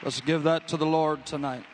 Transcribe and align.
Let's 0.00 0.20
give 0.20 0.44
that 0.44 0.68
to 0.68 0.76
the 0.76 0.86
Lord 0.86 1.26
tonight. 1.26 1.64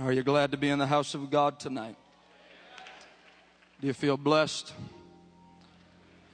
Are 0.00 0.12
you 0.12 0.24
glad 0.24 0.50
to 0.50 0.56
be 0.56 0.68
in 0.68 0.80
the 0.80 0.86
house 0.86 1.14
of 1.14 1.30
God 1.30 1.60
tonight? 1.60 1.94
Do 3.80 3.86
you 3.86 3.92
feel 3.92 4.16
blessed? 4.16 4.72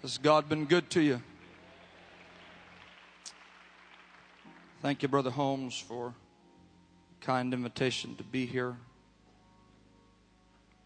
Has 0.00 0.16
God 0.16 0.48
been 0.48 0.64
good 0.64 0.88
to 0.90 1.02
you? 1.02 1.22
Thank 4.88 5.02
you, 5.02 5.08
Brother 5.08 5.28
Holmes, 5.28 5.78
for 5.78 6.14
kind 7.20 7.52
invitation 7.52 8.16
to 8.16 8.24
be 8.24 8.46
here. 8.46 8.74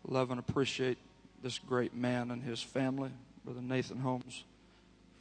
Love 0.05 0.33
and 0.33 0.41
appreciate 0.41 0.99
this 1.41 1.61
great 1.61 1.95
man 1.95 2.33
and 2.33 2.43
his 2.43 2.61
family. 2.61 3.13
Brother 3.45 3.61
Nathan 3.61 4.01
Holmes, 4.01 4.43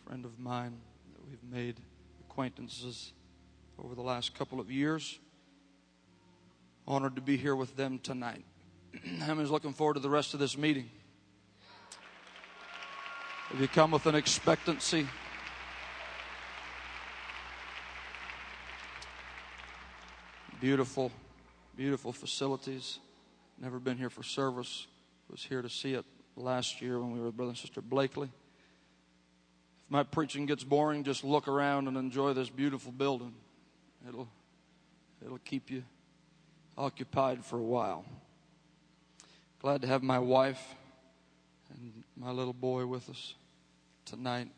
friend 0.08 0.26
of 0.26 0.40
mine 0.40 0.80
that 1.14 1.30
we've 1.30 1.44
made 1.52 1.76
acquaintances 2.28 3.14
over 3.78 3.94
the 3.94 4.02
last 4.02 4.34
couple 4.34 4.60
of 4.60 4.72
years. 4.72 5.20
Honored 6.88 7.16
to 7.18 7.22
be 7.22 7.38
here 7.38 7.56
with 7.56 7.78
them 7.78 8.00
tonight. 8.00 8.44
I'm 9.22 9.44
looking 9.46 9.74
forward 9.74 9.94
to 9.94 10.00
the 10.00 10.10
rest 10.10 10.34
of 10.34 10.40
this 10.40 10.58
meeting. 10.58 10.90
Have 13.50 13.62
you 13.62 13.68
come 13.68 13.92
with 13.92 14.08
an 14.08 14.16
expectancy? 14.16 15.08
Beautiful, 20.62 21.12
beautiful 21.76 22.14
facilities. 22.14 23.00
Never 23.60 23.80
been 23.80 23.98
here 23.98 24.12
for 24.12 24.22
service. 24.22 24.86
Was 25.28 25.44
here 25.44 25.64
to 25.64 25.70
see 25.70 25.96
it 25.96 26.06
last 26.36 26.84
year 26.84 27.00
when 27.00 27.12
we 27.12 27.20
were 27.20 27.26
with 27.26 27.38
Brother 27.38 27.50
and 27.50 27.58
Sister 27.58 27.82
Blakely. 27.82 28.28
If 28.28 29.90
my 29.90 30.04
preaching 30.04 30.46
gets 30.46 30.64
boring, 30.64 31.04
just 31.04 31.24
look 31.24 31.48
around 31.48 31.88
and 31.88 31.98
enjoy 31.98 32.34
this 32.34 32.48
beautiful 32.48 32.92
building. 32.92 33.34
It'll, 34.08 34.28
it'll 35.26 35.40
keep 35.40 35.72
you 35.72 35.84
occupied 36.78 37.44
for 37.44 37.58
a 37.58 37.64
while. 37.64 38.06
Glad 39.64 39.82
to 39.82 39.88
have 39.88 40.04
my 40.04 40.20
wife 40.20 40.76
and 41.74 42.04
my 42.16 42.30
little 42.30 42.54
boy 42.54 42.86
with 42.86 43.10
us 43.10 43.34
tonight. 44.06 44.50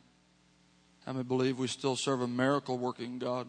How 1.06 1.14
many 1.14 1.24
believe 1.24 1.58
we 1.58 1.68
still 1.68 1.96
serve 1.96 2.20
a 2.20 2.28
miracle 2.28 2.78
working 2.78 3.20
God? 3.20 3.48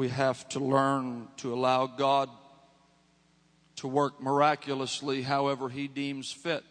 We 0.00 0.08
have 0.08 0.48
to 0.48 0.60
learn 0.60 1.28
to 1.36 1.52
allow 1.52 1.86
God 1.86 2.30
to 3.76 3.86
work 3.86 4.18
miraculously 4.18 5.20
however 5.20 5.68
He 5.68 5.88
deems 5.88 6.32
fit. 6.32 6.64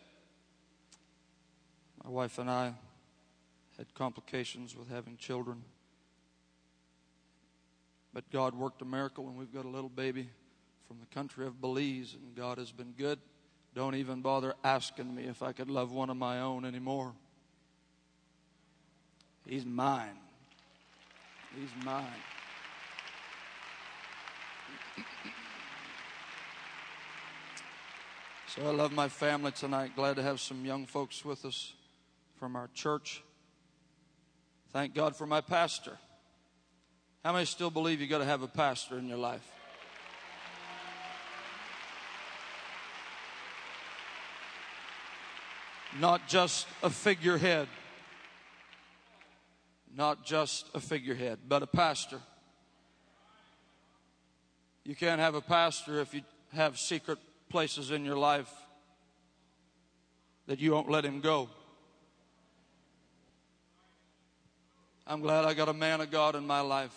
My 2.04 2.10
wife 2.10 2.40
and 2.40 2.50
I 2.50 2.74
had 3.78 3.94
complications 3.94 4.76
with 4.76 4.90
having 4.90 5.16
children. 5.16 5.62
But 8.16 8.32
God 8.32 8.56
worked 8.56 8.82
a 8.82 8.86
miracle, 8.86 9.28
and 9.28 9.38
we've 9.38 9.54
got 9.54 9.66
a 9.66 9.70
little 9.70 9.92
baby 9.92 10.28
from 10.88 10.98
the 11.00 11.06
country 11.14 11.46
of 11.46 11.62
Belize, 11.62 12.16
and 12.20 12.36
God 12.36 12.58
has 12.58 12.72
been 12.72 12.96
good. 12.98 13.20
Don't 13.76 13.94
even 13.94 14.22
bother 14.22 14.56
asking 14.64 15.14
me 15.14 15.26
if 15.26 15.44
I 15.44 15.52
could 15.52 15.70
love 15.70 15.92
one 15.92 16.10
of 16.10 16.18
my 16.18 16.40
own 16.40 16.66
anymore. 16.66 17.14
He's 19.46 19.68
mine. 19.68 20.18
He's 21.56 21.86
mine. 21.86 22.08
So 28.48 28.68
I 28.68 28.72
love 28.72 28.92
my 28.92 29.10
family 29.10 29.52
tonight. 29.52 29.92
Glad 29.96 30.16
to 30.16 30.24
have 30.24 30.40
some 30.40 30.66
young 30.66 30.86
folks 30.86 31.24
with 31.24 31.46
us 31.46 31.74
from 32.38 32.56
our 32.56 32.70
church. 32.74 33.24
Thank 34.72 34.96
God 34.96 35.16
for 35.16 35.26
my 35.26 35.42
pastor. 35.42 35.98
How 37.24 37.34
many 37.34 37.46
still 37.46 37.70
believe 37.70 38.02
you 38.02 38.08
got 38.08 38.20
to 38.20 38.26
have 38.26 38.42
a 38.42 38.48
pastor 38.48 38.98
in 38.98 39.08
your 39.08 39.18
life? 39.18 39.48
Not 46.00 46.28
just 46.28 46.68
a 46.82 46.90
figurehead. 46.90 47.68
Not 49.96 50.24
just 50.24 50.70
a 50.74 50.80
figurehead, 50.80 51.40
but 51.48 51.64
a 51.64 51.68
pastor. 51.68 52.20
You 54.90 54.96
can't 54.96 55.22
have 55.22 55.36
a 55.36 55.42
pastor 55.42 56.00
if 56.00 56.16
you 56.16 56.22
have 56.56 56.80
secret 56.80 57.20
places 57.48 57.92
in 57.92 58.04
your 58.04 58.18
life 58.18 58.52
that 60.48 60.60
you 60.60 60.72
won't 60.72 60.90
let 60.90 61.06
him 61.06 61.22
go. 61.22 61.48
I'm 65.06 65.22
glad 65.22 65.46
I 65.46 65.54
got 65.54 65.70
a 65.70 65.74
man 65.74 66.02
of 66.02 66.10
God 66.10 66.36
in 66.36 66.48
my 66.48 66.62
life 66.62 66.96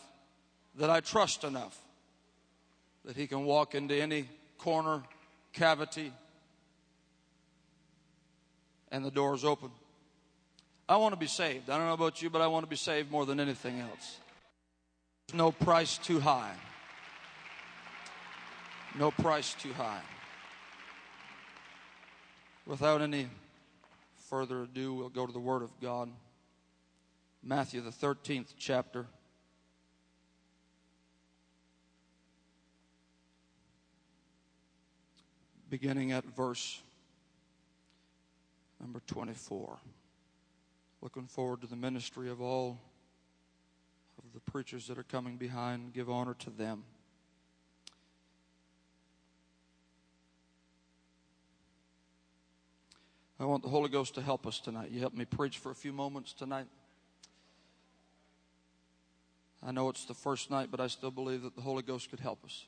that 0.77 0.89
I 0.89 1.01
trust 1.01 1.45
enough 1.45 1.79
that 3.05 3.15
he 3.15 3.27
can 3.27 3.45
walk 3.45 3.75
into 3.75 3.95
any 3.95 4.27
corner, 4.57 5.03
cavity, 5.53 6.15
and 8.91 9.05
the 9.05 9.11
door's 9.11 9.45
open. 9.45 9.71
I 10.89 10.97
want 10.97 11.13
to 11.13 11.21
be 11.21 11.27
saved. 11.27 11.69
I 11.69 11.77
don't 11.77 11.89
know 11.89 11.93
about 11.93 12.23
you, 12.23 12.31
but 12.31 12.41
I 12.41 12.47
want 12.47 12.65
to 12.65 12.71
be 12.71 12.77
saved 12.77 13.11
more 13.11 13.27
than 13.27 13.39
anything 13.39 13.81
else. 13.81 14.17
There's 15.29 15.37
no 15.37 15.53
price 15.53 15.99
too 15.99 16.21
high. 16.21 16.55
No 18.99 19.11
price 19.11 19.55
too 19.55 19.73
high. 19.73 20.03
Without 22.67 23.01
any 23.01 23.27
further 24.29 24.63
ado, 24.63 24.93
we'll 24.95 25.09
go 25.09 25.27
to 25.27 25.33
the 25.33 25.41
Word 25.41 25.63
of 25.63 25.71
God. 25.81 26.11
Matthew, 27.43 27.81
the 27.81 27.91
13th 27.91 28.55
chapter. 28.59 29.07
Beginning 35.71 36.13
at 36.13 36.25
verse 36.25 36.83
number 38.79 39.01
24. 39.07 39.79
Looking 41.01 41.27
forward 41.27 41.63
to 41.63 41.67
the 41.67 41.77
ministry 41.77 42.29
of 42.29 42.43
all 42.43 42.79
of 44.19 44.33
the 44.35 44.51
preachers 44.51 44.87
that 44.89 44.99
are 44.99 45.03
coming 45.03 45.37
behind. 45.37 45.95
Give 45.95 46.11
honor 46.11 46.35
to 46.41 46.51
them. 46.51 46.85
I 53.43 53.45
want 53.45 53.65
the 53.65 53.69
Holy 53.69 53.89
Ghost 53.89 54.15
to 54.15 54.23
help 54.23 54.47
us 54.47 54.61
tonight. 54.61 54.93
You 54.93 55.01
help 55.01 55.15
me 55.15 55.25
preach 55.25 55.59
for 55.59 55.73
a 55.73 55.75
few 55.75 55.93
moments 55.93 56.33
tonight. 56.33 56.69
I 59.61 59.73
know 59.73 59.89
it's 59.89 60.05
the 60.05 60.15
first 60.15 60.49
night, 60.49 60.69
but 60.71 60.79
I 60.79 60.87
still 60.87 61.11
believe 61.11 61.43
that 61.43 61.57
the 61.57 61.61
Holy 61.61 61.83
Ghost 61.83 62.09
could 62.09 62.21
help 62.21 62.45
us. 62.45 62.67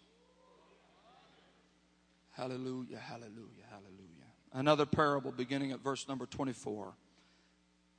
Hallelujah, 2.33 2.99
hallelujah, 2.99 3.63
hallelujah. 3.71 4.27
Another 4.53 4.85
parable 4.85 5.31
beginning 5.31 5.71
at 5.71 5.79
verse 5.79 6.09
number 6.09 6.27
24. 6.27 6.93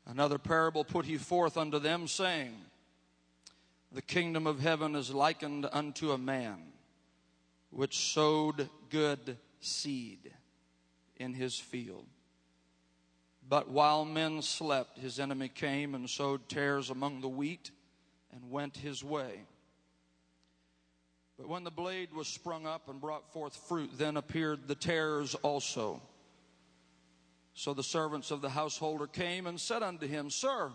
Another 0.06 0.38
parable 0.38 0.84
put 0.84 1.06
he 1.06 1.16
forth 1.16 1.56
unto 1.56 1.80
them, 1.80 2.09
saying, 2.09 2.56
The 3.94 4.02
kingdom 4.02 4.46
of 4.46 4.59
heaven 4.59 4.97
is 4.97 5.14
likened 5.14 5.66
unto 5.72 6.11
a 6.11 6.17
man 6.17 6.58
which 7.70 8.11
sowed 8.11 8.70
good 8.90 9.38
seed 9.61 10.34
in 11.16 11.34
his 11.34 11.58
field. 11.58 12.05
But 13.47 13.70
while 13.70 14.06
men 14.06 14.42
slept, 14.42 14.97
his 14.97 15.20
enemy 15.20 15.50
came 15.50 15.94
and 15.94 16.09
sowed 16.09 16.50
tares 16.50 16.90
among 16.90 17.22
the 17.22 17.30
wheat 17.30 17.72
and 18.32 18.50
went 18.50 18.78
his 18.78 19.03
way. 19.03 19.42
But 21.38 21.47
when 21.47 21.64
the 21.64 21.72
blade 21.72 22.14
was 22.14 22.28
sprung 22.28 22.66
up 22.66 22.90
and 22.90 23.00
brought 23.00 23.32
forth 23.34 23.56
fruit, 23.56 23.92
then 23.97 24.18
appeared 24.18 24.68
the 24.68 24.76
tares 24.76 25.36
also. 25.36 26.02
So 27.53 27.74
the 27.74 27.84
servants 27.84 28.32
of 28.32 28.42
the 28.42 28.50
householder 28.50 29.08
came 29.08 29.46
and 29.46 29.59
said 29.59 29.84
unto 29.84 30.08
him, 30.08 30.30
Sir, 30.30 30.72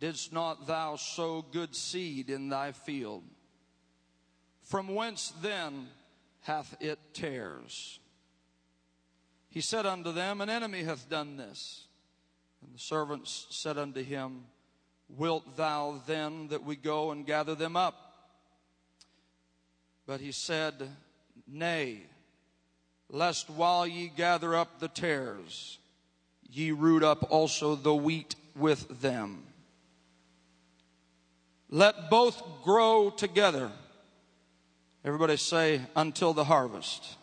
didst 0.00 0.32
not 0.32 0.66
thou 0.66 0.96
sow 0.96 1.42
good 1.42 1.74
seed 1.74 2.30
in 2.30 2.48
thy 2.48 2.72
field? 2.72 3.24
From 4.62 4.94
whence 4.94 5.32
then 5.42 5.88
hath 6.40 6.76
it 6.80 6.98
tares? 7.14 7.98
He 9.50 9.60
said 9.60 9.86
unto 9.86 10.12
them, 10.12 10.40
An 10.40 10.50
enemy 10.50 10.82
hath 10.82 11.08
done 11.08 11.36
this. 11.36 11.84
And 12.62 12.74
the 12.74 12.78
servants 12.78 13.46
said 13.50 13.78
unto 13.78 14.02
him, 14.02 14.44
Wilt 15.08 15.56
thou 15.56 16.02
then 16.06 16.48
that 16.48 16.64
we 16.64 16.76
go 16.76 17.10
and 17.12 17.26
gather 17.26 17.54
them 17.54 17.76
up? 17.76 18.08
But 20.06 20.20
he 20.20 20.32
said, 20.32 20.74
Nay, 21.46 22.02
lest 23.10 23.48
while 23.48 23.86
ye 23.86 24.08
gather 24.14 24.54
up 24.54 24.80
the 24.80 24.88
tares, 24.88 25.78
ye 26.50 26.72
root 26.72 27.02
up 27.02 27.30
also 27.30 27.74
the 27.74 27.94
wheat 27.94 28.34
with 28.56 29.00
them. 29.00 29.44
Let 31.70 32.10
both 32.10 32.42
grow 32.64 33.10
together. 33.10 33.70
Everybody 35.04 35.36
say, 35.36 35.82
until 35.94 36.32
the 36.32 36.44
harvest. 36.44 37.17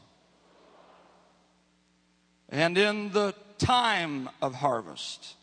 And 2.49 2.77
in 2.77 3.11
the 3.11 3.33
time 3.57 4.29
of 4.41 4.55
harvest, 4.55 5.35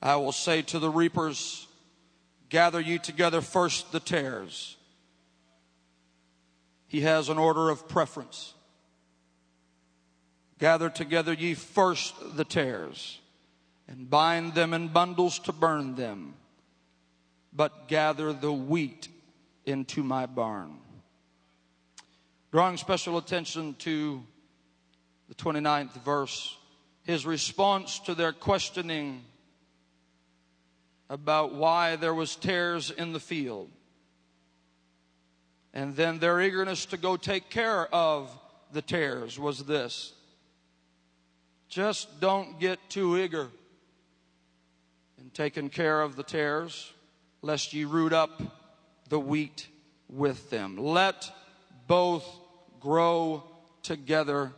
I 0.00 0.16
will 0.16 0.32
say 0.32 0.62
to 0.62 0.78
the 0.78 0.90
reapers, 0.90 1.66
Gather 2.48 2.80
ye 2.80 2.98
together 2.98 3.40
first 3.40 3.92
the 3.92 4.00
tares. 4.00 4.76
He 6.86 7.00
has 7.00 7.30
an 7.30 7.38
order 7.38 7.70
of 7.70 7.88
preference. 7.88 8.52
Gather 10.58 10.90
together 10.90 11.32
ye 11.32 11.54
first 11.54 12.14
the 12.36 12.44
tares, 12.44 13.18
and 13.88 14.10
bind 14.10 14.54
them 14.54 14.74
in 14.74 14.88
bundles 14.88 15.38
to 15.40 15.52
burn 15.52 15.94
them, 15.94 16.34
but 17.52 17.88
gather 17.88 18.32
the 18.32 18.52
wheat 18.52 19.08
into 19.64 20.02
my 20.02 20.26
barn. 20.26 20.78
Drawing 22.52 22.76
special 22.76 23.16
attention 23.16 23.74
to 23.78 24.22
the 25.32 25.44
29th 25.44 25.94
verse, 26.04 26.58
his 27.04 27.24
response 27.24 28.00
to 28.00 28.14
their 28.14 28.32
questioning 28.32 29.22
about 31.08 31.54
why 31.54 31.96
there 31.96 32.12
was 32.12 32.36
tares 32.36 32.90
in 32.90 33.14
the 33.14 33.20
field. 33.20 33.70
And 35.72 35.96
then 35.96 36.18
their 36.18 36.38
eagerness 36.42 36.84
to 36.86 36.98
go 36.98 37.16
take 37.16 37.48
care 37.48 37.86
of 37.94 38.30
the 38.74 38.82
tares 38.82 39.38
was 39.38 39.64
this. 39.64 40.12
Just 41.70 42.20
don't 42.20 42.60
get 42.60 42.78
too 42.90 43.16
eager 43.16 43.48
in 45.18 45.30
taking 45.30 45.70
care 45.70 46.02
of 46.02 46.14
the 46.14 46.24
tares, 46.24 46.92
lest 47.40 47.72
ye 47.72 47.84
root 47.86 48.12
up 48.12 48.42
the 49.08 49.18
wheat 49.18 49.66
with 50.10 50.50
them. 50.50 50.76
Let 50.76 51.30
both 51.86 52.26
grow 52.80 53.44
together 53.82 54.52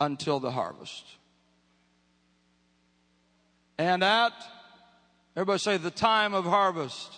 until 0.00 0.40
the 0.40 0.50
harvest. 0.50 1.04
And 3.78 4.02
at, 4.02 4.32
everybody 5.36 5.58
say, 5.58 5.76
the 5.76 5.90
time 5.90 6.34
of 6.34 6.44
harvest. 6.44 7.12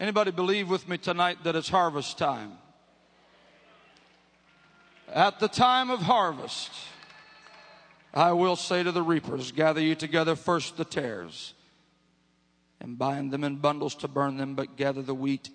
Anybody 0.00 0.32
believe 0.32 0.68
with 0.68 0.88
me 0.88 0.98
tonight 0.98 1.38
that 1.44 1.54
it's 1.54 1.68
harvest 1.68 2.18
time? 2.18 2.52
At 5.08 5.38
the 5.38 5.48
time 5.48 5.90
of 5.90 6.00
harvest, 6.00 6.70
I 8.14 8.32
will 8.32 8.56
say 8.56 8.82
to 8.82 8.92
the 8.92 9.02
reapers, 9.02 9.52
gather 9.52 9.80
you 9.80 9.94
together 9.94 10.34
first 10.34 10.76
the 10.76 10.84
tares 10.84 11.54
and 12.80 12.98
bind 12.98 13.30
them 13.30 13.44
in 13.44 13.56
bundles 13.56 13.94
to 13.96 14.08
burn 14.08 14.36
them, 14.36 14.54
but 14.54 14.76
gather 14.76 15.02
the 15.02 15.14
wheat 15.14 15.50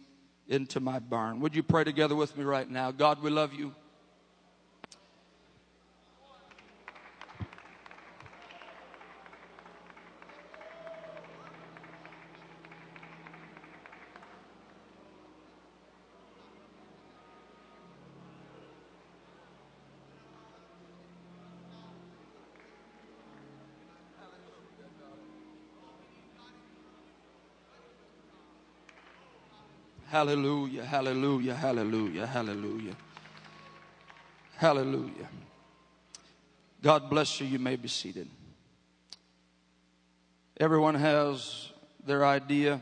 into 0.48 0.80
my 0.80 1.00
barn. 1.00 1.42
Would 1.42 1.56
you 1.56 1.64
pray 1.64 1.84
together 1.84 2.16
with 2.16 2.38
me 2.38 2.46
right 2.46 2.70
now? 2.70 2.92
God, 2.92 3.22
we 3.22 3.30
love 3.30 3.54
you. 3.54 3.76
Hallelujah, 30.10 30.86
hallelujah, 30.86 31.54
hallelujah, 31.54 32.26
hallelujah. 32.26 32.96
Hallelujah. 34.56 35.28
God 36.82 37.10
bless 37.10 37.42
you. 37.42 37.48
You 37.48 37.60
may 37.60 37.76
be 37.76 37.90
seated. 37.90 38.30
Everyone 40.60 40.96
has 40.96 41.72
their 42.06 42.26
idea, 42.26 42.80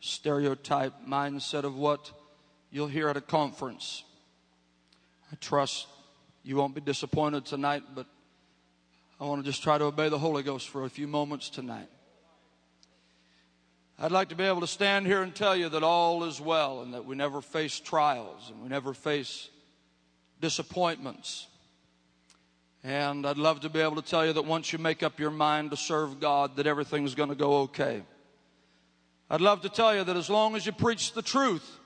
stereotype, 0.00 0.92
mindset 1.08 1.64
of 1.64 1.74
what 1.74 2.12
you'll 2.70 2.86
hear 2.86 3.08
at 3.08 3.16
a 3.16 3.22
conference. 3.22 4.04
I 5.32 5.36
trust 5.36 5.86
you 6.44 6.56
won't 6.56 6.74
be 6.74 6.82
disappointed 6.82 7.46
tonight, 7.46 7.82
but 7.94 8.06
I 9.18 9.24
want 9.24 9.42
to 9.42 9.50
just 9.50 9.62
try 9.62 9.78
to 9.78 9.84
obey 9.84 10.10
the 10.10 10.18
Holy 10.18 10.42
Ghost 10.42 10.68
for 10.68 10.84
a 10.84 10.90
few 10.90 11.08
moments 11.08 11.48
tonight. 11.48 11.88
I'd 13.98 14.10
like 14.10 14.30
to 14.30 14.34
be 14.34 14.44
able 14.44 14.60
to 14.62 14.66
stand 14.66 15.06
here 15.06 15.22
and 15.22 15.34
tell 15.34 15.54
you 15.54 15.68
that 15.68 15.82
all 15.82 16.24
is 16.24 16.40
well 16.40 16.82
and 16.82 16.94
that 16.94 17.04
we 17.04 17.14
never 17.14 17.40
face 17.40 17.78
trials 17.78 18.50
and 18.50 18.62
we 18.62 18.68
never 18.68 18.94
face 18.94 19.48
disappointments. 20.40 21.46
And 22.84 23.26
I'd 23.26 23.38
love 23.38 23.60
to 23.60 23.68
be 23.68 23.80
able 23.80 23.96
to 23.96 24.02
tell 24.02 24.26
you 24.26 24.32
that 24.32 24.44
once 24.44 24.72
you 24.72 24.78
make 24.78 25.02
up 25.02 25.20
your 25.20 25.30
mind 25.30 25.70
to 25.70 25.76
serve 25.76 26.18
God, 26.18 26.56
that 26.56 26.66
everything's 26.66 27.14
going 27.14 27.28
to 27.28 27.36
go 27.36 27.58
okay. 27.62 28.02
I'd 29.30 29.40
love 29.40 29.62
to 29.62 29.68
tell 29.68 29.94
you 29.94 30.02
that 30.04 30.16
as 30.16 30.28
long 30.28 30.56
as 30.56 30.66
you 30.66 30.72
preach 30.72 31.12
the 31.12 31.22
truth, 31.22 31.78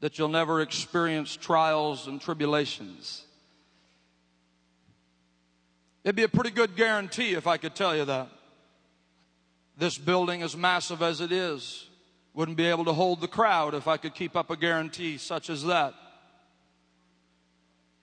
that 0.00 0.18
you'll 0.18 0.28
never 0.28 0.62
experience 0.62 1.36
trials 1.36 2.08
and 2.08 2.20
tribulations. 2.20 3.24
It'd 6.04 6.16
be 6.16 6.24
a 6.24 6.28
pretty 6.28 6.50
good 6.50 6.74
guarantee 6.74 7.34
if 7.34 7.46
I 7.46 7.58
could 7.58 7.76
tell 7.76 7.94
you 7.94 8.04
that. 8.06 8.28
This 9.76 9.98
building, 9.98 10.42
as 10.42 10.56
massive 10.56 11.02
as 11.02 11.20
it 11.20 11.32
is, 11.32 11.88
wouldn't 12.34 12.56
be 12.56 12.66
able 12.66 12.84
to 12.84 12.92
hold 12.92 13.20
the 13.20 13.28
crowd 13.28 13.74
if 13.74 13.88
I 13.88 13.96
could 13.96 14.14
keep 14.14 14.36
up 14.36 14.50
a 14.50 14.56
guarantee 14.56 15.18
such 15.18 15.50
as 15.50 15.64
that. 15.64 15.94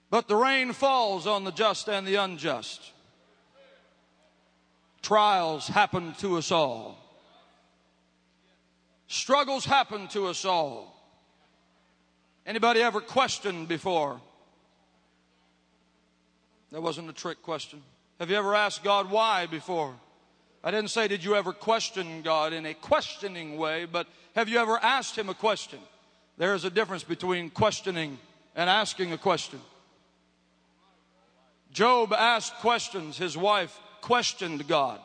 But 0.10 0.27
the 0.27 0.36
rain 0.36 0.74
falls 0.74 1.27
on 1.27 1.44
the 1.44 1.51
just 1.51 1.88
and 1.88 2.06
the 2.07 2.16
unjust. 2.16 2.81
Trials 5.01 5.68
happen 5.68 6.13
to 6.19 6.38
us 6.38 6.51
all. 6.51 6.98
Struggles 9.07 9.66
happen 9.66 10.07
to 10.10 10.27
us 10.27 10.45
all. 10.45 10.95
Anybody 12.45 12.81
ever 12.81 13.02
questioned 13.02 13.68
before? 13.68 14.19
That 16.71 16.81
wasn't 16.81 17.09
a 17.09 17.14
trick 17.14 17.42
question. 17.42 17.81
Have 18.19 18.30
you 18.30 18.35
ever 18.35 18.56
asked 18.56 18.83
God 18.83 19.09
why 19.09 19.45
before? 19.45 19.95
I 20.63 20.71
didn't 20.71 20.89
say, 20.89 21.07
did 21.07 21.23
you 21.23 21.35
ever 21.35 21.54
question 21.54 22.21
God 22.21 22.51
in 22.51 22.66
a 22.66 22.73
questioning 22.73 23.57
way, 23.57 23.85
but 23.85 24.07
have 24.35 24.49
you 24.49 24.59
ever 24.59 24.78
asked 24.78 25.18
Him 25.18 25.30
a 25.30 25.33
question? 25.33 25.80
There 26.37 26.54
is 26.54 26.66
a 26.66 26.69
difference 26.69 27.04
between 27.04 27.49
questioning 27.49 28.18
and 28.56 28.69
asking 28.69 29.13
a 29.13 29.18
question. 29.18 29.59
Job 31.71 32.13
asked 32.13 32.56
questions, 32.56 33.18
his 33.18 33.37
wife 33.37 33.80
questioned 34.01 34.68
God. 34.68 34.99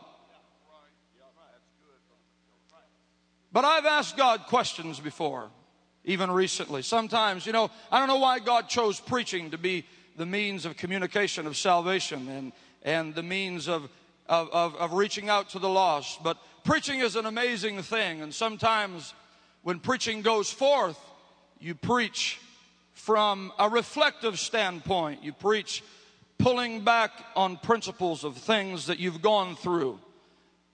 But 3.52 3.64
I've 3.64 3.86
asked 3.86 4.16
God 4.16 4.46
questions 4.46 4.98
before, 4.98 5.50
even 6.04 6.30
recently. 6.30 6.82
Sometimes, 6.82 7.46
you 7.46 7.52
know, 7.52 7.70
I 7.92 7.98
don't 7.98 8.08
know 8.08 8.18
why 8.18 8.40
God 8.40 8.68
chose 8.68 8.98
preaching 8.98 9.50
to 9.50 9.58
be 9.58 9.84
the 10.16 10.26
means 10.26 10.64
of 10.64 10.76
communication 10.76 11.46
of 11.46 11.56
salvation 11.56 12.28
and, 12.28 12.52
and 12.82 13.14
the 13.14 13.22
means 13.22 13.68
of 13.68 13.88
of, 14.26 14.48
of, 14.50 14.74
of 14.76 14.92
reaching 14.92 15.28
out 15.28 15.50
to 15.50 15.58
the 15.58 15.68
lost. 15.68 16.22
But 16.22 16.38
preaching 16.64 17.00
is 17.00 17.16
an 17.16 17.26
amazing 17.26 17.82
thing. 17.82 18.22
And 18.22 18.34
sometimes 18.34 19.14
when 19.62 19.80
preaching 19.80 20.22
goes 20.22 20.50
forth, 20.50 20.98
you 21.60 21.74
preach 21.74 22.40
from 22.92 23.52
a 23.58 23.68
reflective 23.68 24.38
standpoint. 24.38 25.22
You 25.22 25.32
preach 25.32 25.82
pulling 26.38 26.84
back 26.84 27.10
on 27.36 27.56
principles 27.56 28.24
of 28.24 28.36
things 28.36 28.86
that 28.86 28.98
you've 28.98 29.22
gone 29.22 29.56
through 29.56 29.98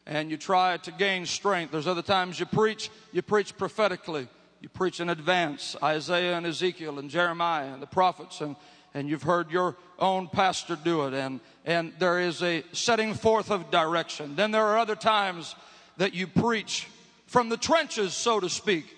and 0.07 0.30
you 0.30 0.37
try 0.37 0.76
to 0.78 0.90
gain 0.90 1.26
strength. 1.26 1.71
There's 1.71 1.87
other 1.87 2.02
times 2.02 2.40
you 2.40 2.47
preach, 2.47 2.90
you 3.12 3.23
preach 3.23 3.57
prophetically. 3.57 4.28
You 4.61 4.69
preach 4.69 5.00
in 5.00 5.09
advance, 5.09 5.75
Isaiah 5.83 6.37
and 6.37 6.45
Ezekiel 6.45 6.99
and 6.99 7.09
Jeremiah 7.09 7.73
and 7.73 7.80
the 7.80 7.87
prophets 7.87 8.42
and 8.42 8.57
and 8.94 9.09
you've 9.09 9.23
heard 9.23 9.50
your 9.50 9.76
own 9.99 10.28
pastor 10.28 10.76
do 10.82 11.06
it, 11.06 11.14
and, 11.14 11.40
and 11.64 11.92
there 11.99 12.20
is 12.20 12.42
a 12.42 12.64
setting 12.73 13.14
forth 13.14 13.50
of 13.50 13.70
direction. 13.70 14.37
Then 14.37 14.50
there 14.50 14.64
are 14.64 14.78
other 14.78 14.97
times 14.97 15.54
that 15.99 16.14
you 16.14 16.26
preach 16.26 16.88
from 17.26 17.49
the 17.49 17.56
trenches, 17.56 18.14
so 18.14 18.40
to 18.40 18.49
speak. 18.49 18.97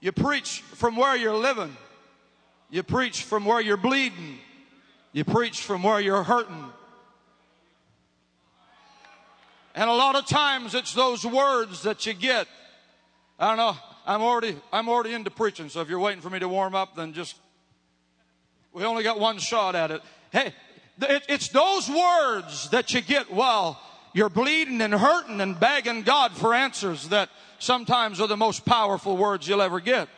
You 0.00 0.12
preach 0.12 0.60
from 0.60 0.96
where 0.96 1.16
you're 1.16 1.36
living. 1.36 1.76
You 2.70 2.82
preach 2.82 3.22
from 3.22 3.44
where 3.44 3.60
you're 3.60 3.76
bleeding. 3.76 4.38
You 5.12 5.24
preach 5.24 5.62
from 5.62 5.82
where 5.82 5.98
you're 5.98 6.22
hurting. 6.22 6.64
And 9.74 9.90
a 9.90 9.92
lot 9.92 10.14
of 10.14 10.26
times 10.26 10.74
it's 10.74 10.94
those 10.94 11.24
words 11.24 11.82
that 11.82 12.06
you 12.06 12.14
get. 12.14 12.46
I 13.38 13.48
don't 13.48 13.56
know. 13.56 13.76
I'm 14.06 14.22
already, 14.22 14.56
I'm 14.72 14.88
already 14.88 15.12
into 15.14 15.30
preaching, 15.30 15.68
so 15.68 15.80
if 15.80 15.88
you're 15.88 15.98
waiting 15.98 16.22
for 16.22 16.30
me 16.30 16.38
to 16.38 16.48
warm 16.48 16.76
up, 16.76 16.94
then 16.94 17.12
just 17.12 17.36
We 18.72 18.84
only 18.84 19.02
got 19.02 19.18
one 19.18 19.38
shot 19.38 19.74
at 19.74 19.90
it. 19.90 20.02
Hey, 20.30 20.54
it's 21.00 21.48
those 21.48 21.88
words 21.88 22.70
that 22.70 22.94
you 22.94 23.00
get 23.00 23.30
while 23.32 23.80
you're 24.12 24.28
bleeding 24.28 24.80
and 24.80 24.94
hurting 24.94 25.40
and 25.40 25.58
begging 25.58 26.02
God 26.02 26.32
for 26.32 26.54
answers 26.54 27.08
that 27.08 27.30
sometimes 27.58 28.20
are 28.20 28.28
the 28.28 28.36
most 28.36 28.64
powerful 28.64 29.16
words 29.16 29.48
you'll 29.48 29.62
ever 29.62 29.80
get. 29.80 30.08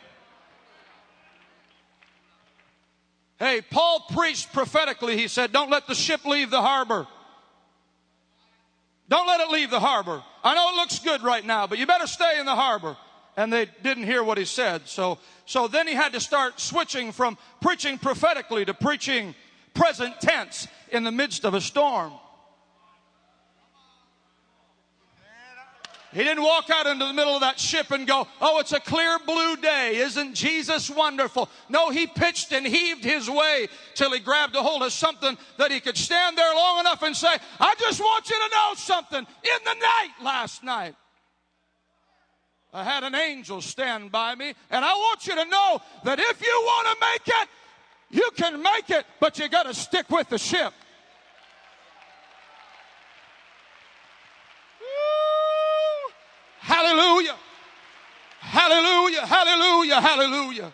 Hey, 3.39 3.61
Paul 3.61 4.05
preached 4.11 4.53
prophetically. 4.53 5.17
He 5.17 5.27
said, 5.29 5.51
Don't 5.51 5.71
let 5.71 5.87
the 5.87 5.95
ship 5.95 6.25
leave 6.25 6.51
the 6.51 6.61
harbor. 6.61 7.07
Don't 9.07 9.25
let 9.25 9.39
it 9.39 9.49
leave 9.49 9.71
the 9.71 9.79
harbor. 9.79 10.21
I 10.43 10.53
know 10.53 10.69
it 10.73 10.75
looks 10.75 10.99
good 10.99 11.23
right 11.23 11.43
now, 11.43 11.65
but 11.65 11.79
you 11.79 11.87
better 11.87 12.05
stay 12.05 12.39
in 12.39 12.45
the 12.45 12.55
harbor. 12.55 12.95
And 13.39 13.53
they 13.53 13.67
didn't 13.83 14.03
hear 14.03 14.21
what 14.21 14.37
he 14.37 14.43
said. 14.43 14.89
So, 14.89 15.17
so 15.45 15.69
then 15.69 15.87
he 15.87 15.93
had 15.93 16.11
to 16.11 16.19
start 16.19 16.59
switching 16.59 17.13
from 17.13 17.37
preaching 17.61 17.97
prophetically 17.97 18.65
to 18.65 18.73
preaching 18.73 19.33
present 19.73 20.19
tense 20.19 20.67
in 20.91 21.05
the 21.05 21.11
midst 21.13 21.45
of 21.45 21.53
a 21.53 21.61
storm. 21.61 22.11
He 26.11 26.21
didn't 26.21 26.43
walk 26.43 26.69
out 26.69 26.85
into 26.85 27.05
the 27.05 27.13
middle 27.13 27.35
of 27.35 27.39
that 27.39 27.57
ship 27.61 27.91
and 27.91 28.05
go, 28.05 28.27
Oh, 28.41 28.59
it's 28.59 28.73
a 28.73 28.79
clear 28.81 29.17
blue 29.25 29.55
day. 29.55 29.95
Isn't 29.95 30.33
Jesus 30.33 30.89
wonderful? 30.89 31.47
No, 31.69 31.91
he 31.91 32.07
pitched 32.07 32.51
and 32.51 32.67
heaved 32.67 33.05
his 33.05 33.29
way 33.29 33.69
till 33.95 34.11
he 34.11 34.19
grabbed 34.19 34.57
a 34.57 34.61
hold 34.61 34.83
of 34.83 34.91
something 34.91 35.37
that 35.55 35.71
he 35.71 35.79
could 35.79 35.95
stand 35.95 36.37
there 36.37 36.53
long 36.53 36.81
enough 36.81 37.03
and 37.03 37.15
say, 37.15 37.33
I 37.57 37.73
just 37.79 38.01
want 38.01 38.29
you 38.29 38.35
to 38.35 38.49
know 38.53 38.73
something. 38.75 39.19
In 39.19 39.63
the 39.63 39.75
night 39.75 40.13
last 40.21 40.61
night, 40.61 40.95
I 42.73 42.83
had 42.83 43.03
an 43.03 43.15
angel 43.15 43.61
stand 43.61 44.11
by 44.11 44.35
me, 44.35 44.53
and 44.69 44.85
I 44.85 44.93
want 44.93 45.25
you 45.25 45.35
to 45.35 45.45
know 45.45 45.81
that 46.03 46.19
if 46.19 46.41
you 46.41 46.61
want 46.65 46.87
to 46.87 47.05
make 47.05 47.27
it, 47.27 47.49
you 48.11 48.29
can 48.35 48.61
make 48.61 48.89
it, 48.89 49.05
but 49.19 49.39
you 49.39 49.49
got 49.49 49.63
to 49.63 49.73
stick 49.73 50.09
with 50.09 50.29
the 50.29 50.37
ship. 50.37 50.73
Hallelujah. 56.59 57.35
Hallelujah. 58.39 59.25
Hallelujah. 59.25 60.01
Hallelujah. 60.01 60.73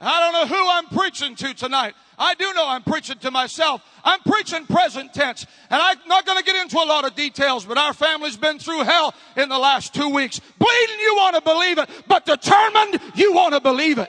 I 0.00 0.20
don't 0.20 0.32
know 0.32 0.56
who 0.56 0.70
I'm 0.70 0.86
preaching 0.86 1.34
to 1.36 1.54
tonight. 1.54 1.94
I 2.18 2.34
do 2.34 2.52
know 2.54 2.68
I'm 2.68 2.82
preaching 2.82 3.18
to 3.18 3.30
myself. 3.30 3.82
I'm 4.04 4.20
preaching 4.20 4.66
present 4.66 5.12
tense. 5.12 5.46
And 5.70 5.80
I'm 5.82 5.98
not 6.06 6.24
going 6.26 6.38
to 6.38 6.44
get 6.44 6.56
into 6.56 6.76
a 6.76 6.86
lot 6.86 7.04
of 7.04 7.14
details, 7.14 7.64
but 7.64 7.78
our 7.78 7.92
family's 7.92 8.36
been 8.36 8.58
through 8.58 8.84
hell 8.84 9.14
in 9.36 9.48
the 9.48 9.58
last 9.58 9.94
two 9.94 10.08
weeks. 10.08 10.40
Bleeding, 10.58 11.00
you 11.00 11.14
want 11.16 11.36
to 11.36 11.42
believe 11.42 11.78
it, 11.78 11.88
but 12.06 12.24
determined, 12.24 13.00
you 13.14 13.32
want 13.32 13.54
to 13.54 13.60
believe 13.60 13.98
it. 13.98 14.08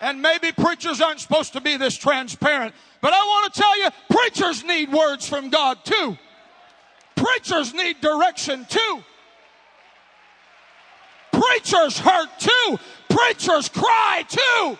And 0.00 0.22
maybe 0.22 0.50
preachers 0.52 1.02
aren't 1.02 1.20
supposed 1.20 1.52
to 1.52 1.60
be 1.60 1.76
this 1.76 1.96
transparent, 1.96 2.74
but 3.02 3.12
I 3.12 3.18
want 3.18 3.52
to 3.52 3.60
tell 3.60 3.78
you, 3.78 3.90
preachers 4.08 4.64
need 4.64 4.90
words 4.90 5.28
from 5.28 5.50
God 5.50 5.84
too. 5.84 6.16
Preachers 7.16 7.74
need 7.74 8.00
direction 8.00 8.66
too. 8.66 9.04
Preachers 11.32 11.98
hurt 11.98 12.28
too. 12.38 12.78
Preachers 13.10 13.68
cry 13.68 14.24
too. 14.28 14.78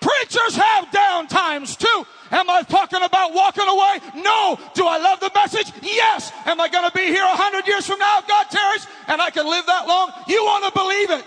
Preachers 0.00 0.54
have 0.54 0.90
down 0.92 1.26
times 1.26 1.76
too. 1.76 2.06
Am 2.30 2.48
I 2.48 2.62
talking 2.62 3.02
about 3.02 3.34
walking 3.34 3.66
away? 3.66 4.22
No. 4.22 4.58
Do 4.74 4.86
I 4.86 4.98
love 4.98 5.20
the 5.20 5.30
message? 5.34 5.72
Yes. 5.82 6.30
Am 6.46 6.60
I 6.60 6.68
going 6.68 6.88
to 6.88 6.96
be 6.96 7.06
here 7.06 7.24
a 7.24 7.36
hundred 7.36 7.66
years 7.66 7.86
from 7.86 7.98
now 7.98 8.18
if 8.20 8.28
God 8.28 8.46
tarries 8.50 8.86
and 9.08 9.20
I 9.20 9.30
can 9.30 9.46
live 9.46 9.66
that 9.66 9.88
long? 9.88 10.12
You 10.28 10.44
want 10.44 10.64
to 10.66 10.78
believe 10.78 11.10
it. 11.10 11.24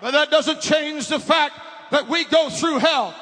But 0.00 0.10
that 0.12 0.30
doesn't 0.30 0.60
change 0.60 1.08
the 1.08 1.20
fact 1.20 1.54
that 1.90 2.08
we 2.08 2.24
go 2.24 2.50
through 2.50 2.78
hell. 2.78 3.14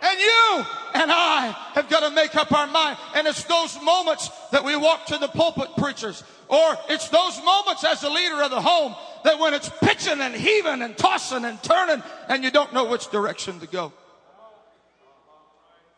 And 0.00 0.20
you 0.20 0.64
and 0.94 1.10
I 1.10 1.56
have 1.74 1.88
got 1.88 2.08
to 2.08 2.14
make 2.14 2.36
up 2.36 2.52
our 2.52 2.66
mind. 2.66 2.98
And 3.14 3.26
it's 3.26 3.44
those 3.44 3.80
moments 3.82 4.30
that 4.52 4.64
we 4.64 4.76
walk 4.76 5.06
to 5.06 5.18
the 5.18 5.28
pulpit 5.28 5.70
preachers. 5.76 6.22
Or 6.48 6.76
it's 6.88 7.08
those 7.08 7.42
moments 7.44 7.84
as 7.84 8.00
the 8.00 8.10
leader 8.10 8.42
of 8.42 8.50
the 8.50 8.60
home 8.60 8.94
that 9.24 9.38
when 9.38 9.54
it's 9.54 9.68
pitching 9.82 10.20
and 10.20 10.34
heaving 10.34 10.82
and 10.82 10.96
tossing 10.96 11.44
and 11.44 11.62
turning 11.62 12.02
and 12.28 12.44
you 12.44 12.50
don't 12.50 12.72
know 12.72 12.84
which 12.84 13.10
direction 13.10 13.60
to 13.60 13.66
go. 13.66 13.92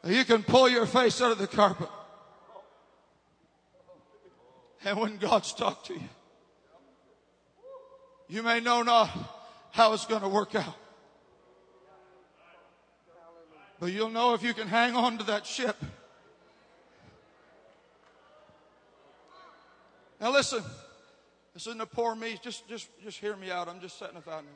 You 0.05 0.25
can 0.25 0.43
pull 0.43 0.69
your 0.69 0.87
face 0.87 1.21
out 1.21 1.33
of 1.33 1.39
the 1.39 1.47
carpet. 1.47 1.89
And 4.85 4.99
when 4.99 5.19
God's 5.19 5.53
talked 5.53 5.87
to 5.87 5.95
you, 5.95 6.09
you 8.29 8.43
may 8.43 8.61
know 8.61 8.83
not 8.83 9.11
how 9.73 9.93
it's 9.93 10.07
going 10.07 10.23
to 10.23 10.29
work 10.29 10.55
out. 10.55 10.75
But 13.81 13.93
you'll 13.93 14.11
know 14.11 14.35
if 14.35 14.43
you 14.43 14.53
can 14.53 14.69
hang 14.69 14.95
on 14.95 15.17
to 15.19 15.25
that 15.25 15.47
ship. 15.47 15.75
Now 20.21 20.31
listen, 20.31 20.63
this 21.55 21.67
isn't 21.67 21.81
a 21.81 21.87
poor 21.87 22.15
me. 22.15 22.39
Just, 22.43 22.69
just, 22.69 22.89
just 23.03 23.19
hear 23.19 23.35
me 23.35 23.51
out. 23.51 23.69
I'm 23.69 23.81
just 23.81 23.99
setting 23.99 24.19
a 24.19 24.21
foundation. 24.21 24.55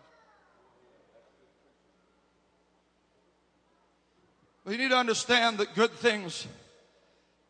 But 4.63 4.73
you 4.73 4.79
need 4.79 4.91
to 4.91 4.97
understand 4.97 5.59
that 5.59 5.75
good 5.75 5.91
things 5.93 6.47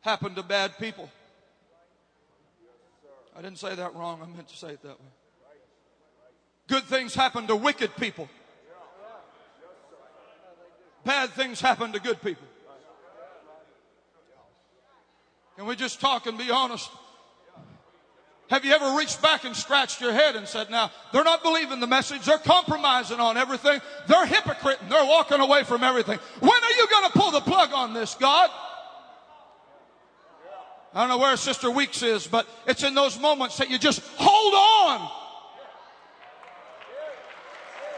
happen 0.01 0.37
to 0.37 0.43
bad 0.45 0.79
people. 0.79 1.11
I 3.37 3.43
didn't 3.43 3.59
say 3.59 3.75
that 3.75 3.95
wrong. 3.97 4.21
I 4.23 4.27
meant 4.27 4.49
to 4.49 4.57
say 4.57 4.69
it 4.69 4.83
that 4.83 5.01
way. 5.01 5.07
Good 6.69 6.85
things 6.85 7.15
happen 7.15 7.49
to 7.49 7.57
wicked 7.57 7.97
people. 7.97 8.29
Bad 11.05 11.31
things 11.31 11.61
happen 11.61 11.93
to 11.93 12.01
good 12.01 12.21
people. 12.23 12.47
Can 15.57 15.67
we 15.67 15.77
just 15.77 16.01
talk 16.01 16.27
and 16.27 16.37
be 16.37 16.51
honest? 16.51 16.91
Have 18.51 18.65
you 18.65 18.73
ever 18.73 18.97
reached 18.99 19.23
back 19.23 19.45
and 19.45 19.57
scratched 19.57 20.01
your 20.01 20.13
head 20.13 20.37
and 20.37 20.47
said, 20.47 20.71
now, 20.71 20.91
they're 21.13 21.25
not 21.25 21.43
believing 21.43 21.81
the 21.81 21.87
message. 21.87 22.25
They're 22.25 22.39
compromising 22.39 23.21
on 23.21 23.37
everything. 23.37 23.81
They're 24.07 24.27
hypocrite 24.27 24.79
and 24.83 24.91
they're 24.91 25.05
walking 25.05 25.41
away 25.41 25.65
from 25.65 25.83
everything. 25.83 26.19
When 26.41 26.51
are 26.51 26.71
you 26.73 26.87
going 26.89 27.11
to 27.11 27.19
pull 27.19 27.31
the 27.31 27.41
plug 27.41 27.71
on 27.73 27.95
this, 27.95 28.15
God? 28.15 28.51
I 30.93 31.01
don't 31.01 31.09
know 31.09 31.19
where 31.19 31.37
Sister 31.37 31.71
Weeks 31.71 32.03
is, 32.03 32.27
but 32.27 32.47
it's 32.67 32.83
in 32.83 32.95
those 32.95 33.19
moments 33.19 33.57
that 33.59 33.71
you 33.71 33.79
just 33.79 34.01
hold 34.17 34.55
on 34.55 35.24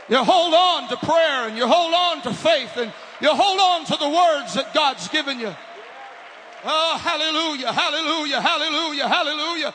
you 0.08 0.22
hold 0.22 0.54
on 0.54 0.88
to 0.88 0.96
prayer 0.96 1.48
and 1.48 1.56
you 1.56 1.66
hold 1.66 1.94
on 1.94 2.22
to 2.22 2.32
faith 2.32 2.76
and 2.76 2.92
you 3.20 3.30
hold 3.30 3.60
on 3.60 3.84
to 3.86 3.96
the 3.96 4.08
words 4.08 4.54
that 4.54 4.72
God's 4.72 5.08
given 5.08 5.40
you. 5.40 5.54
Oh, 6.64 6.98
hallelujah, 6.98 7.72
hallelujah, 7.72 8.40
hallelujah, 8.40 9.08
hallelujah. 9.08 9.74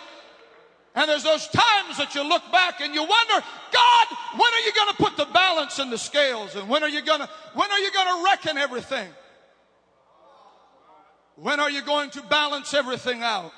And 0.94 1.10
there's 1.10 1.24
those 1.24 1.48
times 1.48 1.98
that 1.98 2.16
you 2.16 2.28
look 2.28 2.44
back 2.52 2.82
and 2.82 2.94
you 2.94 3.02
wonder, 3.02 3.46
God, 3.72 4.08
when 4.34 4.54
are 4.54 4.66
you 4.66 4.74
going 4.74 4.90
to 4.90 4.96
put 4.98 5.18
the 5.18 5.26
balance 5.34 5.80
in 5.80 5.90
the 5.90 5.98
scales? 5.98 6.56
And 6.56 6.68
when 6.68 6.84
are 6.84 6.90
you 6.90 7.02
going 7.02 7.22
to, 7.22 7.30
when 7.54 7.72
are 7.72 7.80
you 7.80 7.92
going 7.92 8.18
to 8.18 8.24
reckon 8.26 8.58
everything? 8.58 9.08
When 11.36 11.60
are 11.60 11.70
you 11.70 11.82
going 11.82 12.10
to 12.12 12.22
balance 12.24 12.74
everything 12.74 13.24
out? 13.24 13.54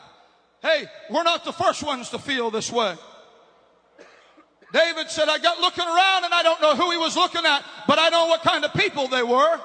Hey, 0.61 0.85
we're 1.09 1.23
not 1.23 1.43
the 1.43 1.51
first 1.51 1.83
ones 1.83 2.09
to 2.11 2.19
feel 2.19 2.51
this 2.51 2.71
way. 2.71 2.95
David 4.73 5.11
said, 5.11 5.29
I 5.29 5.37
got 5.37 5.59
looking 5.59 5.85
around 5.85 6.25
and 6.25 6.33
I 6.33 6.41
don't 6.41 6.59
know 6.59 6.75
who 6.75 6.89
he 6.89 6.97
was 6.97 7.15
looking 7.15 7.45
at, 7.45 7.63
but 7.87 7.99
I 7.99 8.09
know 8.09 8.25
what 8.25 8.41
kind 8.41 8.65
of 8.65 8.73
people 8.73 9.07
they 9.07 9.21
were. 9.21 9.61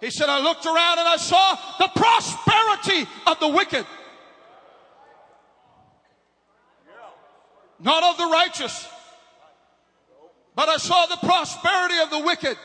He 0.00 0.10
said, 0.10 0.28
I 0.28 0.38
looked 0.40 0.66
around 0.66 0.98
and 0.98 1.08
I 1.08 1.16
saw 1.16 1.56
the 1.78 1.88
prosperity 1.96 3.08
of 3.26 3.40
the 3.40 3.48
wicked. 3.48 3.86
Not 7.80 8.02
of 8.04 8.18
the 8.18 8.26
righteous, 8.26 8.86
but 10.54 10.68
I 10.68 10.76
saw 10.76 11.06
the 11.06 11.26
prosperity 11.26 11.98
of 12.00 12.10
the 12.10 12.18
wicked. 12.18 12.58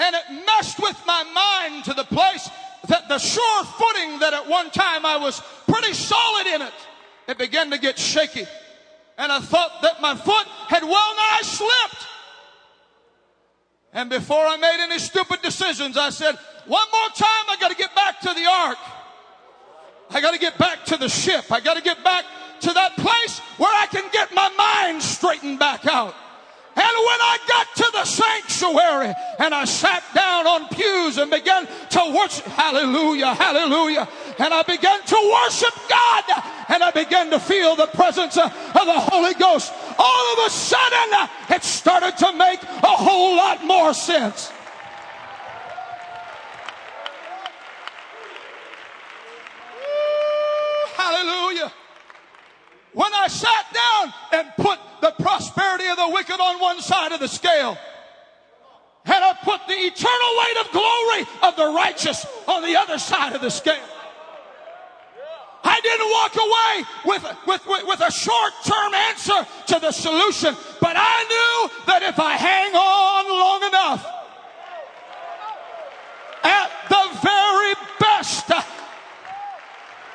And 0.00 0.16
it 0.16 0.46
messed 0.46 0.80
with 0.80 1.00
my 1.06 1.22
mind 1.22 1.84
to 1.84 1.94
the 1.94 2.04
place 2.04 2.50
that 2.88 3.08
the 3.08 3.18
sure 3.18 3.64
footing 3.64 4.18
that 4.18 4.34
at 4.34 4.48
one 4.48 4.70
time 4.70 5.06
I 5.06 5.16
was 5.18 5.40
pretty 5.68 5.92
solid 5.92 6.48
in 6.48 6.62
it, 6.62 6.72
it 7.28 7.38
began 7.38 7.70
to 7.70 7.78
get 7.78 8.00
shaky 8.00 8.46
and 9.18 9.30
I 9.30 9.40
thought 9.40 9.82
that 9.82 10.00
my 10.00 10.14
foot 10.14 10.46
had 10.68 10.82
well 10.82 11.16
nigh 11.16 11.40
slipped. 11.42 12.06
And 13.92 14.08
before 14.08 14.44
I 14.46 14.56
made 14.56 14.78
any 14.80 14.98
stupid 14.98 15.42
decisions, 15.42 15.96
I 15.96 16.10
said, 16.10 16.36
one 16.66 16.86
more 16.92 17.08
time, 17.14 17.44
I 17.48 17.56
got 17.60 17.70
to 17.70 17.76
get 17.76 17.94
back 17.94 18.20
to 18.20 18.32
the 18.32 18.46
ark. 18.46 18.78
I 20.10 20.20
got 20.20 20.32
to 20.32 20.38
get 20.38 20.56
back 20.58 20.84
to 20.86 20.96
the 20.96 21.08
ship. 21.08 21.50
I 21.50 21.60
got 21.60 21.76
to 21.76 21.82
get 21.82 22.02
back 22.02 22.24
to 22.60 22.72
that 22.72 22.96
place 22.96 23.38
where 23.58 23.72
I 23.72 23.86
can 23.86 24.08
get 24.12 24.34
my 24.34 24.48
mind 24.56 25.02
straightened 25.02 25.58
back 25.58 25.86
out. 25.86 26.14
And 26.74 26.84
when 26.84 27.20
I 27.20 27.38
got 27.48 27.76
to 27.76 27.90
the 27.92 28.04
sanctuary 28.04 29.12
and 29.38 29.54
I 29.54 29.64
sat 29.66 30.02
down 30.14 30.46
on 30.46 30.68
pews 30.68 31.18
and 31.18 31.30
began 31.30 31.66
to 31.66 32.14
worship, 32.16 32.46
hallelujah, 32.46 33.34
hallelujah, 33.34 34.08
and 34.42 34.52
I 34.52 34.62
began 34.62 35.00
to 35.04 35.38
worship 35.44 35.72
God 35.88 36.24
and 36.68 36.82
I 36.82 36.90
began 36.90 37.30
to 37.30 37.38
feel 37.38 37.76
the 37.76 37.86
presence 37.86 38.36
of 38.36 38.50
the 38.50 39.00
Holy 39.12 39.34
Ghost. 39.34 39.72
All 39.96 40.32
of 40.32 40.46
a 40.46 40.50
sudden, 40.50 41.28
it 41.50 41.62
started 41.62 42.16
to 42.18 42.32
make 42.32 42.60
a 42.60 42.86
whole 42.86 43.36
lot 43.36 43.64
more 43.64 43.94
sense. 43.94 44.50
Hallelujah. 50.96 51.72
When 52.94 53.14
I 53.14 53.28
sat 53.28 53.66
down 53.72 54.14
and 54.32 54.52
put 54.56 54.78
the 55.02 55.14
prosperity 55.22 55.86
of 55.86 55.96
the 55.96 56.10
wicked 56.12 56.40
on 56.40 56.60
one 56.60 56.80
side 56.80 57.12
of 57.12 57.20
the 57.20 57.28
scale, 57.28 57.78
and 59.04 59.24
I 59.24 59.34
put 59.44 59.60
the 59.68 59.74
eternal 59.74 60.30
weight 60.40 60.56
of 60.66 60.72
glory 60.72 61.26
of 61.48 61.56
the 61.56 61.76
righteous 61.76 62.26
on 62.48 62.62
the 62.62 62.76
other 62.76 62.98
side 62.98 63.34
of 63.34 63.40
the 63.40 63.50
scale. 63.50 63.82
I 65.64 65.80
didn't 65.80 66.10
walk 66.10 66.34
away 66.36 66.84
with, 67.04 67.36
with, 67.46 67.66
with, 67.66 67.86
with 67.86 68.00
a 68.00 68.10
short 68.10 68.52
term 68.64 68.94
answer 68.94 69.46
to 69.68 69.78
the 69.80 69.92
solution, 69.92 70.56
but 70.80 70.96
I 70.96 71.24
knew 71.28 71.84
that 71.86 72.02
if 72.02 72.18
I 72.18 72.32
hang 72.34 72.74
on 72.74 73.28
long 73.30 73.62
enough, 73.68 74.06
at 76.44 76.70
the 76.88 77.18
very 77.22 77.74
best, 78.00 78.48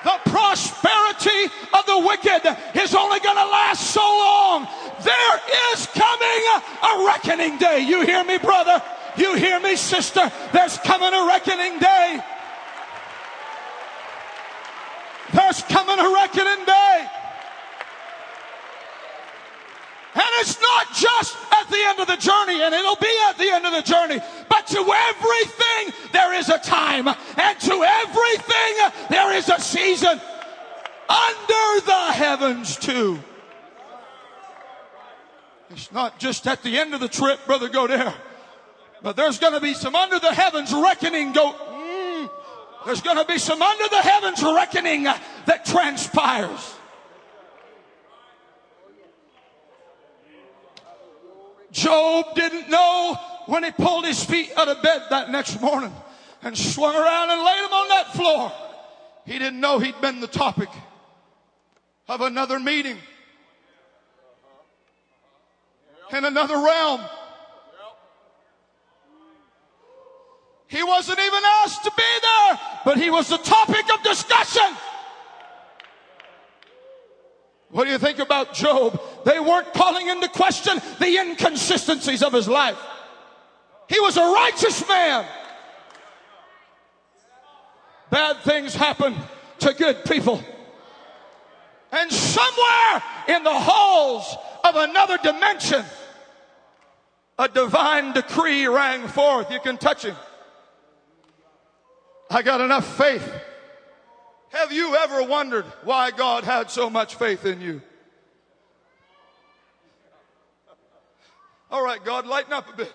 the 0.03 0.19
prosperity 0.25 1.51
of 1.73 1.85
the 1.85 1.99
wicked 1.99 2.57
is 2.81 2.95
only 2.95 3.19
going 3.19 3.35
to 3.35 3.45
last 3.45 3.91
so 3.91 4.01
long. 4.01 4.67
There 5.03 5.39
is 5.73 5.87
coming 5.87 6.43
a 6.83 7.05
reckoning 7.05 7.57
day. 7.57 7.79
You 7.81 8.01
hear 8.05 8.23
me, 8.23 8.37
brother? 8.37 8.81
You 9.17 9.35
hear 9.35 9.59
me, 9.59 9.75
sister? 9.75 10.31
There's 10.53 10.77
coming 10.77 11.13
a 11.13 11.27
reckoning 11.27 11.79
day. 11.79 12.23
There's 15.33 15.61
coming 15.63 15.99
a 15.99 16.13
reckoning 16.13 16.65
day. 16.65 17.07
And 20.15 20.25
it's 20.39 20.59
not 20.59 20.87
just 20.95 21.37
at 21.51 21.69
the 21.69 21.77
end 21.77 21.99
of 21.99 22.07
the 22.07 22.17
journey, 22.17 22.61
and 22.61 22.73
it'll 22.73 22.95
be 22.95 23.15
at 23.29 23.37
the 23.37 23.51
end 23.51 23.65
of 23.67 23.71
the 23.71 23.83
journey, 23.83 24.19
but 24.49 24.65
to 24.67 24.79
everything 24.79 25.93
there 26.11 26.33
is 26.33 26.49
a 26.49 26.57
time, 26.57 27.07
and 27.07 27.59
to 27.59 27.83
everything 27.83 29.07
there 29.09 29.33
is 29.35 29.47
a 29.47 29.59
season 29.59 30.19
under 31.07 31.85
the 31.85 32.11
heavens, 32.13 32.77
too. 32.77 33.19
It's 35.69 35.91
not 35.91 36.17
just 36.17 36.47
at 36.47 36.63
the 36.63 36.79
end 36.79 36.95
of 36.95 36.99
the 36.99 37.09
trip, 37.09 37.45
Brother 37.45 37.69
Godere, 37.69 38.13
but 39.03 39.15
there's 39.15 39.37
going 39.37 39.53
to 39.53 39.61
be 39.61 39.75
some 39.75 39.93
under 39.93 40.17
the 40.17 40.33
heavens 40.33 40.73
reckoning 40.73 41.33
go. 41.33 41.53
There's 42.87 43.01
going 43.01 43.17
to 43.17 43.25
be 43.25 43.37
some 43.37 43.61
under 43.61 43.89
the 43.89 44.01
heavens 44.01 44.41
reckoning 44.41 45.03
that 45.03 45.65
transpires. 45.65 46.75
Job 51.73 52.33
didn't 52.33 52.69
know 52.69 53.19
when 53.47 53.65
he 53.65 53.71
pulled 53.71 54.05
his 54.05 54.23
feet 54.23 54.53
out 54.55 54.69
of 54.69 54.81
bed 54.81 55.01
that 55.09 55.29
next 55.29 55.59
morning 55.59 55.93
and 56.41 56.57
swung 56.57 56.95
around 56.95 57.29
and 57.29 57.41
laid 57.41 57.63
them 57.65 57.73
on 57.73 57.87
that 57.89 58.13
floor. 58.13 58.51
He 59.25 59.37
didn't 59.37 59.59
know 59.59 59.79
he'd 59.79 59.99
been 59.99 60.21
the 60.21 60.27
topic 60.27 60.69
of 62.07 62.21
another 62.21 62.57
meeting 62.57 62.97
in 66.13 66.23
another 66.23 66.55
realm. 66.55 67.01
He 70.67 70.83
wasn't 70.83 71.19
even 71.19 71.41
asked 71.63 71.83
to 71.85 71.91
be 71.95 72.03
there, 72.21 72.59
but 72.83 72.97
he 72.97 73.09
was 73.09 73.29
the 73.29 73.37
topic 73.37 73.85
of 73.93 74.03
discussion. 74.03 74.75
What 77.69 77.85
do 77.85 77.91
you 77.91 77.97
think 77.97 78.19
about 78.19 78.53
Job? 78.53 79.01
They 79.25 79.39
weren't 79.39 79.73
calling 79.73 80.07
into 80.07 80.27
question 80.29 80.81
the 80.99 81.17
inconsistencies 81.17 82.23
of 82.23 82.33
his 82.33 82.47
life. 82.47 82.77
He 83.87 83.99
was 83.99 84.17
a 84.17 84.21
righteous 84.21 84.87
man. 84.87 85.25
Bad 88.09 88.37
things 88.37 88.73
happen 88.73 89.15
to 89.59 89.73
good 89.73 90.03
people. 90.05 90.41
And 91.91 92.11
somewhere 92.11 93.03
in 93.29 93.43
the 93.43 93.53
halls 93.53 94.35
of 94.63 94.75
another 94.75 95.17
dimension, 95.17 95.83
a 97.39 97.47
divine 97.47 98.13
decree 98.13 98.67
rang 98.67 99.07
forth. 99.07 99.51
You 99.51 99.59
can 99.59 99.77
touch 99.77 100.03
him. 100.03 100.15
I 102.29 102.41
got 102.41 102.61
enough 102.61 102.97
faith 102.97 103.33
have 104.49 104.71
you 104.71 104.95
ever 104.95 105.23
wondered 105.23 105.65
why 105.83 106.11
God 106.11 106.43
had 106.43 106.71
so 106.71 106.89
much 106.89 107.15
faith 107.15 107.45
in 107.45 107.61
you? 107.61 107.81
All 111.69 111.83
right, 111.83 112.03
God, 112.03 112.25
lighten 112.25 112.53
up 112.53 112.73
a 112.73 112.77
bit. 112.77 112.93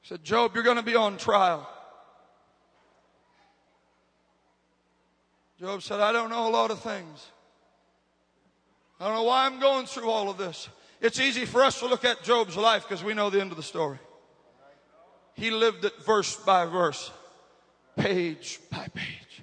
He 0.00 0.08
said, 0.08 0.24
Job, 0.24 0.52
you're 0.54 0.64
going 0.64 0.78
to 0.78 0.82
be 0.82 0.96
on 0.96 1.18
trial. 1.18 1.68
Job 5.60 5.82
said, 5.82 6.00
I 6.00 6.12
don't 6.12 6.30
know 6.30 6.48
a 6.48 6.50
lot 6.50 6.70
of 6.70 6.80
things. 6.80 7.26
I 8.98 9.04
don't 9.04 9.14
know 9.14 9.22
why 9.22 9.46
I'm 9.46 9.60
going 9.60 9.86
through 9.86 10.10
all 10.10 10.30
of 10.30 10.38
this. 10.38 10.68
It's 11.00 11.20
easy 11.20 11.44
for 11.44 11.62
us 11.62 11.78
to 11.80 11.86
look 11.86 12.04
at 12.04 12.22
Job's 12.22 12.56
life 12.56 12.82
because 12.82 13.04
we 13.04 13.14
know 13.14 13.30
the 13.30 13.40
end 13.40 13.50
of 13.50 13.56
the 13.56 13.62
story. 13.62 13.98
He 15.34 15.50
lived 15.50 15.84
it 15.84 15.96
verse 16.04 16.36
by 16.36 16.66
verse, 16.66 17.10
page 17.96 18.60
by 18.70 18.86
page. 18.94 19.42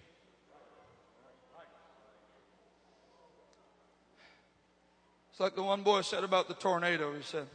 It's 5.32 5.40
like 5.40 5.56
the 5.56 5.64
one 5.64 5.84
boy 5.84 6.02
said 6.02 6.24
about 6.24 6.48
the 6.50 6.54
tornado. 6.54 7.14
He 7.14 7.24
said, 7.24 7.48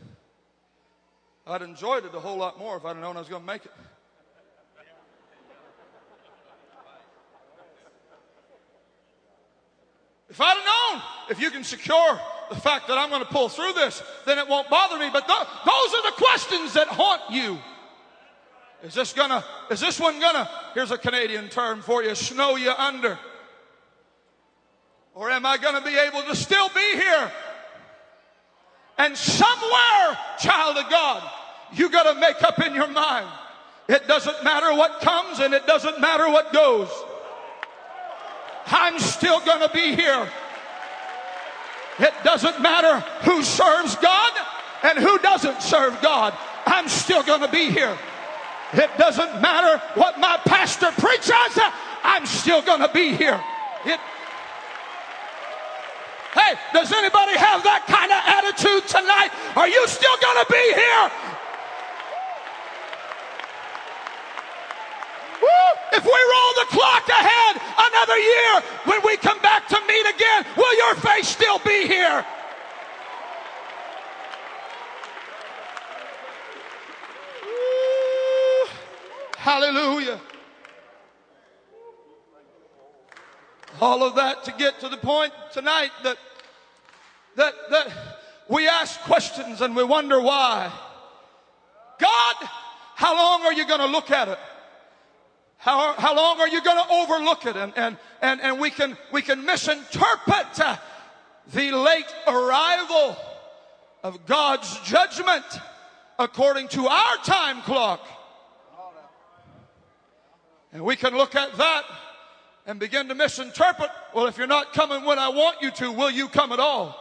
I'd 1.46 1.60
enjoyed 1.60 2.06
it 2.06 2.14
a 2.14 2.20
whole 2.20 2.38
lot 2.38 2.58
more 2.58 2.78
if 2.78 2.84
I'd 2.86 2.96
known 2.96 3.16
I 3.16 3.20
was 3.20 3.28
going 3.28 3.42
to 3.42 3.46
make 3.46 3.64
it. 3.66 3.72
If 10.30 10.40
I'd 10.40 10.90
known, 10.92 11.02
if 11.30 11.40
you 11.40 11.50
can 11.50 11.62
secure 11.62 12.20
the 12.48 12.56
fact 12.56 12.88
that 12.88 12.98
I'm 12.98 13.08
going 13.08 13.22
to 13.22 13.28
pull 13.28 13.48
through 13.48 13.74
this, 13.74 14.02
then 14.26 14.38
it 14.38 14.48
won't 14.48 14.68
bother 14.68 14.98
me. 14.98 15.08
But 15.12 15.28
th- 15.28 15.38
those 15.38 15.94
are 15.94 16.10
the 16.10 16.16
questions 16.16 16.72
that 16.72 16.88
haunt 16.88 17.20
you. 17.30 17.58
Is 18.84 18.92
this 18.92 19.14
gonna, 19.14 19.42
is 19.70 19.80
this 19.80 19.98
one 19.98 20.20
gonna, 20.20 20.48
here's 20.74 20.90
a 20.90 20.98
Canadian 20.98 21.48
term 21.48 21.80
for 21.80 22.02
you, 22.02 22.14
snow 22.14 22.56
you 22.56 22.70
under? 22.70 23.18
Or 25.14 25.30
am 25.30 25.46
I 25.46 25.56
gonna 25.56 25.80
be 25.80 25.96
able 25.96 26.22
to 26.24 26.36
still 26.36 26.68
be 26.68 26.92
here? 26.92 27.32
And 28.98 29.16
somewhere, 29.16 30.18
child 30.38 30.76
of 30.76 30.90
God, 30.90 31.30
you 31.72 31.88
gotta 31.88 32.20
make 32.20 32.42
up 32.42 32.60
in 32.60 32.74
your 32.74 32.88
mind. 32.88 33.26
It 33.88 34.06
doesn't 34.06 34.44
matter 34.44 34.76
what 34.76 35.00
comes 35.00 35.40
and 35.40 35.54
it 35.54 35.66
doesn't 35.66 36.00
matter 36.00 36.28
what 36.28 36.52
goes. 36.52 36.90
I'm 38.66 38.98
still 38.98 39.40
gonna 39.40 39.70
be 39.70 39.96
here. 39.96 40.28
It 42.00 42.12
doesn't 42.22 42.60
matter 42.60 43.00
who 43.22 43.42
serves 43.42 43.96
God 43.96 44.32
and 44.82 44.98
who 44.98 45.18
doesn't 45.20 45.62
serve 45.62 46.00
God. 46.02 46.34
I'm 46.66 46.88
still 46.88 47.22
gonna 47.22 47.50
be 47.50 47.70
here. 47.70 47.96
It 48.74 48.90
doesn't 48.98 49.40
matter 49.40 49.82
what 49.94 50.18
my 50.18 50.38
pastor 50.44 50.90
preaches, 50.98 51.58
I'm 52.02 52.26
still 52.26 52.60
going 52.60 52.80
to 52.80 52.90
be 52.92 53.14
here. 53.14 53.40
It, 53.86 54.00
hey, 56.34 56.54
does 56.72 56.92
anybody 56.92 57.38
have 57.38 57.62
that 57.62 57.86
kind 57.86 58.10
of 58.10 58.20
attitude 58.26 58.88
tonight? 58.90 59.30
Are 59.54 59.68
you 59.68 59.86
still 59.86 60.16
going 60.20 60.44
to 60.44 60.48
be 60.50 60.64
here? 60.74 61.04
If 65.94 66.02
we 66.02 66.10
roll 66.10 66.52
the 66.58 66.66
clock 66.74 67.08
ahead 67.08 67.62
another 67.78 68.18
year, 68.18 68.62
when 68.84 69.00
we 69.06 69.16
come 69.16 69.38
back 69.38 69.68
to 69.68 69.78
meet 69.86 70.06
again, 70.10 70.44
will 70.56 70.76
your 70.76 70.96
face 70.96 71.28
still 71.28 71.60
be 71.60 71.86
here? 71.86 72.26
Hallelujah. 79.44 80.18
All 83.78 84.02
of 84.02 84.14
that 84.14 84.42
to 84.44 84.52
get 84.52 84.80
to 84.80 84.88
the 84.88 84.96
point 84.96 85.34
tonight 85.52 85.90
that, 86.02 86.16
that, 87.36 87.52
that 87.68 87.88
we 88.48 88.66
ask 88.66 88.98
questions 89.00 89.60
and 89.60 89.76
we 89.76 89.84
wonder 89.84 90.18
why. 90.18 90.72
God, 91.98 92.36
how 92.94 93.14
long 93.14 93.42
are 93.42 93.52
you 93.52 93.66
going 93.66 93.80
to 93.80 93.86
look 93.86 94.10
at 94.10 94.28
it? 94.28 94.38
How, 95.58 95.92
how 95.92 96.16
long 96.16 96.40
are 96.40 96.48
you 96.48 96.62
going 96.62 96.82
to 96.82 96.92
overlook 96.94 97.44
it? 97.44 97.54
And, 97.54 97.74
and, 97.76 97.98
and, 98.22 98.40
and 98.40 98.58
we 98.58 98.70
can, 98.70 98.96
we 99.12 99.20
can 99.20 99.44
misinterpret 99.44 100.54
the 101.52 101.70
late 101.70 102.14
arrival 102.26 103.14
of 104.02 104.24
God's 104.24 104.80
judgment 104.86 105.44
according 106.18 106.68
to 106.68 106.86
our 106.86 107.16
time 107.24 107.60
clock. 107.60 108.00
And 110.74 110.82
we 110.82 110.96
can 110.96 111.16
look 111.16 111.36
at 111.36 111.56
that 111.56 111.84
and 112.66 112.80
begin 112.80 113.08
to 113.08 113.14
misinterpret. 113.14 113.90
Well, 114.12 114.26
if 114.26 114.36
you're 114.36 114.48
not 114.48 114.74
coming 114.74 115.04
when 115.04 115.20
I 115.20 115.28
want 115.28 115.62
you 115.62 115.70
to, 115.70 115.92
will 115.92 116.10
you 116.10 116.28
come 116.28 116.50
at 116.50 116.58
all? 116.58 117.00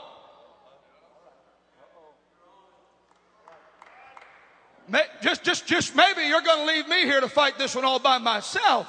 Just, 5.24 5.44
just, 5.44 5.66
just 5.66 5.96
maybe 5.96 6.22
you're 6.24 6.42
going 6.42 6.68
to 6.68 6.74
leave 6.74 6.88
me 6.88 7.04
here 7.06 7.20
to 7.20 7.30
fight 7.30 7.58
this 7.58 7.74
one 7.76 7.84
all 7.84 7.98
by 7.98 8.20
myself. 8.20 8.88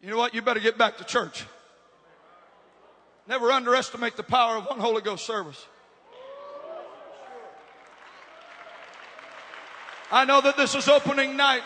You 0.00 0.10
know 0.10 0.16
what? 0.16 0.32
You 0.34 0.40
better 0.40 0.60
get 0.60 0.78
back 0.78 0.96
to 0.98 1.04
church. 1.04 1.44
Never 3.26 3.50
underestimate 3.50 4.16
the 4.16 4.22
power 4.22 4.56
of 4.56 4.66
one 4.66 4.78
Holy 4.78 5.02
Ghost 5.02 5.26
service. 5.26 5.66
I 10.10 10.24
know 10.24 10.40
that 10.40 10.56
this 10.56 10.74
is 10.74 10.88
opening 10.88 11.36
night, 11.36 11.62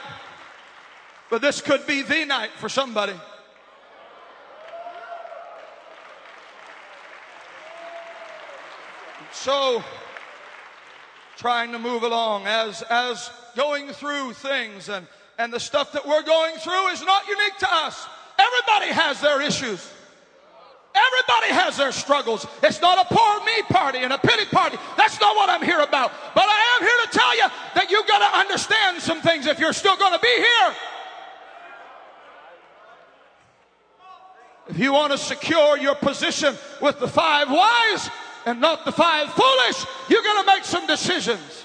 but 1.31 1.41
this 1.41 1.61
could 1.61 1.87
be 1.87 2.03
the 2.03 2.25
night 2.25 2.51
for 2.57 2.69
somebody. 2.69 3.15
So, 9.33 9.83
trying 11.37 11.73
to 11.73 11.79
move 11.79 12.03
along 12.03 12.47
as, 12.47 12.83
as 12.83 13.31
going 13.57 13.89
through 13.89 14.35
things 14.35 14.89
and, 14.89 15.07
and 15.39 15.53
the 15.53 15.61
stuff 15.61 15.93
that 15.93 16.07
we're 16.07 16.23
going 16.23 16.57
through 16.57 16.89
is 16.89 17.03
not 17.03 17.27
unique 17.27 17.59
to 17.61 17.69
us. 17.69 18.07
Everybody 18.39 18.93
has 18.93 19.21
their 19.21 19.41
issues. 19.41 19.89
Everybody 20.95 21.55
has 21.55 21.77
their 21.77 21.93
struggles. 21.93 22.47
It's 22.63 22.81
not 22.81 22.99
a 22.99 23.15
poor 23.15 23.45
me 23.45 23.63
party 23.71 23.99
and 23.99 24.13
a 24.13 24.19
pity 24.19 24.45
party. 24.45 24.77
That's 24.97 25.19
not 25.21 25.35
what 25.37 25.49
I'm 25.49 25.63
here 25.63 25.81
about. 25.81 26.13
But 26.35 26.45
I 26.45 26.77
am 26.77 26.87
here 26.87 27.07
to 27.07 27.19
tell 27.19 27.37
you 27.37 27.49
that 27.75 27.91
you've 27.91 28.07
got 28.07 28.19
to 28.19 28.39
understand 28.39 29.01
some 29.01 29.23
things 29.23 29.47
if 29.47 29.59
you're 29.59 29.73
still 29.73 29.97
going 29.97 30.13
to 30.13 30.19
be 30.19 30.35
here. 30.37 30.75
If 34.69 34.79
you 34.79 34.93
want 34.93 35.13
to 35.13 35.19
secure 35.19 35.79
your 35.79 35.95
position 35.95 36.55
with 36.81 37.01
the 37.01 37.09
five 37.09 37.51
wise 37.51 38.11
and 38.45 38.61
not 38.61 38.85
the 38.85 38.93
five 38.93 39.33
foolish, 39.33 39.87
you're 40.09 40.23
going 40.23 40.45
to 40.45 40.47
make 40.47 40.65
some 40.65 40.87
decisions. 40.87 41.65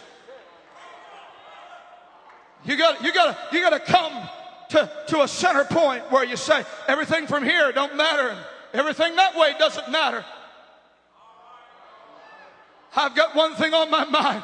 You 2.65 2.77
got, 2.77 3.03
you 3.03 3.13
got, 3.13 3.37
you 3.51 3.61
got 3.61 3.69
to 3.71 3.79
come 3.79 4.29
to, 4.69 4.91
to 5.07 5.21
a 5.21 5.27
center 5.27 5.63
point 5.63 6.11
where 6.11 6.25
you 6.25 6.37
say, 6.37 6.63
everything 6.87 7.27
from 7.27 7.43
here 7.43 7.71
don't 7.71 7.95
matter. 7.95 8.35
Everything 8.77 9.15
that 9.15 9.35
way 9.35 9.55
doesn't 9.57 9.89
matter. 9.89 10.23
I've 12.95 13.15
got 13.15 13.35
one 13.35 13.55
thing 13.55 13.73
on 13.73 13.89
my 13.89 14.05
mind, 14.05 14.43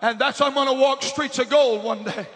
and 0.00 0.20
that's 0.20 0.40
I'm 0.40 0.54
going 0.54 0.68
to 0.68 0.80
walk 0.80 1.02
streets 1.02 1.40
of 1.40 1.50
gold 1.50 1.82
one 1.82 2.04
day. 2.04 2.26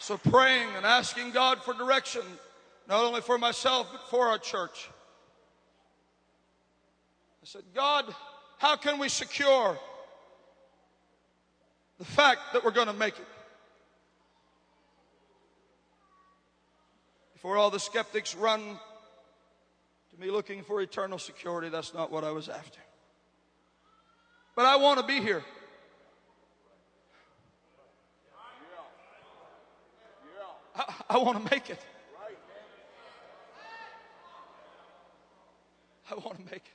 So, 0.00 0.18
praying 0.18 0.68
and 0.76 0.84
asking 0.84 1.30
God 1.30 1.62
for 1.62 1.74
direction, 1.74 2.22
not 2.88 3.04
only 3.04 3.20
for 3.20 3.38
myself, 3.38 3.86
but 3.92 4.02
for 4.10 4.26
our 4.26 4.38
church. 4.38 4.90
I 7.40 7.46
said, 7.46 7.62
God, 7.72 8.12
how 8.58 8.74
can 8.74 8.98
we 8.98 9.08
secure 9.08 9.78
the 11.98 12.04
fact 12.04 12.40
that 12.52 12.64
we're 12.64 12.70
going 12.70 12.88
to 12.88 12.92
make 12.92 13.18
it. 13.18 13.26
Before 17.34 17.56
all 17.56 17.70
the 17.70 17.80
skeptics 17.80 18.34
run 18.34 18.60
to 18.60 20.20
me 20.20 20.30
looking 20.30 20.62
for 20.62 20.80
eternal 20.80 21.18
security, 21.18 21.68
that's 21.68 21.92
not 21.92 22.10
what 22.10 22.24
I 22.24 22.30
was 22.30 22.48
after. 22.48 22.80
But 24.56 24.66
I 24.66 24.76
want 24.76 25.00
to 25.00 25.06
be 25.06 25.20
here. 25.20 25.44
I, 30.76 30.94
I 31.10 31.18
want 31.18 31.44
to 31.44 31.54
make 31.54 31.70
it. 31.70 31.78
I 36.10 36.14
want 36.14 36.38
to 36.38 36.44
make 36.44 36.64
it. 36.64 36.70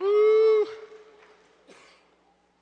Mm. 0.00 0.64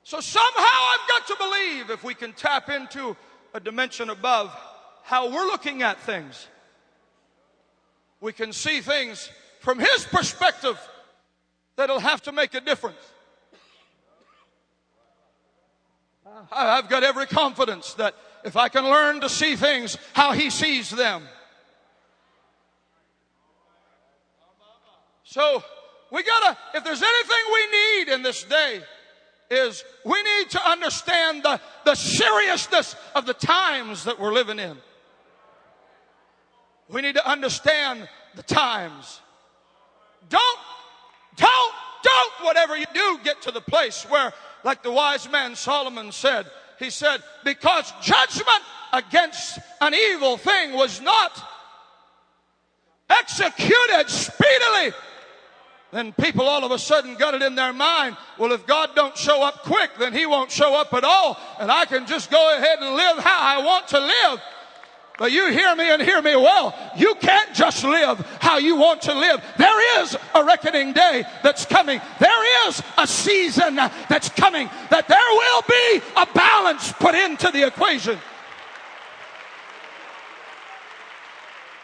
So 0.03 0.19
somehow 0.21 0.47
I've 0.55 1.09
got 1.09 1.27
to 1.27 1.35
believe 1.37 1.89
if 1.89 2.03
we 2.03 2.13
can 2.13 2.33
tap 2.33 2.69
into 2.69 3.15
a 3.53 3.59
dimension 3.59 4.09
above 4.09 4.55
how 5.03 5.29
we're 5.29 5.45
looking 5.45 5.83
at 5.83 5.99
things, 5.99 6.47
we 8.21 8.33
can 8.33 8.53
see 8.53 8.81
things 8.81 9.29
from 9.59 9.79
his 9.79 10.05
perspective 10.05 10.79
that'll 11.75 11.99
have 11.99 12.21
to 12.23 12.31
make 12.31 12.53
a 12.53 12.61
difference. 12.61 12.97
I've 16.51 16.89
got 16.89 17.03
every 17.03 17.25
confidence 17.25 17.93
that 17.95 18.15
if 18.43 18.55
I 18.55 18.69
can 18.69 18.85
learn 18.85 19.21
to 19.21 19.29
see 19.29 19.55
things 19.55 19.97
how 20.13 20.31
he 20.31 20.49
sees 20.49 20.89
them. 20.89 21.23
So 25.23 25.63
we 26.11 26.23
gotta, 26.23 26.57
if 26.75 26.83
there's 26.83 27.03
anything 27.03 27.37
we 27.53 27.67
need 27.71 28.13
in 28.13 28.23
this 28.23 28.43
day, 28.43 28.81
is 29.49 29.83
we 30.05 30.21
need 30.21 30.49
to 30.51 30.69
understand 30.69 31.43
the, 31.43 31.59
the 31.85 31.95
seriousness 31.95 32.95
of 33.15 33.25
the 33.25 33.33
times 33.33 34.03
that 34.05 34.19
we're 34.19 34.33
living 34.33 34.59
in. 34.59 34.77
We 36.89 37.01
need 37.01 37.15
to 37.15 37.29
understand 37.29 38.07
the 38.35 38.43
times. 38.43 39.21
Don't, 40.29 40.59
don't, 41.35 41.73
don't, 42.03 42.33
whatever 42.45 42.77
you 42.77 42.85
do, 42.93 43.19
get 43.23 43.41
to 43.43 43.51
the 43.51 43.61
place 43.61 44.03
where, 44.09 44.33
like 44.63 44.83
the 44.83 44.91
wise 44.91 45.29
man 45.29 45.55
Solomon 45.55 46.11
said, 46.11 46.45
he 46.79 46.89
said, 46.89 47.21
because 47.43 47.91
judgment 48.01 48.61
against 48.93 49.59
an 49.81 49.93
evil 49.93 50.37
thing 50.37 50.73
was 50.73 51.01
not 51.01 51.43
executed 53.09 54.09
speedily 54.09 54.93
then 55.91 56.11
people 56.13 56.43
all 56.43 56.65
of 56.65 56.71
a 56.71 56.79
sudden 56.79 57.15
got 57.15 57.33
it 57.33 57.41
in 57.41 57.55
their 57.55 57.73
mind, 57.73 58.17
well, 58.37 58.51
if 58.51 58.65
God 58.67 58.89
don't 58.95 59.17
show 59.17 59.41
up 59.43 59.63
quick, 59.63 59.91
then 59.99 60.13
he 60.13 60.25
won't 60.25 60.51
show 60.51 60.75
up 60.75 60.93
at 60.93 61.03
all, 61.03 61.39
and 61.59 61.71
I 61.71 61.85
can 61.85 62.05
just 62.05 62.29
go 62.29 62.57
ahead 62.57 62.79
and 62.79 62.95
live 62.95 63.17
how 63.19 63.37
I 63.39 63.63
want 63.63 63.87
to 63.89 63.99
live. 63.99 64.41
But 65.17 65.31
you 65.31 65.49
hear 65.51 65.75
me 65.75 65.89
and 65.89 66.01
hear 66.01 66.21
me 66.21 66.35
well. 66.35 66.75
You 66.95 67.15
can't 67.15 67.53
just 67.55 67.83
live 67.83 68.19
how 68.39 68.59
you 68.59 68.75
want 68.75 69.01
to 69.03 69.13
live. 69.13 69.41
There 69.57 70.01
is 70.03 70.15
a 70.35 70.43
reckoning 70.43 70.93
day 70.93 71.23
that's 71.41 71.65
coming. 71.65 71.99
There 72.19 72.69
is 72.69 72.83
a 72.97 73.07
season 73.07 73.75
that's 73.75 74.29
coming 74.29 74.69
that 74.91 75.07
there 75.07 75.17
will 75.17 75.61
be 75.67 76.01
a 76.17 76.25
balance 76.33 76.93
put 76.93 77.15
into 77.15 77.49
the 77.51 77.65
equation. 77.65 78.19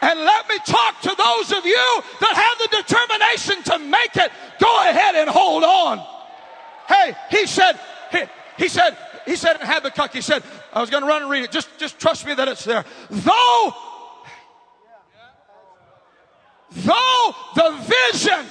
And 0.04 0.20
let 0.20 0.46
me 0.50 0.58
talk 0.66 1.00
to 1.00 1.14
those 1.16 1.50
of 1.50 1.64
you 1.64 2.02
that 2.20 2.34
have 2.34 2.58
the 2.58 2.76
determination 2.76 3.62
to 3.72 3.78
make 3.78 4.14
it. 4.16 4.30
Go 4.60 4.90
ahead 4.90 5.14
and 5.14 5.30
hold 5.30 5.64
on. 5.64 5.98
Hey, 6.86 7.14
he 7.30 7.46
said, 7.46 7.80
he, 8.12 8.18
he 8.58 8.68
said, 8.68 8.98
he 9.24 9.34
said 9.34 9.58
in 9.58 9.66
Habakkuk, 9.66 10.12
he 10.12 10.20
said, 10.20 10.42
I 10.74 10.82
was 10.82 10.90
going 10.90 11.02
to 11.02 11.08
run 11.08 11.22
and 11.22 11.30
read 11.30 11.44
it. 11.44 11.50
Just, 11.50 11.70
just 11.78 11.98
trust 11.98 12.26
me 12.26 12.34
that 12.34 12.48
it's 12.48 12.64
there. 12.64 12.84
Though, 13.08 13.74
though 16.72 17.34
the 17.54 17.94
vision, 18.12 18.46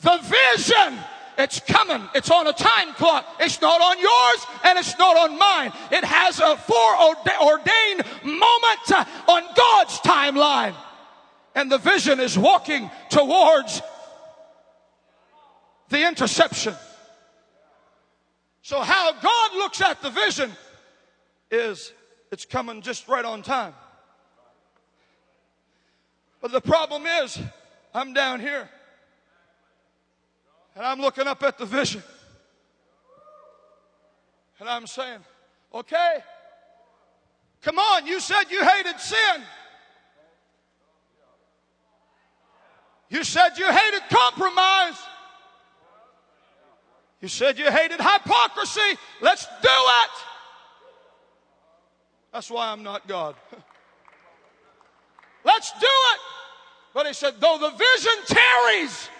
the 0.00 0.18
vision 0.22 0.98
it's 1.38 1.60
coming. 1.60 2.08
It's 2.14 2.30
on 2.30 2.46
a 2.46 2.52
time 2.52 2.92
clock. 2.94 3.26
It's 3.40 3.60
not 3.60 3.80
on 3.80 3.98
yours 3.98 4.46
and 4.64 4.78
it's 4.78 4.98
not 4.98 5.16
on 5.16 5.38
mine. 5.38 5.72
It 5.90 6.04
has 6.04 6.38
a 6.40 6.56
foreordained 6.56 8.04
moment 8.24 9.08
on 9.28 9.42
God's 9.54 9.98
timeline. 10.00 10.74
And 11.54 11.70
the 11.70 11.78
vision 11.78 12.20
is 12.20 12.38
walking 12.38 12.90
towards 13.08 13.82
the 15.88 16.06
interception. 16.06 16.74
So 18.62 18.80
how 18.80 19.12
God 19.20 19.54
looks 19.54 19.80
at 19.80 20.00
the 20.00 20.10
vision 20.10 20.52
is 21.50 21.92
it's 22.30 22.44
coming 22.44 22.82
just 22.82 23.08
right 23.08 23.24
on 23.24 23.42
time. 23.42 23.74
But 26.40 26.52
the 26.52 26.60
problem 26.60 27.04
is, 27.06 27.38
I'm 27.92 28.14
down 28.14 28.40
here. 28.40 28.70
And 30.80 30.86
I'm 30.86 30.98
looking 30.98 31.26
up 31.26 31.42
at 31.42 31.58
the 31.58 31.66
vision. 31.66 32.02
And 34.58 34.66
I'm 34.66 34.86
saying, 34.86 35.18
okay, 35.74 36.16
come 37.60 37.78
on, 37.78 38.06
you 38.06 38.18
said 38.18 38.44
you 38.50 38.64
hated 38.64 38.98
sin. 38.98 39.42
You 43.10 43.24
said 43.24 43.58
you 43.58 43.70
hated 43.70 44.00
compromise. 44.08 44.96
You 47.20 47.28
said 47.28 47.58
you 47.58 47.70
hated 47.70 48.00
hypocrisy. 48.00 48.96
Let's 49.20 49.44
do 49.44 49.68
it. 49.68 50.10
That's 52.32 52.50
why 52.50 52.72
I'm 52.72 52.82
not 52.82 53.06
God. 53.06 53.34
Let's 55.44 55.72
do 55.72 55.78
it. 55.82 56.20
But 56.94 57.06
he 57.06 57.12
said, 57.12 57.34
though 57.38 57.58
the 57.58 57.68
vision 57.68 58.14
tarries, 58.24 59.10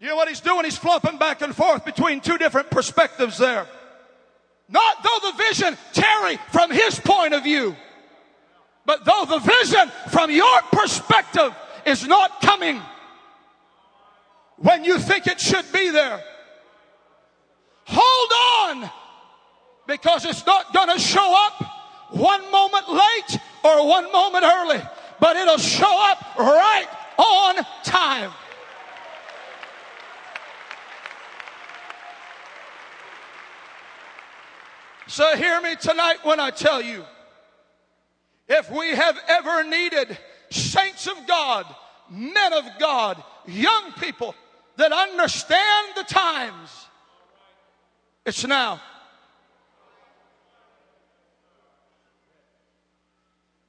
you 0.00 0.06
know 0.06 0.16
what 0.16 0.28
he's 0.28 0.40
doing? 0.40 0.64
He's 0.64 0.78
flopping 0.78 1.18
back 1.18 1.42
and 1.42 1.54
forth 1.54 1.84
between 1.84 2.20
two 2.20 2.38
different 2.38 2.70
perspectives 2.70 3.36
there. 3.36 3.66
Not 4.68 5.02
though 5.02 5.30
the 5.30 5.36
vision 5.36 5.76
tarry 5.92 6.38
from 6.52 6.70
his 6.70 6.98
point 6.98 7.34
of 7.34 7.44
view, 7.44 7.76
but 8.86 9.04
though 9.04 9.24
the 9.28 9.38
vision 9.38 9.90
from 10.10 10.30
your 10.30 10.62
perspective 10.72 11.54
is 11.84 12.06
not 12.06 12.40
coming 12.40 12.80
when 14.56 14.84
you 14.84 14.98
think 14.98 15.26
it 15.26 15.40
should 15.40 15.70
be 15.72 15.90
there. 15.90 16.22
Hold 17.86 18.82
on 18.82 18.90
because 19.86 20.24
it's 20.24 20.46
not 20.46 20.72
going 20.72 20.88
to 20.88 20.98
show 20.98 21.34
up 21.46 21.64
one 22.12 22.50
moment 22.50 22.88
late 22.88 23.40
or 23.64 23.86
one 23.86 24.10
moment 24.12 24.44
early, 24.44 24.80
but 25.18 25.36
it'll 25.36 25.58
show 25.58 26.10
up 26.10 26.38
right 26.38 26.86
on 27.18 27.66
time. 27.82 28.30
So 35.10 35.36
hear 35.36 35.60
me 35.60 35.74
tonight 35.74 36.18
when 36.22 36.38
I 36.38 36.50
tell 36.50 36.80
you 36.80 37.04
if 38.48 38.70
we 38.70 38.90
have 38.90 39.18
ever 39.26 39.64
needed 39.64 40.16
saints 40.50 41.08
of 41.08 41.26
God, 41.26 41.66
men 42.08 42.52
of 42.52 42.64
God, 42.78 43.20
young 43.44 43.90
people 43.98 44.36
that 44.76 44.92
understand 44.92 45.88
the 45.96 46.04
times, 46.04 46.86
it's 48.24 48.46
now. 48.46 48.80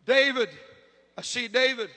David, 0.06 0.50
I 1.18 1.24
see 1.24 1.48
David. 1.48 1.90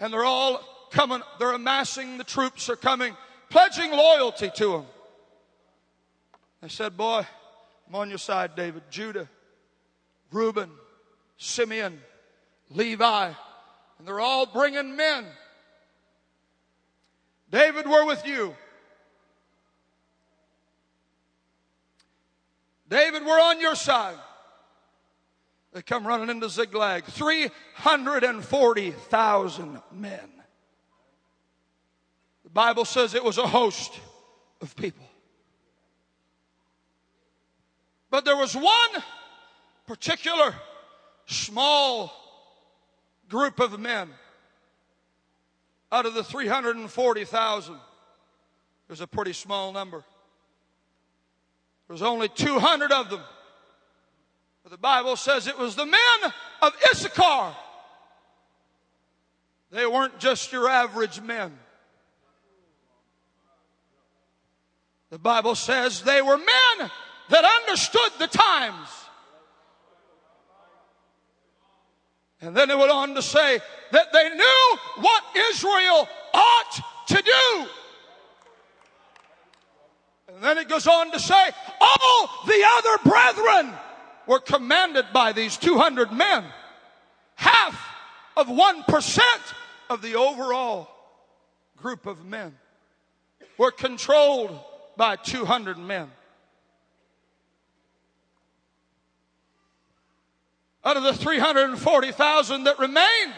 And 0.00 0.12
they're 0.12 0.24
all 0.24 0.88
coming, 0.90 1.22
they're 1.38 1.52
amassing, 1.52 2.18
the 2.18 2.24
troops 2.24 2.68
are 2.68 2.74
coming, 2.74 3.16
pledging 3.50 3.92
loyalty 3.92 4.50
to 4.56 4.78
him. 4.78 4.84
They 6.60 6.68
said, 6.68 6.96
Boy, 6.96 7.26
I'm 7.88 7.94
on 7.94 8.08
your 8.08 8.18
side, 8.18 8.54
David. 8.54 8.82
Judah, 8.90 9.28
Reuben, 10.30 10.70
Simeon, 11.36 12.00
Levi, 12.70 13.32
and 13.98 14.06
they're 14.06 14.20
all 14.20 14.46
bringing 14.46 14.96
men. 14.96 15.26
David, 17.50 17.88
we're 17.88 18.06
with 18.06 18.24
you. 18.26 18.54
David, 22.88 23.24
we're 23.24 23.40
on 23.40 23.60
your 23.60 23.74
side. 23.74 24.16
They 25.72 25.82
come 25.82 26.06
running 26.06 26.30
into 26.30 26.48
Ziklag. 26.48 27.04
340,000 27.04 29.82
men. 29.92 30.28
The 32.44 32.50
Bible 32.50 32.84
says 32.84 33.14
it 33.14 33.22
was 33.22 33.38
a 33.38 33.46
host 33.46 33.92
of 34.60 34.74
people. 34.74 35.06
But 38.10 38.24
there 38.24 38.36
was 38.36 38.54
one 38.54 39.04
particular 39.86 40.54
small 41.26 42.12
group 43.28 43.60
of 43.60 43.78
men 43.78 44.10
out 45.92 46.06
of 46.06 46.14
the 46.14 46.24
340,000. 46.24 47.76
There's 48.88 49.00
a 49.00 49.06
pretty 49.06 49.32
small 49.32 49.72
number. 49.72 50.04
There's 51.86 52.02
only 52.02 52.28
200 52.28 52.92
of 52.92 53.10
them. 53.10 53.22
But 54.64 54.72
the 54.72 54.78
Bible 54.78 55.16
says 55.16 55.46
it 55.46 55.58
was 55.58 55.76
the 55.76 55.86
men 55.86 56.32
of 56.62 56.72
Issachar. 56.90 57.54
They 59.70 59.86
weren't 59.86 60.18
just 60.18 60.52
your 60.52 60.68
average 60.68 61.20
men. 61.20 61.56
The 65.10 65.18
Bible 65.18 65.54
says 65.54 66.02
they 66.02 66.22
were 66.22 66.38
men 66.38 66.90
that 67.30 67.44
understood 67.62 68.12
the 68.18 68.26
times. 68.26 68.88
And 72.42 72.56
then 72.56 72.70
it 72.70 72.78
went 72.78 72.90
on 72.90 73.14
to 73.14 73.22
say 73.22 73.60
that 73.92 74.12
they 74.12 74.28
knew 74.30 74.78
what 75.00 75.24
Israel 75.50 76.08
ought 76.34 76.80
to 77.08 77.22
do. 77.22 77.66
And 80.34 80.42
then 80.42 80.58
it 80.58 80.68
goes 80.68 80.86
on 80.86 81.10
to 81.12 81.20
say, 81.20 81.50
all 81.80 82.28
the 82.46 82.64
other 82.78 83.10
brethren 83.10 83.74
were 84.26 84.40
commanded 84.40 85.06
by 85.12 85.32
these 85.32 85.56
200 85.56 86.12
men. 86.12 86.44
Half 87.34 87.86
of 88.36 88.46
1% 88.46 89.20
of 89.90 90.02
the 90.02 90.14
overall 90.14 90.88
group 91.76 92.06
of 92.06 92.24
men 92.24 92.56
were 93.58 93.70
controlled 93.70 94.58
by 94.96 95.16
200 95.16 95.76
men. 95.76 96.10
Out 100.84 100.96
of 100.96 101.02
the 101.02 101.12
340,000 101.14 102.64
that 102.64 102.78
remained. 102.78 103.34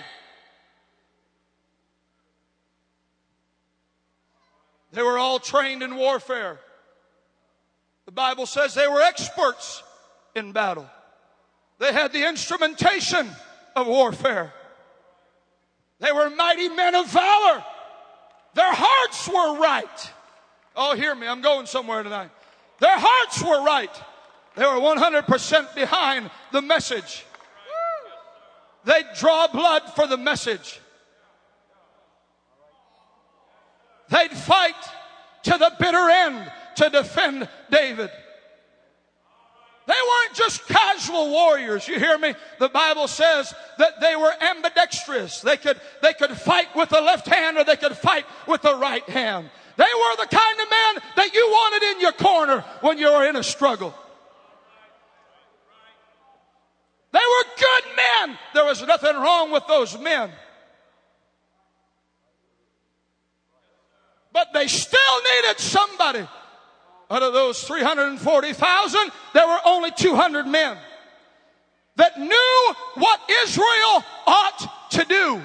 They 4.93 5.03
were 5.03 5.19
all 5.19 5.39
trained 5.39 5.83
in 5.83 5.97
warfare. 5.97 6.61
The 8.07 8.13
Bible 8.13 8.47
says 8.47 8.75
they 8.75 8.87
were 8.87 9.01
experts 9.01 9.83
in 10.35 10.53
battle. 10.53 10.89
They 11.79 11.93
had 11.93 12.13
the 12.13 12.29
instrumentation 12.29 13.29
of 13.75 13.87
warfare. 13.87 14.53
They 15.99 16.13
were 16.13 16.31
mighty 16.31 16.69
men 16.69 16.95
of 16.95 17.07
valor. 17.11 17.65
Their 18.55 18.73
hearts 18.73 19.29
were 19.29 19.61
right. 19.61 20.13
Oh, 20.77 20.95
hear 20.95 21.15
me. 21.15 21.27
I'm 21.27 21.41
going 21.41 21.67
somewhere 21.67 22.03
tonight. 22.03 22.31
Their 22.81 22.95
hearts 22.97 23.43
were 23.43 23.65
right. 23.65 23.91
They 24.57 24.65
were 24.65 24.81
100% 24.81 25.75
behind 25.75 26.31
the 26.51 26.61
message. 26.61 27.25
They 28.85 29.03
draw 29.19 29.47
blood 29.49 29.83
for 29.95 30.07
the 30.07 30.17
message. 30.17 30.81
They'd 34.09 34.33
fight 34.33 34.75
to 35.45 35.59
the 35.59 35.73
bitter 35.79 36.11
end 36.11 36.53
to 36.77 36.91
defend 36.91 37.49
David. 37.71 38.11
They 39.87 39.95
weren't 39.95 40.37
just 40.37 40.67
casual 40.69 41.31
warriors. 41.31 41.89
You 41.89 41.99
hear 41.99 42.17
me? 42.17 42.35
The 42.61 42.69
Bible 42.69 43.09
says 43.09 43.53
that 43.79 44.01
they 44.01 44.15
were 44.15 44.33
ambidextrous. 44.41 45.41
They 45.41 45.57
could, 45.57 45.81
they 46.03 46.15
could 46.15 46.31
fight 46.31 46.75
with 46.77 46.91
the 46.91 47.01
left 47.01 47.27
hand 47.27 47.59
or 47.59 47.65
they 47.65 47.77
could 47.77 47.97
fight 47.97 48.25
with 48.47 48.63
the 48.63 48.77
right 48.77 49.09
hand. 49.09 49.51
They 49.77 49.85
were 49.85 50.17
the 50.17 50.29
kind 50.29 50.61
of 50.61 50.71
men 50.71 51.03
that 51.17 51.35
you 51.35 51.47
wanted 51.49 51.83
in 51.93 52.01
your 52.01 52.13
corner 52.13 52.61
when 52.81 52.99
you 52.99 53.13
were 53.13 53.27
in 53.27 53.37
a 53.37 53.43
struggle. 53.43 53.95
They 57.13 57.19
were 57.19 57.45
good 57.59 57.97
men. 57.97 58.39
There 58.55 58.65
was 58.65 58.83
nothing 58.83 59.15
wrong 59.15 59.51
with 59.53 59.67
those 59.67 59.99
men. 59.99 60.31
But 64.33 64.49
they 64.55 64.67
still 64.67 65.01
needed 65.43 65.61
somebody. 65.61 66.27
Out 67.11 67.23
of 67.23 67.35
those 67.35 67.63
340,000, 67.65 69.01
there 69.35 69.47
were 69.47 69.59
only 69.67 69.91
200 69.91 70.47
men 70.47 70.79
that 71.97 72.19
knew 72.19 72.75
what 72.95 73.21
Israel 73.43 74.05
ought 74.27 74.91
to 74.93 75.05
do. 75.05 75.43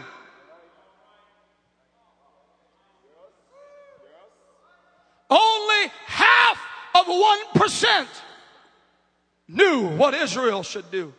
Only 5.30 5.92
half 6.06 6.58
of 6.96 7.06
1% 7.06 8.08
knew 9.50 9.90
what 9.98 10.14
Israel 10.14 10.64
should 10.64 10.90
do. 10.90 11.14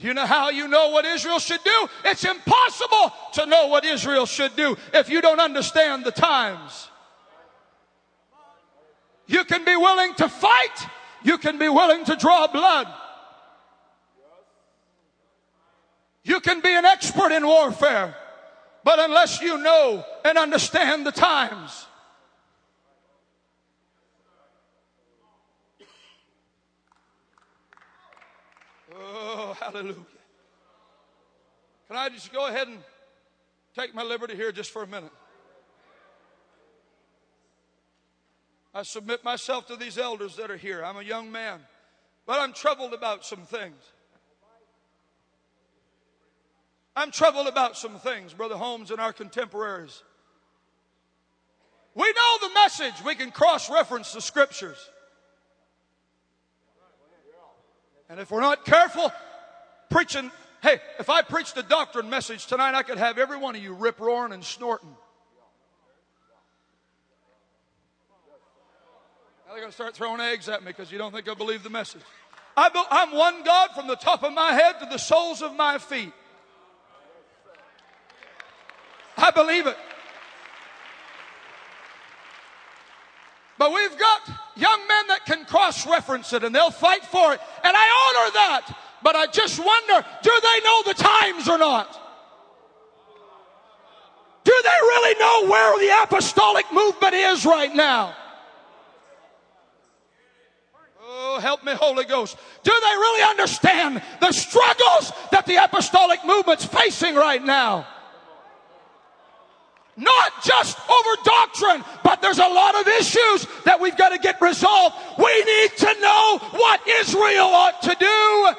Do 0.00 0.06
you 0.06 0.14
know 0.14 0.24
how 0.24 0.48
you 0.48 0.66
know 0.66 0.88
what 0.88 1.04
Israel 1.04 1.38
should 1.38 1.62
do? 1.62 1.88
It's 2.06 2.24
impossible 2.24 3.12
to 3.34 3.46
know 3.46 3.66
what 3.66 3.84
Israel 3.84 4.24
should 4.24 4.56
do 4.56 4.76
if 4.94 5.10
you 5.10 5.20
don't 5.20 5.40
understand 5.40 6.04
the 6.04 6.10
times. 6.10 6.88
You 9.26 9.44
can 9.44 9.64
be 9.64 9.76
willing 9.76 10.14
to 10.14 10.28
fight. 10.28 10.86
You 11.22 11.36
can 11.36 11.58
be 11.58 11.68
willing 11.68 12.04
to 12.06 12.16
draw 12.16 12.46
blood. 12.46 12.88
You 16.24 16.40
can 16.40 16.60
be 16.60 16.72
an 16.72 16.86
expert 16.86 17.32
in 17.32 17.46
warfare. 17.46 18.16
But 18.82 18.98
unless 19.00 19.42
you 19.42 19.58
know 19.58 20.02
and 20.24 20.38
understand 20.38 21.06
the 21.06 21.12
times, 21.12 21.86
Oh, 29.00 29.56
hallelujah. 29.60 29.94
Can 31.88 31.96
I 31.96 32.08
just 32.08 32.32
go 32.32 32.46
ahead 32.46 32.68
and 32.68 32.78
take 33.74 33.94
my 33.94 34.02
liberty 34.02 34.36
here 34.36 34.52
just 34.52 34.70
for 34.70 34.82
a 34.82 34.86
minute? 34.86 35.12
I 38.72 38.84
submit 38.84 39.24
myself 39.24 39.66
to 39.66 39.76
these 39.76 39.98
elders 39.98 40.36
that 40.36 40.50
are 40.50 40.56
here. 40.56 40.84
I'm 40.84 40.96
a 40.96 41.02
young 41.02 41.32
man, 41.32 41.60
but 42.26 42.38
I'm 42.38 42.52
troubled 42.52 42.94
about 42.94 43.24
some 43.24 43.40
things. 43.40 43.74
I'm 46.94 47.10
troubled 47.10 47.48
about 47.48 47.76
some 47.76 47.98
things, 47.98 48.34
Brother 48.34 48.56
Holmes 48.56 48.90
and 48.90 49.00
our 49.00 49.12
contemporaries. 49.12 50.02
We 51.94 52.12
know 52.12 52.48
the 52.48 52.54
message. 52.54 53.04
We 53.04 53.14
can 53.14 53.32
cross 53.32 53.68
reference 53.70 54.12
the 54.12 54.20
scriptures. 54.20 54.78
And 58.10 58.18
if 58.18 58.32
we're 58.32 58.40
not 58.40 58.64
careful, 58.64 59.12
preaching, 59.88 60.32
hey, 60.64 60.80
if 60.98 61.08
I 61.08 61.22
preached 61.22 61.56
a 61.56 61.62
doctrine 61.62 62.10
message 62.10 62.46
tonight, 62.46 62.74
I 62.74 62.82
could 62.82 62.98
have 62.98 63.18
every 63.18 63.38
one 63.38 63.54
of 63.54 63.62
you 63.62 63.72
rip 63.72 64.00
roaring 64.00 64.32
and 64.32 64.44
snorting. 64.44 64.96
Now 69.46 69.52
they're 69.52 69.60
going 69.60 69.70
to 69.70 69.74
start 69.74 69.94
throwing 69.94 70.20
eggs 70.20 70.48
at 70.48 70.64
me 70.64 70.72
because 70.72 70.90
you 70.90 70.98
don't 70.98 71.12
think 71.14 71.28
I 71.28 71.34
believe 71.34 71.62
the 71.62 71.70
message. 71.70 72.02
I 72.56 72.68
I'm 72.90 73.16
one 73.16 73.44
God 73.44 73.70
from 73.76 73.86
the 73.86 73.94
top 73.94 74.24
of 74.24 74.32
my 74.32 74.52
head 74.54 74.80
to 74.80 74.86
the 74.86 74.98
soles 74.98 75.40
of 75.40 75.54
my 75.54 75.78
feet. 75.78 76.12
I 79.16 79.30
believe 79.30 79.68
it. 79.68 79.76
But 83.60 83.74
we've 83.74 83.98
got 83.98 84.22
young 84.56 84.88
men 84.88 85.08
that 85.08 85.26
can 85.26 85.44
cross 85.44 85.86
reference 85.86 86.32
it 86.32 86.44
and 86.44 86.54
they'll 86.54 86.70
fight 86.70 87.04
for 87.04 87.34
it. 87.34 87.40
And 87.62 87.76
I 87.76 88.22
honor 88.24 88.32
that. 88.32 88.78
But 89.02 89.16
I 89.16 89.26
just 89.26 89.58
wonder 89.58 90.06
do 90.22 90.40
they 90.42 90.60
know 90.64 90.82
the 90.86 90.94
times 90.94 91.46
or 91.46 91.58
not? 91.58 91.92
Do 94.44 94.52
they 94.64 94.68
really 94.68 95.20
know 95.20 95.50
where 95.50 95.78
the 95.78 96.02
apostolic 96.04 96.72
movement 96.72 97.12
is 97.12 97.44
right 97.44 97.74
now? 97.74 98.14
Oh, 101.06 101.38
help 101.38 101.62
me, 101.62 101.74
Holy 101.74 102.06
Ghost. 102.06 102.38
Do 102.62 102.72
they 102.72 102.96
really 102.96 103.28
understand 103.28 104.00
the 104.22 104.32
struggles 104.32 105.12
that 105.32 105.44
the 105.44 105.62
apostolic 105.62 106.20
movement's 106.24 106.64
facing 106.64 107.14
right 107.14 107.44
now? 107.44 107.86
Not 110.00 110.42
just 110.42 110.78
over 110.88 111.22
doctrine, 111.24 111.84
but 112.02 112.22
there's 112.22 112.38
a 112.38 112.48
lot 112.48 112.74
of 112.74 112.88
issues 112.88 113.46
that 113.66 113.78
we've 113.78 113.96
got 113.98 114.08
to 114.08 114.18
get 114.18 114.40
resolved. 114.40 114.96
We 115.18 115.44
need 115.44 115.76
to 115.76 115.94
know 116.00 116.38
what 116.52 116.80
Israel 116.88 117.44
ought 117.44 117.82
to 117.82 117.94
do. 118.00 118.54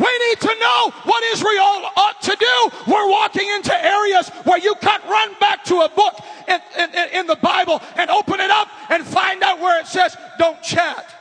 We 0.00 0.18
need 0.28 0.40
to 0.40 0.54
know 0.58 0.90
what 1.04 1.22
Israel 1.32 1.90
ought 1.94 2.20
to 2.22 2.36
do. 2.40 2.90
We're 2.90 3.08
walking 3.08 3.48
into 3.54 3.84
areas 3.84 4.28
where 4.42 4.58
you 4.58 4.74
can't 4.80 5.04
run 5.04 5.34
back 5.38 5.62
to 5.64 5.82
a 5.82 5.88
book 5.90 6.18
in, 6.48 6.60
in, 6.76 7.08
in, 7.20 7.26
the 7.28 7.36
Bible 7.36 7.80
and 7.96 8.10
open 8.10 8.40
it 8.40 8.50
up 8.50 8.68
and 8.88 9.04
find 9.04 9.42
out 9.44 9.60
where 9.60 9.78
it 9.78 9.86
says, 9.86 10.16
don't 10.38 10.60
chat. 10.62 11.14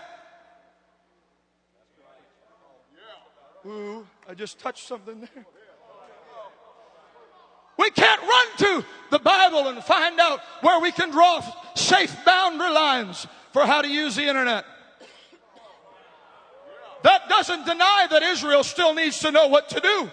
Ooh, 3.65 4.07
I 4.27 4.33
just 4.33 4.57
touched 4.57 4.87
something 4.87 5.19
there. 5.19 5.45
We 7.79 7.89
can't 7.91 8.21
run 8.21 8.47
to 8.57 8.85
the 9.09 9.19
Bible 9.19 9.69
and 9.69 9.81
find 9.81 10.19
out 10.19 10.41
where 10.59 10.81
we 10.81 10.91
can 10.91 11.11
draw 11.11 11.41
safe 11.75 12.13
boundary 12.25 12.71
lines 12.71 13.25
for 13.53 13.65
how 13.65 13.81
to 13.81 13.87
use 13.87 14.17
the 14.17 14.27
internet. 14.27 14.65
That 17.03 17.29
doesn't 17.29 17.65
deny 17.65 18.07
that 18.09 18.21
Israel 18.21 18.65
still 18.65 18.93
needs 18.93 19.19
to 19.19 19.31
know 19.31 19.47
what 19.47 19.69
to 19.69 19.79
do. 19.79 20.11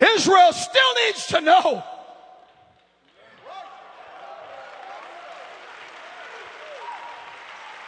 Israel 0.00 0.52
still 0.54 0.94
needs 1.04 1.26
to 1.26 1.40
know. 1.42 1.84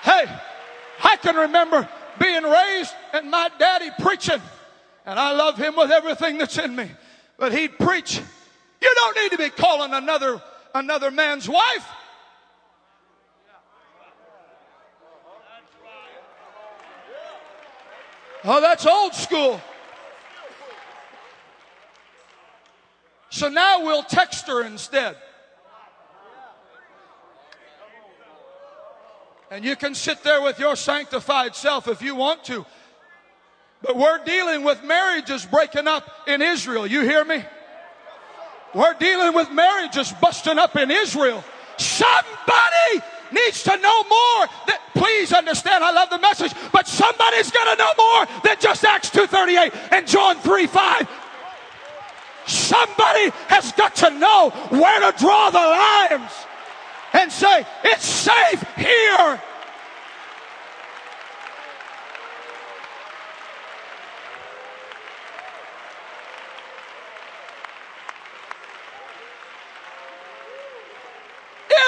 Hey, 0.02 0.26
I 1.02 1.16
can 1.22 1.36
remember 1.36 1.88
being 2.20 2.42
raised 2.42 2.92
and 3.14 3.30
my 3.30 3.48
daddy 3.58 3.88
preaching 3.98 4.42
and 5.06 5.18
I 5.18 5.32
love 5.32 5.56
him 5.56 5.76
with 5.76 5.92
everything 5.92 6.38
that's 6.38 6.58
in 6.58 6.74
me. 6.74 6.90
But 7.38 7.52
he'd 7.52 7.78
preach, 7.78 8.18
you 8.18 8.94
don't 8.94 9.16
need 9.16 9.30
to 9.30 9.38
be 9.38 9.50
calling 9.50 9.94
another, 9.94 10.42
another 10.74 11.10
man's 11.10 11.48
wife. 11.48 11.86
Oh, 18.44 18.60
that's 18.60 18.86
old 18.86 19.14
school. 19.14 19.60
So 23.30 23.48
now 23.48 23.84
we'll 23.84 24.02
text 24.02 24.46
her 24.48 24.64
instead. 24.64 25.16
And 29.50 29.64
you 29.64 29.76
can 29.76 29.94
sit 29.94 30.22
there 30.22 30.42
with 30.42 30.58
your 30.58 30.74
sanctified 30.74 31.54
self 31.54 31.86
if 31.86 32.02
you 32.02 32.14
want 32.14 32.44
to. 32.44 32.66
But 33.86 33.96
we're 33.96 34.18
dealing 34.24 34.64
with 34.64 34.82
marriages 34.82 35.46
breaking 35.46 35.86
up 35.86 36.10
in 36.26 36.42
Israel. 36.42 36.88
You 36.88 37.02
hear 37.02 37.24
me? 37.24 37.44
We're 38.74 38.94
dealing 38.94 39.32
with 39.32 39.50
marriages 39.52 40.12
busting 40.20 40.58
up 40.58 40.74
in 40.74 40.90
Israel. 40.90 41.44
Somebody 41.78 43.04
needs 43.30 43.62
to 43.62 43.76
know 43.76 44.02
more. 44.02 44.46
That, 44.66 44.80
please 44.94 45.32
understand, 45.32 45.84
I 45.84 45.92
love 45.92 46.10
the 46.10 46.18
message, 46.18 46.52
but 46.72 46.88
somebody's 46.88 47.50
got 47.52 47.76
to 47.76 47.82
know 47.82 47.92
more 47.96 48.40
than 48.42 48.56
just 48.58 48.84
Acts 48.84 49.10
2.38 49.10 49.92
and 49.92 50.06
John 50.06 50.36
3.5. 50.38 51.08
Somebody 52.48 53.30
has 53.48 53.70
got 53.72 53.94
to 53.96 54.10
know 54.10 54.50
where 54.70 55.12
to 55.12 55.18
draw 55.18 55.50
the 55.50 55.58
lines 55.58 56.32
and 57.12 57.30
say, 57.30 57.64
it's 57.84 58.04
safe 58.04 58.64
here. 58.76 59.40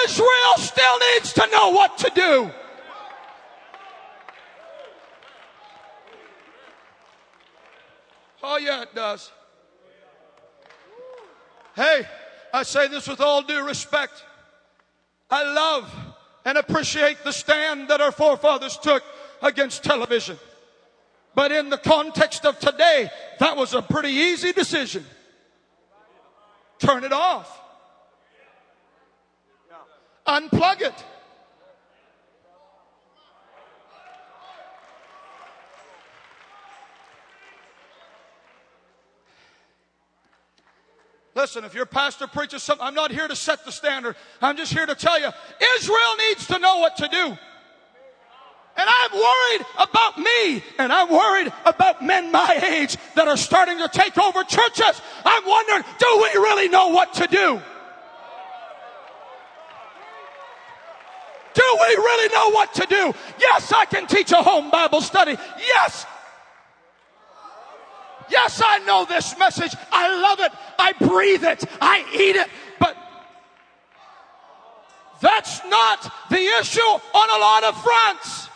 Israel 0.05 0.57
still 0.57 0.99
needs 1.13 1.33
to 1.33 1.47
know 1.51 1.69
what 1.71 1.97
to 1.99 2.11
do. 2.13 2.51
Oh, 8.41 8.57
yeah, 8.57 8.81
it 8.83 8.95
does. 8.95 9.31
Hey, 11.75 12.07
I 12.53 12.63
say 12.63 12.87
this 12.87 13.07
with 13.07 13.21
all 13.21 13.41
due 13.41 13.65
respect. 13.65 14.23
I 15.29 15.43
love 15.43 15.93
and 16.45 16.57
appreciate 16.57 17.23
the 17.23 17.31
stand 17.31 17.89
that 17.89 18.01
our 18.01 18.11
forefathers 18.11 18.77
took 18.77 19.03
against 19.41 19.83
television. 19.83 20.37
But 21.35 21.51
in 21.51 21.69
the 21.69 21.77
context 21.77 22.45
of 22.45 22.59
today, 22.59 23.09
that 23.39 23.55
was 23.55 23.73
a 23.73 23.81
pretty 23.81 24.09
easy 24.09 24.51
decision. 24.51 25.05
Turn 26.79 27.03
it 27.03 27.13
off. 27.13 27.58
Unplug 30.29 30.81
it. 30.81 31.05
Listen, 41.33 41.63
if 41.63 41.73
your 41.73 41.87
pastor 41.87 42.27
preaches 42.27 42.61
something, 42.61 42.85
I'm 42.85 42.93
not 42.93 43.09
here 43.09 43.27
to 43.27 43.35
set 43.35 43.65
the 43.65 43.71
standard. 43.71 44.15
I'm 44.39 44.55
just 44.55 44.71
here 44.71 44.85
to 44.85 44.93
tell 44.93 45.19
you, 45.19 45.29
Israel 45.77 46.15
needs 46.29 46.45
to 46.47 46.59
know 46.59 46.77
what 46.77 46.97
to 46.97 47.07
do. 47.07 47.37
And 48.77 48.89
I'm 49.01 49.11
worried 49.11 49.65
about 49.79 50.19
me, 50.19 50.63
and 50.77 50.93
I'm 50.93 51.09
worried 51.09 51.51
about 51.65 52.05
men 52.05 52.31
my 52.31 52.53
age 52.71 52.97
that 53.15 53.27
are 53.27 53.37
starting 53.37 53.79
to 53.79 53.87
take 53.87 54.15
over 54.17 54.43
churches. 54.43 55.01
I'm 55.25 55.45
wondering, 55.47 55.83
do 55.97 56.17
we 56.21 56.39
really 56.39 56.69
know 56.69 56.89
what 56.89 57.15
to 57.15 57.27
do? 57.27 57.61
Do 61.53 61.77
we 61.81 61.95
really 61.95 62.33
know 62.33 62.51
what 62.51 62.73
to 62.75 62.85
do? 62.87 63.13
Yes, 63.39 63.71
I 63.71 63.85
can 63.85 64.07
teach 64.07 64.31
a 64.31 64.41
home 64.41 64.69
Bible 64.69 65.01
study. 65.01 65.35
Yes. 65.57 66.05
Yes, 68.29 68.61
I 68.63 68.79
know 68.79 69.05
this 69.05 69.37
message. 69.37 69.75
I 69.91 70.21
love 70.21 70.39
it. 70.39 70.51
I 70.77 70.93
breathe 70.93 71.43
it. 71.43 71.63
I 71.81 72.05
eat 72.13 72.35
it. 72.35 72.47
But 72.79 72.95
that's 75.21 75.61
not 75.65 76.13
the 76.29 76.37
issue 76.59 76.79
on 76.81 77.29
a 77.29 77.39
lot 77.41 77.63
of 77.63 77.81
fronts. 77.81 78.49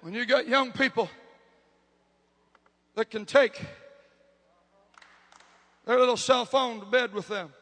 When 0.00 0.12
you 0.12 0.26
got 0.26 0.46
young 0.46 0.72
people 0.72 1.08
that 2.94 3.10
can 3.10 3.24
take 3.24 3.60
their 5.86 5.98
little 5.98 6.16
cell 6.16 6.44
phone 6.44 6.80
to 6.80 6.86
bed 6.86 7.14
with 7.14 7.28
them. 7.28 7.52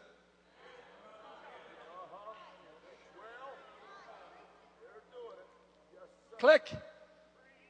Click. 6.43 6.73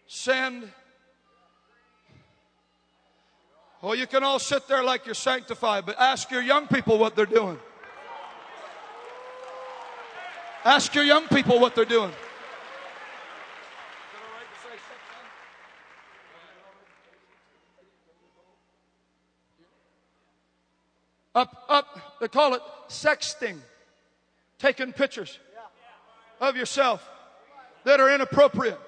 Send. 0.06 0.66
Oh, 3.82 3.92
you 3.92 4.06
can 4.06 4.24
all 4.24 4.38
sit 4.38 4.66
there 4.66 4.82
like 4.82 5.04
you're 5.04 5.14
sanctified, 5.14 5.84
but 5.84 6.00
ask 6.00 6.30
your 6.30 6.40
young 6.40 6.66
people 6.66 6.96
what 6.96 7.14
they're 7.14 7.26
doing. 7.26 7.58
Ask 10.64 10.94
your 10.94 11.04
young 11.04 11.28
people 11.28 11.60
what 11.60 11.74
they're 11.74 11.84
doing. 11.84 12.12
Up, 21.34 21.66
up, 21.68 22.16
they 22.22 22.28
call 22.28 22.54
it 22.54 22.62
sexting. 22.88 23.58
Taking 24.58 24.94
pictures 24.94 25.38
of 26.40 26.56
yourself 26.56 27.06
that 27.84 28.00
are 28.00 28.14
inappropriate 28.14 28.78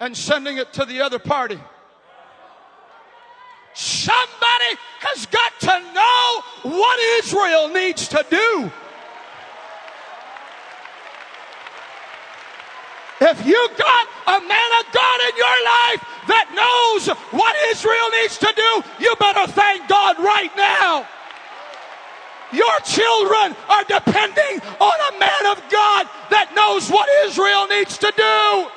and 0.00 0.16
sending 0.16 0.56
it 0.56 0.72
to 0.74 0.84
the 0.84 1.00
other 1.00 1.18
party. 1.18 1.60
Somebody 3.74 4.72
has 5.00 5.26
got 5.26 5.60
to 5.60 5.80
know 5.94 6.76
what 6.76 6.98
Israel 7.22 7.68
needs 7.68 8.08
to 8.08 8.24
do. 8.28 8.70
If 13.22 13.46
you 13.46 13.68
got 13.76 14.08
a 14.26 14.40
man 14.40 14.70
of 14.80 14.92
God 14.92 15.20
in 15.28 15.36
your 15.36 15.58
life 15.64 16.00
that 16.26 16.48
knows 16.56 17.14
what 17.30 17.54
Israel 17.68 18.10
needs 18.22 18.38
to 18.38 18.52
do, 18.56 19.04
you 19.04 19.14
better 19.20 19.46
thank 19.52 19.86
God 19.88 20.18
right 20.18 20.50
now. 20.56 21.06
Your 22.52 22.78
children 22.84 23.56
are 23.68 23.84
depending 23.84 24.60
on 24.80 25.14
a 25.14 25.18
man 25.18 25.46
of 25.52 25.62
God 25.70 26.08
that 26.30 26.52
knows 26.54 26.90
what 26.90 27.08
Israel 27.24 27.66
needs 27.68 27.96
to 27.98 28.12
do. 28.16 28.70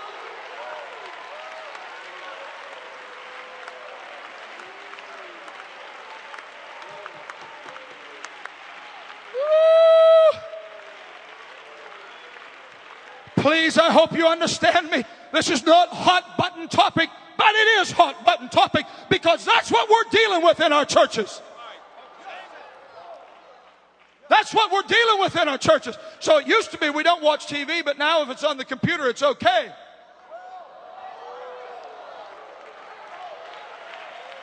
Please, 13.44 13.78
I 13.78 13.92
hope 13.92 14.14
you 14.14 14.26
understand 14.26 14.90
me. 14.90 15.04
This 15.34 15.50
is 15.50 15.66
not 15.66 15.90
hot 15.90 16.38
button 16.38 16.70
topic, 16.70 17.10
but 17.38 17.54
it 17.54 17.82
is 17.82 17.92
hot 17.92 18.24
button 18.24 18.48
topic 18.48 18.86
because 19.10 19.44
that's 19.44 19.70
what 19.70 19.90
we're 19.90 20.10
dealing 20.12 20.44
with 20.44 20.62
in 20.62 20.72
our 20.72 20.86
churches. 20.86 21.42
That's 24.36 24.52
what 24.52 24.72
we're 24.72 24.82
dealing 24.82 25.20
with 25.20 25.36
in 25.36 25.48
our 25.48 25.60
churches. 25.60 25.96
So 26.20 26.40
it 26.40 26.48
used 26.48 26.72
to 26.72 26.80
be 26.80 26.90
we 26.90 27.04
don't 27.04 27.22
watch 27.22 27.46
TV, 27.46 27.86
but 27.86 28.00
now 28.00 28.24
if 28.24 28.32
it's 28.32 28.44
on 28.44 28.58
the 28.58 28.66
computer, 28.66 29.08
it's 29.08 29.22
okay. 29.22 29.72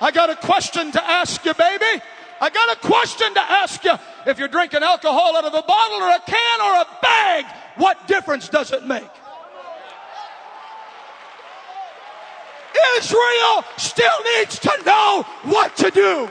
I 0.00 0.12
got 0.12 0.30
a 0.30 0.36
question 0.36 0.92
to 0.92 1.04
ask 1.04 1.44
you, 1.44 1.54
baby. 1.54 2.02
I 2.40 2.50
got 2.50 2.76
a 2.76 2.80
question 2.86 3.34
to 3.34 3.40
ask 3.40 3.82
you. 3.82 3.94
If 4.28 4.38
you're 4.38 4.46
drinking 4.46 4.84
alcohol 4.84 5.36
out 5.36 5.44
of 5.44 5.54
a 5.54 5.62
bottle 5.62 6.02
or 6.02 6.10
a 6.10 6.20
can 6.20 6.60
or 6.60 6.82
a 6.82 6.86
bag, 7.02 7.46
what 7.76 8.06
difference 8.06 8.48
does 8.48 8.70
it 8.72 8.86
make? 8.86 9.10
Israel 12.98 13.64
still 13.76 14.22
needs 14.36 14.56
to 14.60 14.82
know 14.86 15.24
what 15.42 15.76
to 15.78 15.90
do. 15.90 16.30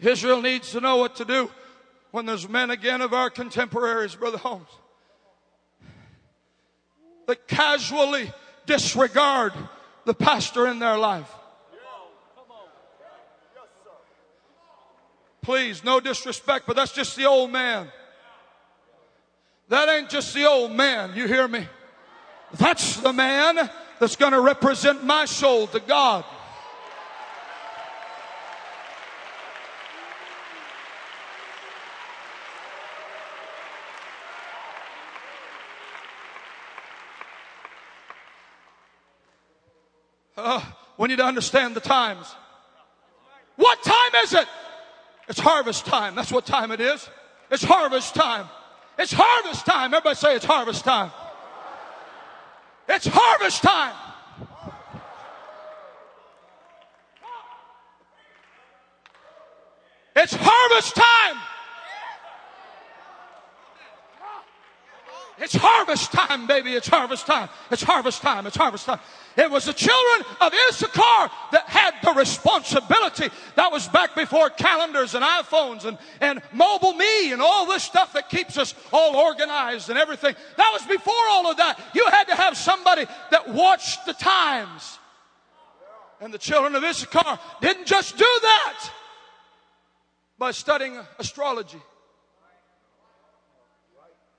Israel 0.00 0.40
needs 0.42 0.72
to 0.72 0.80
know 0.80 0.96
what 0.96 1.16
to 1.16 1.24
do 1.24 1.50
when 2.10 2.26
there's 2.26 2.48
men 2.48 2.70
again 2.70 3.00
of 3.00 3.12
our 3.12 3.30
contemporaries, 3.30 4.14
Brother 4.14 4.38
Holmes, 4.38 4.68
that 7.26 7.46
casually 7.48 8.32
disregard 8.66 9.52
the 10.04 10.14
pastor 10.14 10.66
in 10.68 10.78
their 10.78 10.96
life. 10.96 11.30
Please, 15.42 15.82
no 15.82 15.98
disrespect, 15.98 16.66
but 16.66 16.76
that's 16.76 16.92
just 16.92 17.16
the 17.16 17.24
old 17.24 17.50
man. 17.50 17.88
That 19.68 19.88
ain't 19.88 20.10
just 20.10 20.34
the 20.34 20.46
old 20.46 20.72
man, 20.72 21.14
you 21.14 21.26
hear 21.26 21.48
me? 21.48 21.66
That's 22.58 22.96
the 22.96 23.12
man 23.12 23.70
that's 23.98 24.16
going 24.16 24.32
to 24.32 24.40
represent 24.40 25.04
my 25.04 25.24
soul 25.24 25.66
to 25.68 25.80
God. 25.80 26.24
Uh, 40.40 40.62
we 40.96 41.08
need 41.08 41.16
to 41.16 41.24
understand 41.24 41.74
the 41.74 41.80
times. 41.80 42.32
What 43.56 43.82
time 43.82 44.22
is 44.22 44.34
it? 44.34 44.46
It's 45.28 45.40
harvest 45.40 45.84
time. 45.84 46.14
That's 46.14 46.30
what 46.30 46.46
time 46.46 46.70
it 46.70 46.80
is. 46.80 47.10
It's 47.50 47.64
harvest 47.64 48.14
time. 48.14 48.46
It's 49.00 49.12
harvest 49.12 49.66
time. 49.66 49.92
Everybody 49.92 50.14
say 50.14 50.36
it's 50.36 50.44
harvest 50.44 50.84
time. 50.84 51.10
It's 52.88 53.08
harvest 53.10 53.62
time. 53.64 53.94
It's 60.14 60.36
harvest 60.38 60.94
time. 60.94 61.17
It's 65.48 65.56
harvest 65.56 66.12
time, 66.12 66.46
baby. 66.46 66.74
It's 66.74 66.88
harvest 66.88 67.26
time. 67.26 67.48
It's 67.70 67.82
harvest 67.82 68.20
time. 68.20 68.46
It's 68.46 68.54
harvest 68.54 68.84
time. 68.84 69.00
It 69.34 69.50
was 69.50 69.64
the 69.64 69.72
children 69.72 70.30
of 70.42 70.52
Issachar 70.68 71.30
that 71.52 71.64
had 71.66 71.94
the 72.02 72.12
responsibility. 72.12 73.30
That 73.54 73.72
was 73.72 73.88
back 73.88 74.14
before 74.14 74.50
calendars 74.50 75.14
and 75.14 75.24
iPhones 75.24 75.86
and, 75.86 75.96
and 76.20 76.42
MobileMe 76.54 77.32
and 77.32 77.40
all 77.40 77.64
this 77.64 77.82
stuff 77.82 78.12
that 78.12 78.28
keeps 78.28 78.58
us 78.58 78.74
all 78.92 79.16
organized 79.16 79.88
and 79.88 79.98
everything. 79.98 80.34
That 80.58 80.70
was 80.74 80.82
before 80.82 81.14
all 81.30 81.50
of 81.50 81.56
that. 81.56 81.80
You 81.94 82.04
had 82.10 82.24
to 82.24 82.34
have 82.34 82.54
somebody 82.54 83.06
that 83.30 83.48
watched 83.48 84.04
the 84.04 84.12
times. 84.12 84.98
And 86.20 86.34
the 86.34 86.36
children 86.36 86.74
of 86.74 86.84
Issachar 86.84 87.38
didn't 87.62 87.86
just 87.86 88.18
do 88.18 88.38
that 88.42 88.90
by 90.36 90.50
studying 90.50 90.98
astrology. 91.18 91.80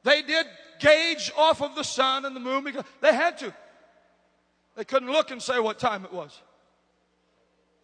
They 0.04 0.22
did 0.22 0.46
gauge 0.80 1.32
off 1.38 1.62
of 1.62 1.76
the 1.76 1.84
sun 1.84 2.26
and 2.26 2.36
the 2.36 2.40
moon 2.40 2.64
because 2.64 2.86
they 3.02 3.14
had 3.14 3.38
to. 3.40 3.54
They 4.76 4.86
couldn't 4.86 5.12
look 5.12 5.32
and 5.32 5.42
say 5.42 5.60
what 5.60 5.78
time 5.80 6.06
it 6.06 6.14
was. 6.14 6.42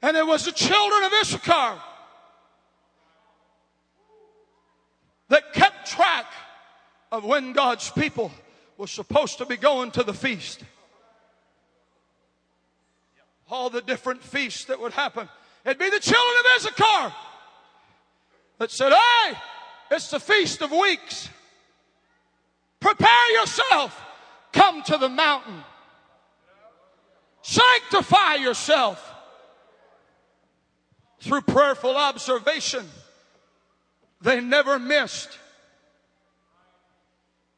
And 0.01 0.15
it 0.15 0.25
was 0.25 0.45
the 0.45 0.51
children 0.51 1.03
of 1.03 1.11
Issachar 1.21 1.81
that 5.29 5.53
kept 5.53 5.87
track 5.89 6.25
of 7.11 7.23
when 7.25 7.53
God's 7.53 7.89
people 7.91 8.31
were 8.77 8.87
supposed 8.87 9.37
to 9.39 9.45
be 9.45 9.57
going 9.57 9.91
to 9.91 10.03
the 10.03 10.13
feast. 10.13 10.63
All 13.49 13.69
the 13.69 13.81
different 13.81 14.23
feasts 14.23 14.65
that 14.65 14.79
would 14.79 14.93
happen. 14.93 15.29
It'd 15.65 15.77
be 15.77 15.89
the 15.89 15.99
children 15.99 16.37
of 16.39 16.45
Issachar 16.57 17.13
that 18.59 18.71
said, 18.71 18.91
Hey, 18.91 19.33
it's 19.91 20.09
the 20.09 20.19
Feast 20.19 20.61
of 20.61 20.71
Weeks. 20.71 21.29
Prepare 22.85 23.31
yourself. 23.31 23.99
Come 24.53 24.83
to 24.83 24.97
the 24.97 25.09
mountain. 25.09 25.63
Sanctify 27.41 28.35
yourself 28.35 29.11
through 31.19 31.41
prayerful 31.41 31.97
observation. 31.97 32.85
They 34.21 34.39
never 34.39 34.77
missed. 34.77 35.29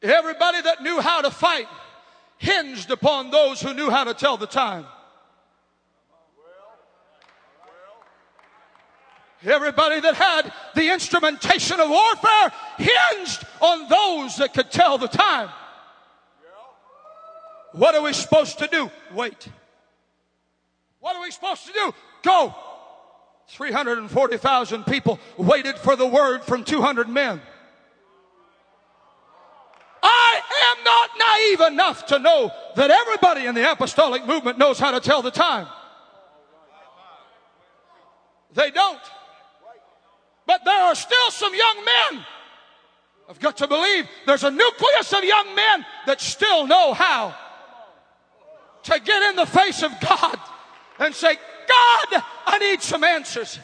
Everybody 0.00 0.62
that 0.62 0.82
knew 0.82 0.98
how 0.98 1.20
to 1.20 1.30
fight 1.30 1.68
hinged 2.38 2.90
upon 2.90 3.30
those 3.30 3.60
who 3.60 3.74
knew 3.74 3.90
how 3.90 4.04
to 4.04 4.14
tell 4.14 4.38
the 4.38 4.46
time. 4.46 4.86
Everybody 9.44 10.00
that 10.00 10.14
had 10.14 10.52
the 10.74 10.92
instrumentation 10.92 11.78
of 11.78 11.88
warfare 11.88 12.52
hinged 12.76 13.44
on 13.60 13.88
those 13.88 14.36
that 14.36 14.52
could 14.52 14.70
tell 14.70 14.98
the 14.98 15.06
time. 15.06 15.48
What 17.72 17.94
are 17.94 18.02
we 18.02 18.12
supposed 18.12 18.58
to 18.58 18.66
do? 18.66 18.90
Wait. 19.14 19.48
What 21.00 21.14
are 21.14 21.22
we 21.22 21.30
supposed 21.30 21.66
to 21.66 21.72
do? 21.72 21.94
Go. 22.22 22.54
340,000 23.50 24.84
people 24.84 25.20
waited 25.36 25.78
for 25.78 25.94
the 25.94 26.06
word 26.06 26.42
from 26.42 26.64
200 26.64 27.08
men. 27.08 27.40
I 30.02 30.40
am 30.76 30.84
not 30.84 31.10
naive 31.18 31.72
enough 31.72 32.06
to 32.06 32.18
know 32.18 32.50
that 32.76 32.90
everybody 32.90 33.46
in 33.46 33.54
the 33.54 33.70
apostolic 33.70 34.26
movement 34.26 34.58
knows 34.58 34.78
how 34.78 34.90
to 34.90 35.00
tell 35.00 35.22
the 35.22 35.30
time. 35.30 35.66
They 38.52 38.70
don't. 38.70 39.00
But 40.48 40.64
there 40.64 40.82
are 40.82 40.96
still 40.96 41.30
some 41.30 41.54
young 41.54 41.84
men 41.84 42.24
I've 43.28 43.40
got 43.40 43.58
to 43.58 43.68
believe 43.68 44.08
there's 44.26 44.44
a 44.44 44.50
nucleus 44.50 45.12
of 45.12 45.22
young 45.22 45.54
men 45.54 45.84
that 46.06 46.20
still 46.20 46.66
know 46.66 46.94
how 46.94 47.34
to 48.84 49.00
get 49.00 49.22
in 49.30 49.36
the 49.36 49.44
face 49.44 49.82
of 49.82 49.92
God 50.00 50.38
and 50.98 51.14
say, 51.14 51.34
God, 51.34 52.22
I 52.46 52.58
need 52.58 52.80
some 52.80 53.04
answers. 53.04 53.58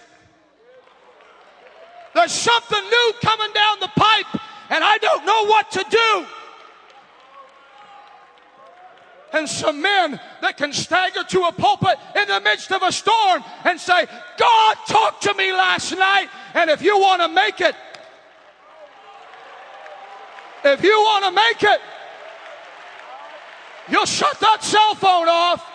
There's 2.15 2.33
something 2.33 2.85
new 2.85 3.13
coming 3.23 3.53
down 3.55 3.81
the 3.81 3.91
pipe 3.97 4.41
and 4.69 4.85
I 4.85 4.99
don't 4.99 5.25
know 5.25 5.47
what 5.47 5.71
to 5.73 5.85
do. 5.89 6.27
And 9.35 9.49
some 9.49 9.83
men 9.83 10.21
that 10.43 10.57
can 10.57 10.73
stagger 10.73 11.25
to 11.25 11.43
a 11.43 11.53
pulpit 11.53 11.99
in 12.17 12.29
the 12.29 12.41
midst 12.41 12.71
of 12.71 12.85
a 12.85 12.93
storm 12.93 13.43
and 13.65 13.81
say, 13.81 14.07
God 14.39 14.77
talked 14.87 15.25
to 15.25 15.35
me 15.35 15.53
last 15.53 15.91
night. 15.91 16.29
And 16.55 16.71
if 16.71 16.81
you 16.83 16.97
want 16.97 17.21
to 17.21 17.29
make 17.29 17.61
it, 17.61 17.75
if 20.65 20.85
you 20.85 20.93
want 20.93 21.25
to 21.25 21.31
make 21.33 21.63
it, 21.65 21.81
you'll 23.91 24.07
shut 24.07 24.39
that 24.39 24.63
cell 24.63 24.95
phone 24.95 25.29
off. 25.29 25.69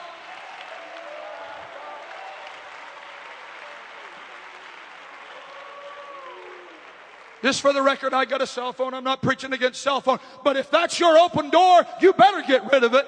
Just 7.41 7.61
for 7.61 7.73
the 7.73 7.81
record, 7.81 8.13
I 8.13 8.23
got 8.23 8.41
a 8.41 8.47
cell 8.47 8.71
phone. 8.71 8.93
I'm 8.93 9.03
not 9.03 9.21
preaching 9.21 9.51
against 9.51 9.81
cell 9.81 9.99
phone. 9.99 10.19
But 10.45 10.55
if 10.55 10.71
that's 10.71 10.97
your 10.97 11.17
open 11.17 11.49
door, 11.49 11.85
you 11.99 12.13
better 12.13 12.41
get 12.47 12.71
rid 12.71 12.85
of 12.85 12.93
it. 12.93 13.05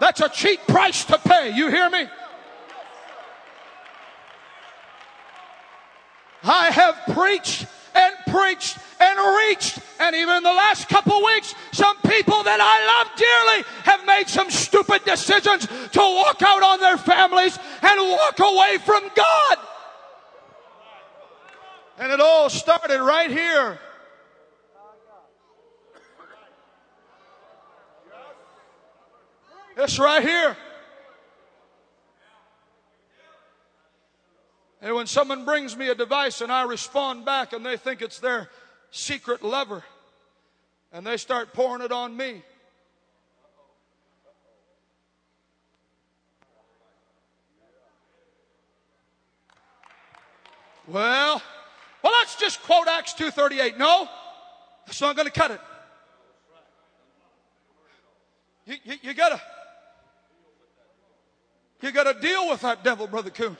That's 0.00 0.20
a 0.20 0.28
cheap 0.28 0.60
price 0.66 1.04
to 1.06 1.18
pay. 1.18 1.50
You 1.54 1.68
hear 1.68 1.88
me? 1.88 2.06
I 6.42 6.70
have 6.70 7.14
preached 7.14 7.66
and 7.94 8.14
preached 8.26 8.78
and 9.00 9.18
reached. 9.48 9.78
And 10.00 10.14
even 10.14 10.36
in 10.36 10.42
the 10.42 10.50
last 10.52 10.88
couple 10.88 11.24
weeks, 11.24 11.54
some 11.72 11.96
people 12.02 12.42
that 12.42 12.60
I 12.60 12.76
love 12.92 13.08
dearly 13.16 13.64
have 13.84 14.06
made 14.06 14.28
some 14.28 14.50
stupid 14.50 15.04
decisions 15.04 15.66
to 15.66 16.00
walk 16.00 16.42
out 16.42 16.62
on 16.62 16.80
their 16.80 16.98
families 16.98 17.58
and 17.82 18.10
walk 18.10 18.38
away 18.40 18.78
from 18.84 19.08
God. 19.14 19.58
And 21.98 22.12
it 22.12 22.20
all 22.20 22.50
started 22.50 23.00
right 23.00 23.30
here. 23.30 23.78
It's 29.76 29.98
right 29.98 30.22
here. 30.22 30.56
And 34.80 34.94
when 34.94 35.06
someone 35.06 35.44
brings 35.44 35.76
me 35.76 35.88
a 35.88 35.94
device 35.94 36.42
and 36.42 36.52
I 36.52 36.64
respond 36.64 37.24
back 37.24 37.52
and 37.52 37.64
they 37.64 37.76
think 37.76 38.02
it's 38.02 38.18
their 38.18 38.50
secret 38.90 39.42
lever 39.42 39.82
and 40.92 41.06
they 41.06 41.16
start 41.16 41.52
pouring 41.52 41.82
it 41.82 41.90
on 41.90 42.16
me. 42.16 42.42
Well, 50.86 51.42
well, 52.02 52.12
let's 52.20 52.36
just 52.36 52.62
quote 52.62 52.86
Acts 52.86 53.14
2.38. 53.14 53.78
No, 53.78 54.06
that's 54.86 55.00
not 55.00 55.16
going 55.16 55.26
to 55.26 55.32
cut 55.32 55.50
it. 55.50 55.60
You, 58.66 58.76
you, 58.84 58.94
you 59.02 59.14
gotta, 59.14 59.40
you 61.84 61.92
gotta 61.92 62.18
deal 62.18 62.48
with 62.48 62.62
that 62.62 62.82
devil, 62.82 63.06
Brother 63.06 63.30
Coon. 63.30 63.56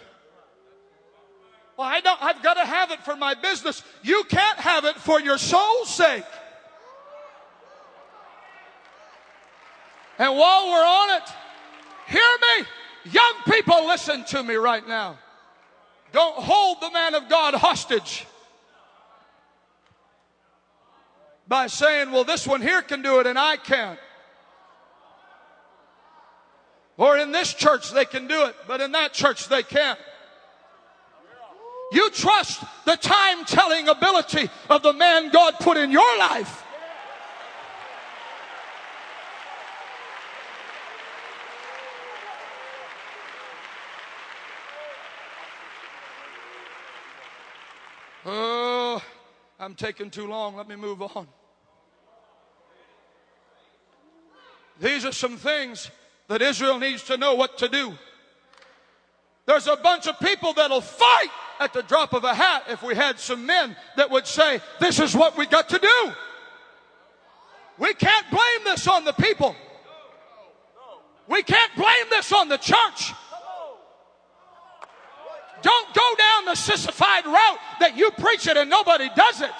Well, 1.76 1.88
I 1.88 2.00
don't, 2.00 2.22
I've 2.22 2.42
got 2.42 2.54
to 2.54 2.64
have 2.64 2.92
it 2.92 3.00
for 3.00 3.16
my 3.16 3.34
business. 3.34 3.82
You 4.02 4.24
can't 4.28 4.58
have 4.58 4.84
it 4.84 4.96
for 4.96 5.20
your 5.20 5.38
soul's 5.38 5.92
sake. 5.92 6.24
And 10.18 10.36
while 10.38 10.66
we're 10.66 10.86
on 10.86 11.10
it, 11.20 11.28
hear 12.06 12.20
me. 12.60 12.66
Young 13.12 13.34
people, 13.46 13.86
listen 13.86 14.24
to 14.26 14.42
me 14.42 14.54
right 14.54 14.86
now. 14.86 15.18
Don't 16.12 16.36
hold 16.36 16.80
the 16.80 16.90
man 16.92 17.16
of 17.16 17.28
God 17.28 17.54
hostage 17.54 18.24
by 21.48 21.66
saying, 21.66 22.12
well, 22.12 22.24
this 22.24 22.46
one 22.46 22.62
here 22.62 22.82
can 22.82 23.02
do 23.02 23.18
it 23.18 23.26
and 23.26 23.38
I 23.38 23.56
can't. 23.56 23.98
Or 26.96 27.18
in 27.18 27.32
this 27.32 27.52
church 27.52 27.90
they 27.90 28.04
can 28.04 28.28
do 28.28 28.44
it, 28.46 28.54
but 28.66 28.80
in 28.80 28.92
that 28.92 29.12
church 29.12 29.48
they 29.48 29.62
can't. 29.62 29.98
You 31.92 32.10
trust 32.10 32.62
the 32.86 32.96
time 32.96 33.44
telling 33.44 33.88
ability 33.88 34.48
of 34.68 34.82
the 34.82 34.92
man 34.92 35.30
God 35.30 35.54
put 35.60 35.76
in 35.76 35.90
your 35.90 36.18
life. 36.18 36.62
Oh, 48.26 49.02
I'm 49.60 49.74
taking 49.74 50.10
too 50.10 50.26
long. 50.26 50.56
Let 50.56 50.66
me 50.66 50.76
move 50.76 51.02
on. 51.02 51.28
These 54.80 55.04
are 55.04 55.12
some 55.12 55.36
things 55.36 55.90
that 56.28 56.42
Israel 56.42 56.78
needs 56.78 57.02
to 57.04 57.16
know 57.16 57.34
what 57.34 57.58
to 57.58 57.68
do. 57.68 57.94
There's 59.46 59.66
a 59.66 59.76
bunch 59.76 60.06
of 60.06 60.18
people 60.20 60.54
that'll 60.54 60.80
fight 60.80 61.28
at 61.60 61.72
the 61.72 61.82
drop 61.82 62.12
of 62.14 62.24
a 62.24 62.34
hat 62.34 62.64
if 62.68 62.82
we 62.82 62.94
had 62.94 63.18
some 63.20 63.46
men 63.46 63.76
that 63.96 64.10
would 64.10 64.26
say, 64.26 64.60
This 64.80 64.98
is 65.00 65.14
what 65.14 65.36
we 65.36 65.46
got 65.46 65.68
to 65.70 65.78
do. 65.78 66.12
We 67.78 67.92
can't 67.94 68.30
blame 68.30 68.64
this 68.64 68.86
on 68.88 69.04
the 69.04 69.12
people. 69.12 69.54
We 71.28 71.42
can't 71.42 71.74
blame 71.76 72.06
this 72.10 72.32
on 72.32 72.48
the 72.48 72.58
church. 72.58 73.12
Don't 75.62 75.94
go 75.94 76.14
down 76.18 76.44
the 76.44 76.54
sissified 76.54 77.24
route 77.24 77.58
that 77.80 77.96
you 77.96 78.10
preach 78.12 78.46
it 78.46 78.56
and 78.56 78.68
nobody 78.68 79.08
does 79.16 79.40
it. 79.40 79.50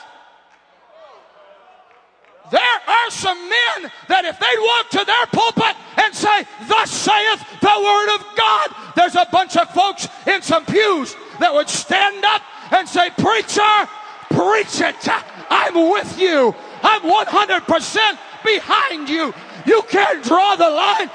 There 2.51 2.61
are 2.61 3.11
some 3.11 3.39
men 3.39 3.91
that 4.09 4.25
if 4.25 4.39
they'd 4.39 4.61
walk 4.61 4.91
to 4.91 5.05
their 5.05 5.27
pulpit 5.33 5.77
and 6.03 6.15
say, 6.15 6.45
Thus 6.69 6.91
saith 6.91 7.41
the 7.61 7.77
word 7.81 8.15
of 8.15 8.27
God, 8.37 8.69
there's 8.97 9.17
a 9.17 9.27
bunch 9.33 9.57
of 9.57 9.71
folks 9.71 10.09
in 10.27 10.43
some 10.43 10.65
pews 10.67 11.17
that 11.41 11.53
would 11.53 11.69
stand 11.69 12.25
up 12.25 12.43
and 12.71 12.89
say, 12.89 13.11
Preacher, 13.17 13.89
preach 14.31 14.81
it. 14.81 15.09
I'm 15.51 15.91
with 15.91 16.19
you. 16.19 16.55
I'm 16.83 17.03
100% 17.03 18.19
behind 18.45 19.09
you. 19.09 19.33
You 19.67 19.83
can't 19.89 20.23
draw 20.23 20.57
the 20.57 20.69
line. 20.69 21.11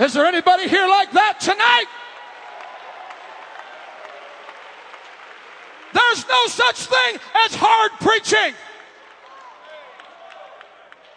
Is 0.00 0.14
there 0.14 0.24
anybody 0.24 0.66
here 0.66 0.88
like 0.88 1.12
that 1.12 1.40
tonight? 1.40 1.84
There's 5.92 6.26
no 6.26 6.46
such 6.46 6.86
thing 6.86 7.20
as 7.44 7.54
hard 7.54 7.92
preaching. 8.00 8.54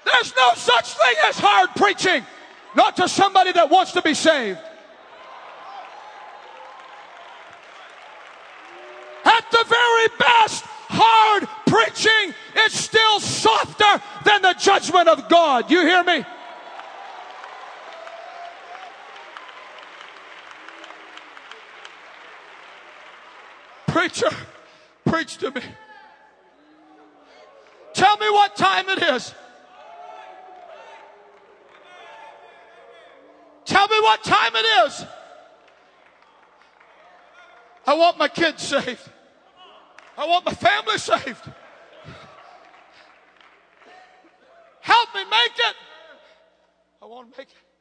There's 0.03 0.35
no 0.35 0.53
such 0.55 0.93
thing 0.95 1.15
as 1.25 1.39
hard 1.39 1.69
preaching. 1.77 2.25
Not 2.75 2.97
to 2.97 3.07
somebody 3.07 3.53
that 3.53 3.69
wants 3.69 3.93
to 3.93 4.01
be 4.01 4.13
saved. 4.13 4.59
At 9.23 9.45
the 9.49 9.63
very 9.65 10.07
best, 10.19 10.65
hard 10.89 11.47
preaching 11.67 12.35
is 12.65 12.73
still 12.73 13.21
softer 13.21 14.03
than 14.25 14.41
the 14.41 14.55
judgment 14.59 15.07
of 15.07 15.29
God. 15.29 15.71
You 15.71 15.81
hear 15.81 16.03
me? 16.03 16.25
Preacher, 24.03 24.35
preach 25.05 25.37
to 25.37 25.49
me. 25.51 25.61
Tell 27.93 28.17
me 28.17 28.29
what 28.31 28.53
time 28.53 28.89
it 28.89 29.01
is. 29.01 29.33
Tell 33.63 33.87
me 33.87 33.95
what 34.01 34.21
time 34.21 34.51
it 34.57 34.65
is. 34.87 35.05
I 37.87 37.93
want 37.93 38.17
my 38.17 38.27
kids 38.27 38.63
saved. 38.63 39.09
I 40.17 40.25
want 40.27 40.45
my 40.47 40.53
family 40.53 40.97
saved. 40.97 41.49
Help 44.81 45.15
me 45.15 45.23
make 45.23 45.59
it. 45.59 45.75
I 47.01 47.05
want 47.05 47.31
to 47.31 47.37
make 47.37 47.47
it. 47.47 47.72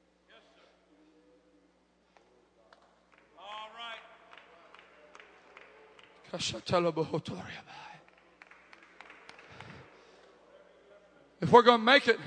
If 11.40 11.50
we're 11.50 11.62
going 11.62 11.80
to 11.80 11.84
make 11.84 12.08
it, 12.08 12.18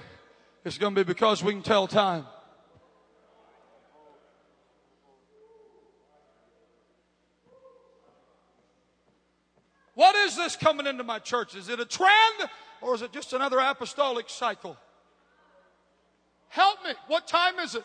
it's 0.63 0.77
going 0.77 0.93
to 0.93 1.03
be 1.03 1.07
because 1.07 1.43
we 1.43 1.53
can 1.53 1.63
tell 1.63 1.87
time. 1.87 2.25
What 9.95 10.15
is 10.15 10.35
this 10.35 10.55
coming 10.55 10.85
into 10.85 11.03
my 11.03 11.19
church? 11.19 11.55
Is 11.55 11.69
it 11.69 11.79
a 11.79 11.85
trend 11.85 12.49
or 12.81 12.93
is 12.93 13.01
it 13.01 13.13
just 13.13 13.33
another 13.33 13.59
apostolic 13.59 14.29
cycle? 14.29 14.77
Help 16.49 16.83
me. 16.83 16.91
What 17.07 17.27
time 17.27 17.57
is 17.59 17.75
it? 17.75 17.83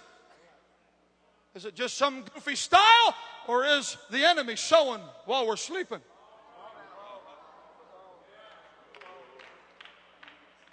Is 1.54 1.64
it 1.64 1.74
just 1.74 1.96
some 1.96 2.24
goofy 2.34 2.56
style 2.56 3.14
or 3.46 3.64
is 3.64 3.96
the 4.10 4.24
enemy 4.24 4.56
sowing 4.56 5.00
while 5.24 5.46
we're 5.46 5.56
sleeping? 5.56 6.00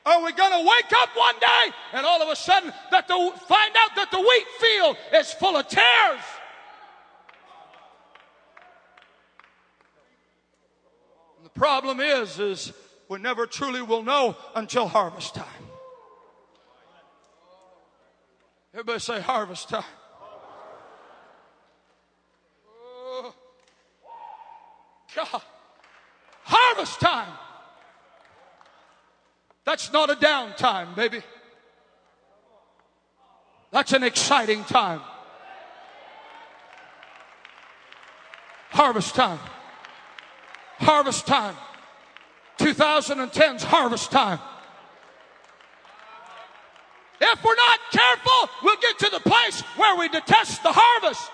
Are 0.08 0.24
we 0.24 0.32
going 0.32 0.54
to 0.54 0.60
wake 0.60 0.94
up 1.02 1.10
one 1.16 1.36
day 1.38 1.74
and 1.92 2.06
all 2.06 2.22
of 2.22 2.30
a 2.30 2.36
sudden 2.38 2.72
that 2.92 3.10
the, 3.10 3.14
find 3.14 3.76
out 3.76 3.94
that 3.98 4.10
the 4.10 4.20
wheat 4.20 4.48
field 4.58 4.96
is 5.14 5.34
full 5.34 5.58
of 5.58 5.68
tares? 5.68 6.22
And 11.36 11.46
the 11.46 11.50
problem 11.50 12.00
is, 12.00 12.40
is 12.40 12.72
we 13.10 13.20
never 13.20 13.46
truly 13.46 13.82
will 13.82 14.02
know 14.02 14.38
until 14.56 14.88
harvest 14.88 15.36
time. 15.36 15.46
Everybody 18.74 19.00
say 19.00 19.20
harvest 19.20 19.68
time. 19.68 19.84
Oh, 22.66 23.36
God. 25.14 25.42
Harvest 26.44 27.02
time. 27.02 27.34
That's 29.68 29.92
not 29.92 30.10
a 30.10 30.16
downtime, 30.16 30.96
baby. 30.96 31.22
That's 33.70 33.92
an 33.92 34.02
exciting 34.02 34.64
time. 34.64 35.02
Harvest 38.70 39.14
time. 39.14 39.40
Harvest 40.78 41.28
time. 41.28 41.54
2010's 42.60 43.66
harvest 43.66 44.10
time. 44.10 44.40
If 47.20 47.44
we're 47.44 47.56
not 47.56 47.80
careful, 47.92 48.50
we'll 48.64 48.78
get 48.78 49.00
to 49.00 49.10
the 49.10 49.20
place 49.20 49.60
where 49.76 49.98
we 49.98 50.08
detest 50.08 50.64
the 50.64 50.72
harvest 50.72 51.30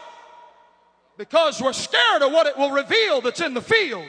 because 1.19 1.61
we're 1.61 1.71
scared 1.71 2.23
of 2.23 2.31
what 2.31 2.47
it 2.47 2.57
will 2.57 2.71
reveal 2.71 3.21
that's 3.21 3.41
in 3.41 3.53
the 3.53 3.61
field. 3.61 4.07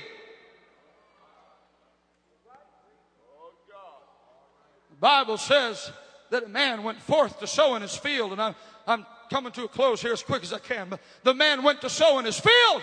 Bible 5.04 5.36
says 5.36 5.92
that 6.30 6.44
a 6.44 6.48
man 6.48 6.82
went 6.82 6.98
forth 6.98 7.38
to 7.40 7.46
sow 7.46 7.74
in 7.74 7.82
his 7.82 7.94
field, 7.94 8.32
and 8.32 8.40
I'm, 8.40 8.54
I'm 8.86 9.04
coming 9.28 9.52
to 9.52 9.64
a 9.64 9.68
close 9.68 10.00
here 10.00 10.14
as 10.14 10.22
quick 10.22 10.42
as 10.42 10.50
I 10.50 10.58
can. 10.58 10.88
But 10.88 11.00
the 11.24 11.34
man 11.34 11.62
went 11.62 11.82
to 11.82 11.90
sow 11.90 12.18
in 12.20 12.24
his 12.24 12.40
field, 12.40 12.82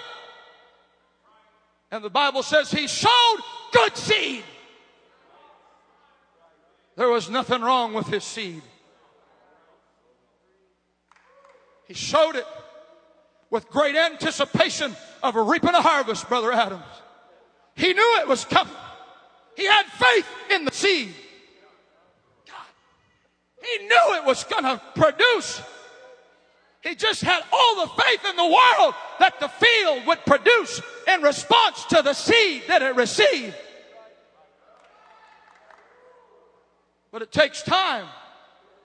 and 1.89 2.03
the 2.03 2.11
Bible 2.11 2.43
says 2.43 2.69
he 2.69 2.85
sowed 2.85 3.37
good 3.73 3.97
seed. 3.97 4.43
There 6.95 7.09
was 7.09 7.27
nothing 7.27 7.63
wrong 7.63 7.95
with 7.95 8.05
his 8.05 8.23
seed. 8.23 8.61
He 11.87 11.95
sowed 11.95 12.35
it 12.35 12.45
with 13.49 13.67
great 13.71 13.95
anticipation 13.95 14.95
of 15.23 15.33
reaping 15.33 15.73
a 15.73 15.81
harvest, 15.81 16.29
Brother 16.29 16.51
Adams. 16.51 16.83
He 17.73 17.93
knew 17.93 18.19
it 18.19 18.27
was 18.27 18.45
coming. 18.45 18.75
He 19.57 19.65
had 19.65 19.87
faith 19.87 20.27
in 20.51 20.65
the 20.65 20.71
seed. 20.71 21.15
He 23.61 23.85
knew 23.85 24.15
it 24.15 24.25
was 24.25 24.43
going 24.43 24.63
to 24.63 24.81
produce. 24.95 25.61
He 26.81 26.95
just 26.95 27.21
had 27.21 27.43
all 27.51 27.85
the 27.85 28.03
faith 28.03 28.25
in 28.27 28.35
the 28.35 28.43
world 28.43 28.95
that 29.19 29.39
the 29.39 29.47
field 29.47 30.07
would 30.07 30.25
produce 30.25 30.81
in 31.07 31.21
response 31.21 31.85
to 31.85 32.01
the 32.01 32.13
seed 32.13 32.63
that 32.67 32.81
it 32.81 32.95
received. 32.95 33.55
But 37.11 37.21
it 37.21 37.31
takes 37.31 37.61
time. 37.61 38.07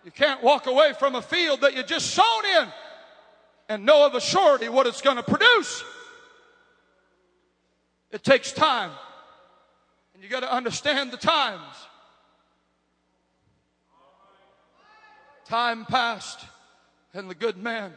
You 0.04 0.10
can't 0.10 0.42
walk 0.42 0.66
away 0.66 0.92
from 0.98 1.14
a 1.14 1.22
field 1.22 1.62
that 1.62 1.74
you 1.74 1.82
just 1.82 2.10
sown 2.10 2.44
in 2.60 2.68
and 3.68 3.86
know 3.86 4.06
of 4.06 4.14
a 4.14 4.20
surety 4.20 4.68
what 4.68 4.86
it's 4.86 5.00
going 5.00 5.16
to 5.16 5.22
produce. 5.22 5.82
It 8.10 8.22
takes 8.22 8.52
time. 8.52 8.90
And 10.14 10.22
you 10.22 10.28
got 10.28 10.40
to 10.40 10.52
understand 10.52 11.12
the 11.12 11.16
times. 11.16 11.62
Time 15.48 15.84
passed, 15.84 16.44
and 17.14 17.30
the 17.30 17.34
good 17.34 17.56
man 17.56 17.92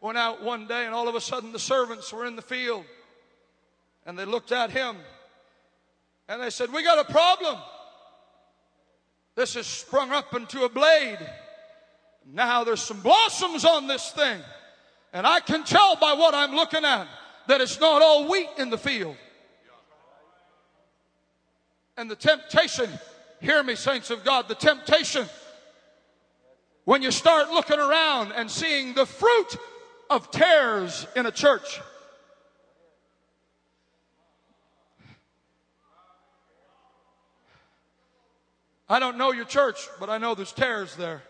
went 0.00 0.18
out 0.18 0.42
one 0.42 0.66
day, 0.68 0.86
and 0.86 0.94
all 0.94 1.08
of 1.08 1.14
a 1.14 1.20
sudden 1.20 1.52
the 1.52 1.58
servants 1.58 2.12
were 2.12 2.26
in 2.26 2.36
the 2.36 2.42
field. 2.42 2.84
And 4.06 4.18
they 4.18 4.24
looked 4.24 4.52
at 4.52 4.70
him 4.70 4.96
and 6.28 6.42
they 6.42 6.50
said, 6.50 6.72
We 6.72 6.82
got 6.82 6.98
a 6.98 7.12
problem. 7.12 7.56
This 9.34 9.54
has 9.54 9.66
sprung 9.66 10.10
up 10.10 10.34
into 10.34 10.64
a 10.64 10.68
blade. 10.68 11.18
Now 12.30 12.64
there's 12.64 12.82
some 12.82 13.00
blossoms 13.00 13.64
on 13.64 13.86
this 13.86 14.10
thing. 14.10 14.40
And 15.12 15.26
I 15.26 15.40
can 15.40 15.64
tell 15.64 15.96
by 15.96 16.14
what 16.14 16.34
I'm 16.34 16.54
looking 16.54 16.84
at 16.84 17.06
that 17.48 17.60
it's 17.60 17.80
not 17.80 18.02
all 18.02 18.28
wheat 18.28 18.48
in 18.58 18.70
the 18.70 18.78
field. 18.78 19.16
And 21.96 22.10
the 22.10 22.16
temptation, 22.16 22.88
hear 23.40 23.62
me, 23.62 23.74
saints 23.74 24.10
of 24.10 24.24
God, 24.24 24.48
the 24.48 24.54
temptation 24.54 25.26
when 26.84 27.02
you 27.02 27.10
start 27.10 27.50
looking 27.50 27.78
around 27.78 28.32
and 28.32 28.50
seeing 28.50 28.94
the 28.94 29.06
fruit 29.06 29.56
of 30.10 30.30
tares 30.30 31.06
in 31.16 31.26
a 31.26 31.30
church. 31.30 31.80
I 38.88 38.98
don't 38.98 39.16
know 39.16 39.32
your 39.32 39.46
church, 39.46 39.88
but 39.98 40.10
I 40.10 40.18
know 40.18 40.34
there's 40.34 40.52
tares 40.52 40.96
there. 40.96 41.22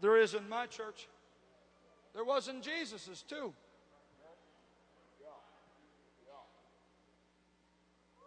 There 0.00 0.16
is 0.16 0.34
in 0.34 0.48
my 0.48 0.66
church. 0.66 1.08
There 2.14 2.24
was 2.24 2.48
in 2.48 2.60
Jesus's 2.60 3.22
too. 3.22 3.52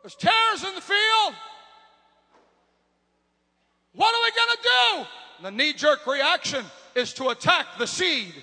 There's 0.02 0.16
tares 0.16 0.64
in 0.64 0.76
the 0.76 0.82
field. 0.82 1.36
What 3.96 4.14
are 4.14 4.22
we 4.24 4.32
going 4.32 4.58
to 4.58 4.64
do? 4.64 5.44
The 5.44 5.52
knee 5.52 5.74
jerk 5.74 6.08
reaction 6.08 6.66
is 6.96 7.14
to 7.14 7.30
attack 7.30 7.66
the 7.78 7.88
seed. 7.88 8.34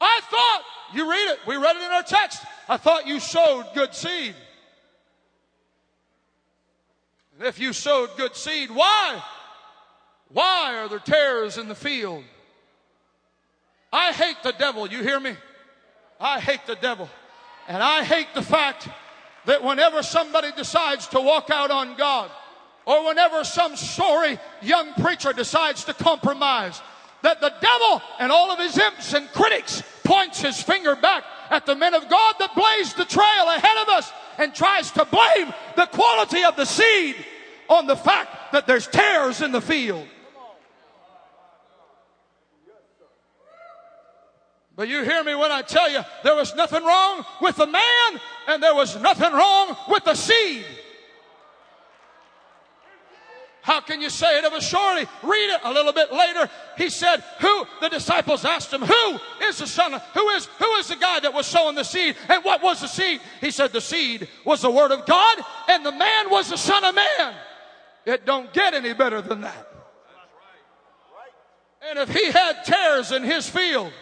I 0.00 0.20
thought, 0.30 0.62
you 0.94 1.10
read 1.10 1.32
it, 1.32 1.38
we 1.46 1.56
read 1.56 1.76
it 1.76 1.82
in 1.82 1.90
our 1.90 2.02
text. 2.02 2.44
I 2.68 2.76
thought 2.76 3.06
you 3.06 3.18
sowed 3.20 3.66
good 3.74 3.94
seed. 3.94 4.34
And 7.38 7.46
if 7.46 7.58
you 7.58 7.72
sowed 7.72 8.10
good 8.16 8.36
seed, 8.36 8.70
why? 8.70 9.22
Why 10.28 10.78
are 10.78 10.88
there 10.88 10.98
tares 10.98 11.56
in 11.56 11.68
the 11.68 11.74
field? 11.74 12.24
I 13.92 14.12
hate 14.12 14.36
the 14.42 14.52
devil, 14.52 14.86
you 14.86 15.02
hear 15.02 15.18
me? 15.18 15.34
I 16.20 16.40
hate 16.40 16.66
the 16.66 16.74
devil. 16.74 17.08
And 17.68 17.82
I 17.82 18.04
hate 18.04 18.28
the 18.34 18.42
fact 18.42 18.88
that 19.46 19.62
whenever 19.62 20.02
somebody 20.02 20.52
decides 20.52 21.06
to 21.08 21.20
walk 21.20 21.50
out 21.50 21.70
on 21.70 21.96
God, 21.96 22.30
or 22.86 23.06
whenever 23.06 23.44
some 23.44 23.76
sorry 23.76 24.38
young 24.62 24.94
preacher 24.94 25.32
decides 25.32 25.84
to 25.84 25.94
compromise, 25.94 26.80
that 27.22 27.40
the 27.40 27.52
devil 27.60 28.02
and 28.18 28.32
all 28.32 28.50
of 28.50 28.58
his 28.58 28.78
imps 28.78 29.12
and 29.12 29.30
critics 29.32 29.82
points 30.04 30.40
his 30.40 30.62
finger 30.62 30.96
back 30.96 31.24
at 31.50 31.66
the 31.66 31.74
men 31.74 31.94
of 31.94 32.08
God 32.08 32.34
that 32.38 32.54
blazed 32.54 32.96
the 32.96 33.04
trail 33.04 33.48
ahead 33.48 33.76
of 33.82 33.88
us 33.88 34.12
and 34.38 34.54
tries 34.54 34.90
to 34.92 35.04
blame 35.04 35.52
the 35.76 35.86
quality 35.86 36.44
of 36.44 36.56
the 36.56 36.64
seed 36.64 37.16
on 37.68 37.86
the 37.86 37.96
fact 37.96 38.52
that 38.52 38.66
there's 38.66 38.86
tares 38.86 39.42
in 39.42 39.52
the 39.52 39.60
field. 39.60 40.06
But 44.76 44.88
you 44.88 45.02
hear 45.02 45.24
me 45.24 45.34
when 45.34 45.50
I 45.50 45.62
tell 45.62 45.90
you 45.90 46.00
there 46.22 46.36
was 46.36 46.54
nothing 46.54 46.84
wrong 46.84 47.24
with 47.42 47.56
the 47.56 47.66
man 47.66 48.20
and 48.48 48.62
there 48.62 48.74
was 48.74 48.98
nothing 49.00 49.32
wrong 49.32 49.76
with 49.88 50.04
the 50.04 50.14
seed. 50.14 50.64
How 53.60 53.82
can 53.82 54.00
you 54.00 54.08
say 54.08 54.38
it 54.38 54.46
of 54.46 54.54
a 54.54 54.62
surety? 54.62 55.06
Read 55.22 55.50
it 55.50 55.60
a 55.62 55.70
little 55.70 55.92
bit 55.92 56.10
later. 56.10 56.48
He 56.78 56.88
said, 56.88 57.22
Who? 57.40 57.66
The 57.82 57.90
disciples 57.90 58.46
asked 58.46 58.72
him, 58.72 58.80
Who 58.80 59.18
is 59.42 59.58
the 59.58 59.66
son? 59.66 59.92
Of, 59.92 60.02
who 60.14 60.26
is 60.30 60.46
who 60.46 60.74
is 60.76 60.88
the 60.88 60.96
guy 60.96 61.20
that 61.20 61.34
was 61.34 61.46
sowing 61.46 61.74
the 61.74 61.84
seed? 61.84 62.16
And 62.30 62.42
what 62.42 62.62
was 62.62 62.80
the 62.80 62.86
seed? 62.86 63.20
He 63.42 63.50
said, 63.50 63.72
The 63.72 63.82
seed 63.82 64.26
was 64.46 64.62
the 64.62 64.70
word 64.70 64.90
of 64.90 65.04
God, 65.04 65.38
and 65.68 65.84
the 65.84 65.92
man 65.92 66.30
was 66.30 66.48
the 66.48 66.56
son 66.56 66.82
of 66.82 66.94
man. 66.94 67.34
It 68.06 68.24
don't 68.24 68.50
get 68.54 68.72
any 68.72 68.94
better 68.94 69.20
than 69.20 69.42
that. 69.42 69.66
And 71.90 71.98
if 71.98 72.08
he 72.08 72.30
had 72.30 72.64
tares 72.64 73.12
in 73.12 73.22
his 73.22 73.46
field, 73.50 73.92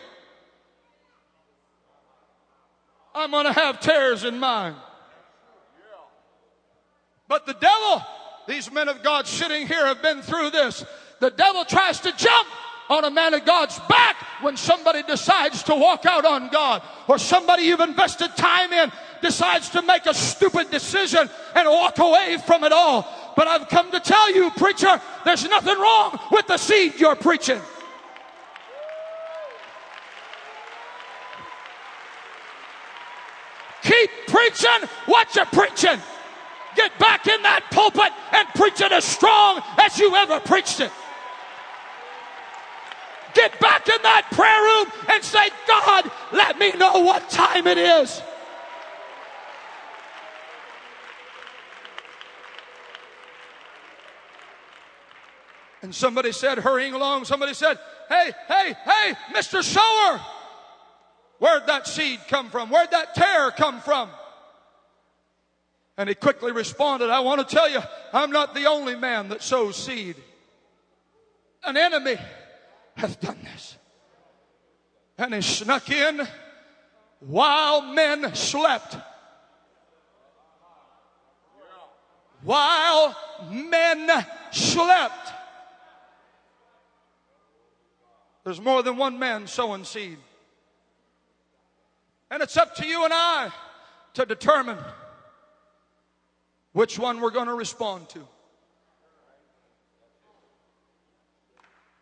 I'm 3.16 3.30
going 3.30 3.46
to 3.46 3.52
have 3.52 3.80
tares 3.80 4.24
in 4.24 4.38
mine. 4.38 4.74
But 7.28 7.46
the 7.46 7.54
devil, 7.54 8.02
these 8.46 8.70
men 8.70 8.88
of 8.88 9.02
God 9.02 9.26
sitting 9.26 9.66
here 9.66 9.86
have 9.86 10.02
been 10.02 10.20
through 10.20 10.50
this. 10.50 10.84
The 11.18 11.30
devil 11.30 11.64
tries 11.64 11.98
to 12.00 12.12
jump 12.14 12.48
on 12.90 13.04
a 13.04 13.10
man 13.10 13.32
of 13.32 13.44
God's 13.44 13.78
back 13.88 14.16
when 14.42 14.56
somebody 14.56 15.02
decides 15.02 15.62
to 15.64 15.74
walk 15.74 16.04
out 16.04 16.24
on 16.26 16.50
God 16.50 16.82
or 17.08 17.18
somebody 17.18 17.64
you've 17.64 17.80
invested 17.80 18.36
time 18.36 18.72
in 18.72 18.92
decides 19.22 19.70
to 19.70 19.82
make 19.82 20.04
a 20.04 20.14
stupid 20.14 20.70
decision 20.70 21.28
and 21.54 21.68
walk 21.68 21.98
away 21.98 22.36
from 22.46 22.64
it 22.64 22.72
all. 22.72 23.08
But 23.34 23.48
I've 23.48 23.68
come 23.68 23.90
to 23.92 23.98
tell 23.98 24.34
you, 24.34 24.50
preacher, 24.50 25.00
there's 25.24 25.48
nothing 25.48 25.78
wrong 25.78 26.18
with 26.30 26.46
the 26.46 26.58
seed 26.58 27.00
you're 27.00 27.16
preaching. 27.16 27.60
Keep 33.96 34.10
preaching 34.26 34.88
what 35.06 35.34
you're 35.34 35.46
preaching. 35.46 35.98
Get 36.74 36.98
back 36.98 37.26
in 37.26 37.40
that 37.42 37.62
pulpit 37.70 38.12
and 38.32 38.46
preach 38.48 38.80
it 38.80 38.92
as 38.92 39.04
strong 39.04 39.62
as 39.78 39.98
you 39.98 40.14
ever 40.14 40.38
preached 40.40 40.80
it. 40.80 40.92
Get 43.32 43.58
back 43.60 43.88
in 43.88 44.02
that 44.02 44.28
prayer 44.32 44.62
room 44.62 44.92
and 45.14 45.24
say, 45.24 45.48
God, 45.66 46.10
let 46.32 46.58
me 46.58 46.72
know 46.72 47.00
what 47.00 47.28
time 47.30 47.66
it 47.66 47.78
is. 47.78 48.20
And 55.82 55.94
somebody 55.94 56.32
said, 56.32 56.58
hurrying 56.58 56.94
along, 56.94 57.24
somebody 57.24 57.54
said, 57.54 57.78
Hey, 58.08 58.32
hey, 58.48 58.74
hey, 58.84 59.14
Mr. 59.34 59.62
Sower, 59.62 60.20
where'd 61.38 61.66
that 61.66 61.86
seed 61.86 62.20
come 62.28 62.50
from? 62.50 62.70
Where'd 62.70 62.90
that 62.90 63.14
tare 63.14 63.50
come 63.50 63.80
from? 63.80 64.10
And 65.96 66.08
he 66.08 66.14
quickly 66.14 66.52
responded, 66.52 67.10
I 67.10 67.20
want 67.20 67.46
to 67.46 67.54
tell 67.54 67.70
you, 67.70 67.80
I'm 68.12 68.30
not 68.30 68.54
the 68.54 68.66
only 68.66 68.96
man 68.96 69.30
that 69.30 69.42
sows 69.42 69.76
seed. 69.76 70.16
An 71.64 71.76
enemy 71.76 72.16
hath 72.96 73.20
done 73.20 73.38
this. 73.42 73.76
And 75.18 75.34
he 75.34 75.40
snuck 75.40 75.90
in 75.90 76.26
while 77.20 77.82
men 77.82 78.34
slept. 78.34 78.96
While 82.42 83.16
men 83.50 84.08
slept. 84.52 85.32
There's 88.44 88.60
more 88.60 88.82
than 88.82 88.96
one 88.96 89.18
man 89.18 89.46
sowing 89.46 89.84
seed. 89.84 90.18
And 92.30 92.42
it's 92.42 92.56
up 92.56 92.74
to 92.76 92.86
you 92.86 93.04
and 93.04 93.12
I 93.14 93.52
to 94.14 94.26
determine 94.26 94.78
which 96.72 96.98
one 96.98 97.20
we're 97.20 97.30
going 97.30 97.46
to 97.46 97.54
respond 97.54 98.08
to. 98.10 98.26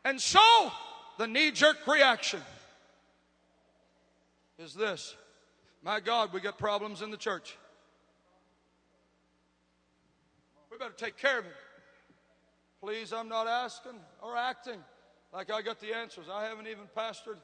And 0.05 0.21
so, 0.21 0.73
the 1.19 1.27
knee 1.27 1.51
jerk 1.51 1.87
reaction 1.87 2.41
is 4.59 4.75
this 4.75 5.15
My 5.83 6.01
God, 6.01 6.33
we 6.33 6.41
got 6.41 6.59
problems 6.59 7.03
in 7.03 7.11
the 7.11 7.17
church. 7.17 7.57
We 10.71 10.79
better 10.79 10.95
take 10.97 11.17
care 11.17 11.39
of 11.39 11.47
it. 11.47 11.53
Please, 12.81 13.13
I'm 13.13 13.29
not 13.29 13.47
asking 13.47 13.99
or 14.21 14.37
acting 14.37 14.81
like 15.33 15.51
I 15.53 15.63
got 15.63 15.81
the 15.81 15.95
answers. 15.95 16.27
I 16.31 16.45
haven't 16.45 16.67
even 16.67 16.85
pastored. 16.97 17.39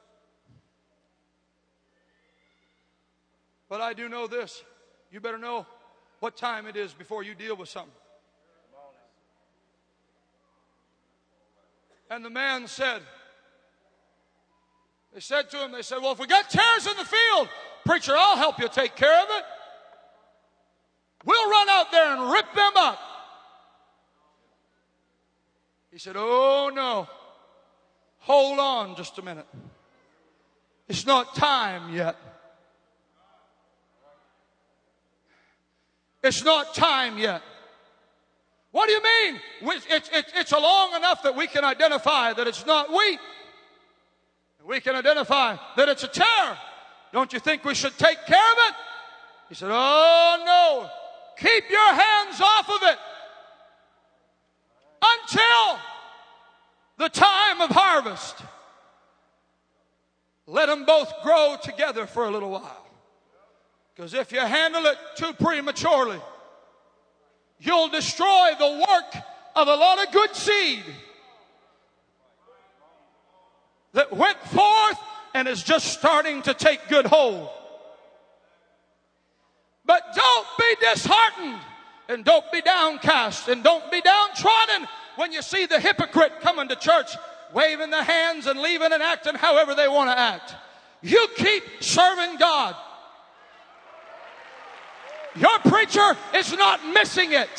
But 3.71 3.79
I 3.79 3.93
do 3.93 4.09
know 4.09 4.27
this. 4.27 4.65
You 5.13 5.21
better 5.21 5.37
know 5.37 5.65
what 6.19 6.35
time 6.35 6.67
it 6.67 6.75
is 6.75 6.91
before 6.91 7.23
you 7.23 7.33
deal 7.33 7.55
with 7.55 7.69
something. 7.69 7.93
And 12.09 12.25
the 12.25 12.29
man 12.29 12.67
said, 12.67 13.01
they 15.13 15.21
said 15.21 15.49
to 15.51 15.63
him, 15.63 15.71
they 15.71 15.83
said, 15.83 15.99
Well, 16.01 16.11
if 16.11 16.19
we 16.19 16.27
got 16.27 16.49
tares 16.49 16.85
in 16.85 16.97
the 16.97 17.05
field, 17.05 17.47
preacher, 17.85 18.11
I'll 18.13 18.35
help 18.35 18.59
you 18.59 18.67
take 18.67 18.97
care 18.97 19.23
of 19.23 19.29
it. 19.29 19.43
We'll 21.23 21.49
run 21.49 21.69
out 21.69 21.91
there 21.93 22.13
and 22.13 22.29
rip 22.29 22.53
them 22.53 22.73
up. 22.75 22.99
He 25.93 25.97
said, 25.97 26.17
Oh, 26.17 26.69
no. 26.75 27.07
Hold 28.19 28.59
on 28.59 28.97
just 28.97 29.17
a 29.17 29.21
minute. 29.21 29.47
It's 30.89 31.05
not 31.05 31.35
time 31.35 31.93
yet. 31.93 32.17
It's 36.23 36.43
not 36.43 36.73
time 36.75 37.17
yet. 37.17 37.41
What 38.71 38.87
do 38.87 38.93
you 38.93 39.03
mean? 39.03 39.41
It's, 39.89 40.09
it's, 40.11 40.31
it's 40.35 40.51
long 40.51 40.95
enough 40.95 41.23
that 41.23 41.35
we 41.35 41.47
can 41.47 41.65
identify 41.65 42.33
that 42.33 42.47
it's 42.47 42.65
not 42.65 42.89
wheat. 42.89 43.19
We 44.65 44.79
can 44.79 44.95
identify 44.95 45.57
that 45.75 45.89
it's 45.89 46.03
a 46.03 46.07
terror. 46.07 46.57
Don't 47.11 47.33
you 47.33 47.39
think 47.39 47.65
we 47.65 47.75
should 47.75 47.97
take 47.97 48.25
care 48.25 48.51
of 48.51 48.57
it? 48.69 48.75
He 49.49 49.55
said, 49.55 49.69
Oh 49.71 50.43
no, 50.45 50.89
keep 51.37 51.69
your 51.69 51.93
hands 51.93 52.39
off 52.39 52.69
of 52.69 52.81
it 52.83 52.97
until 55.03 55.79
the 56.97 57.09
time 57.09 57.61
of 57.61 57.71
harvest. 57.71 58.37
Let 60.47 60.67
them 60.67 60.85
both 60.85 61.11
grow 61.23 61.57
together 61.61 62.05
for 62.05 62.25
a 62.25 62.31
little 62.31 62.51
while. 62.51 62.90
Because 63.95 64.13
if 64.13 64.31
you 64.31 64.39
handle 64.39 64.85
it 64.85 64.97
too 65.15 65.33
prematurely, 65.33 66.19
you'll 67.59 67.89
destroy 67.89 68.51
the 68.57 68.85
work 68.89 69.23
of 69.55 69.67
a 69.67 69.75
lot 69.75 70.05
of 70.05 70.13
good 70.13 70.35
seed 70.35 70.83
that 73.93 74.15
went 74.15 74.39
forth 74.45 74.97
and 75.33 75.47
is 75.47 75.63
just 75.63 75.87
starting 75.87 76.41
to 76.43 76.53
take 76.53 76.87
good 76.87 77.05
hold. 77.05 77.49
But 79.85 80.03
don't 80.15 80.47
be 80.57 80.85
disheartened 80.85 81.59
and 82.07 82.23
don't 82.23 82.49
be 82.51 82.61
downcast 82.61 83.47
and 83.49 83.63
don't 83.63 83.91
be 83.91 84.01
downtrodden 84.01 84.87
when 85.15 85.31
you 85.31 85.41
see 85.41 85.65
the 85.65 85.79
hypocrite 85.79 86.39
coming 86.41 86.67
to 86.69 86.75
church 86.75 87.11
waving 87.53 87.89
their 87.89 88.03
hands 88.03 88.47
and 88.47 88.61
leaving 88.61 88.93
and 88.93 89.03
acting 89.03 89.35
however 89.35 89.75
they 89.75 89.87
want 89.87 90.09
to 90.09 90.17
act. 90.17 90.55
You 91.01 91.27
keep 91.35 91.63
serving 91.81 92.37
God. 92.37 92.75
Your 95.35 95.59
preacher 95.59 96.17
is 96.35 96.51
not 96.53 96.85
missing 96.93 97.31
it, 97.31 97.49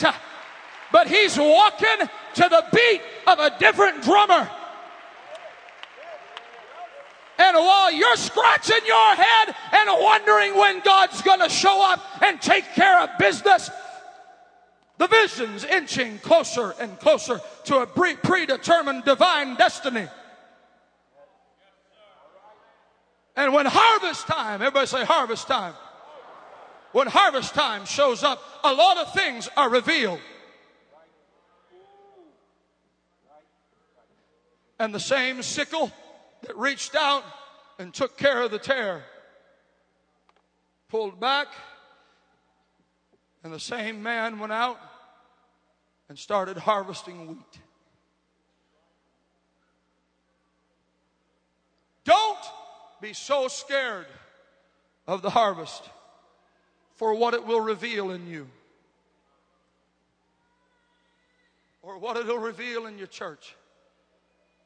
but 0.92 1.08
he's 1.08 1.38
walking 1.38 2.08
to 2.34 2.48
the 2.48 2.64
beat 2.72 3.00
of 3.26 3.38
a 3.38 3.58
different 3.58 4.02
drummer. 4.02 4.50
And 7.38 7.56
while 7.56 7.90
you're 7.92 8.16
scratching 8.16 8.86
your 8.86 9.14
head 9.14 9.54
and 9.72 9.90
wondering 10.00 10.56
when 10.56 10.80
God's 10.80 11.22
going 11.22 11.40
to 11.40 11.48
show 11.48 11.92
up 11.92 12.00
and 12.22 12.40
take 12.40 12.64
care 12.74 13.00
of 13.00 13.10
business, 13.18 13.70
the 14.98 15.08
vision's 15.08 15.64
inching 15.64 16.18
closer 16.18 16.74
and 16.78 16.98
closer 17.00 17.40
to 17.64 17.78
a 17.78 17.86
pre- 17.86 18.16
predetermined 18.16 19.04
divine 19.04 19.56
destiny. 19.56 20.06
And 23.34 23.52
when 23.54 23.66
harvest 23.66 24.26
time, 24.26 24.60
everybody 24.60 24.86
say 24.86 25.04
harvest 25.04 25.48
time. 25.48 25.74
When 26.92 27.06
harvest 27.06 27.54
time 27.54 27.86
shows 27.86 28.22
up, 28.22 28.42
a 28.62 28.72
lot 28.72 28.98
of 28.98 29.12
things 29.14 29.48
are 29.56 29.70
revealed. 29.70 30.20
And 34.78 34.94
the 34.94 35.00
same 35.00 35.42
sickle 35.42 35.90
that 36.42 36.56
reached 36.56 36.94
out 36.94 37.24
and 37.78 37.94
took 37.94 38.16
care 38.16 38.42
of 38.42 38.50
the 38.50 38.58
tare 38.58 39.04
pulled 40.92 41.18
back, 41.18 41.48
and 43.42 43.50
the 43.50 43.58
same 43.58 44.02
man 44.02 44.38
went 44.38 44.52
out 44.52 44.78
and 46.10 46.18
started 46.18 46.58
harvesting 46.58 47.26
wheat. 47.26 47.60
Don't 52.04 52.38
be 53.00 53.14
so 53.14 53.48
scared 53.48 54.06
of 55.06 55.22
the 55.22 55.30
harvest 55.30 55.88
for 57.02 57.14
what 57.14 57.34
it 57.34 57.44
will 57.44 57.60
reveal 57.60 58.12
in 58.12 58.28
you 58.28 58.46
or 61.82 61.98
what 61.98 62.16
it'll 62.16 62.38
reveal 62.38 62.86
in 62.86 62.96
your 62.96 63.08
church. 63.08 63.56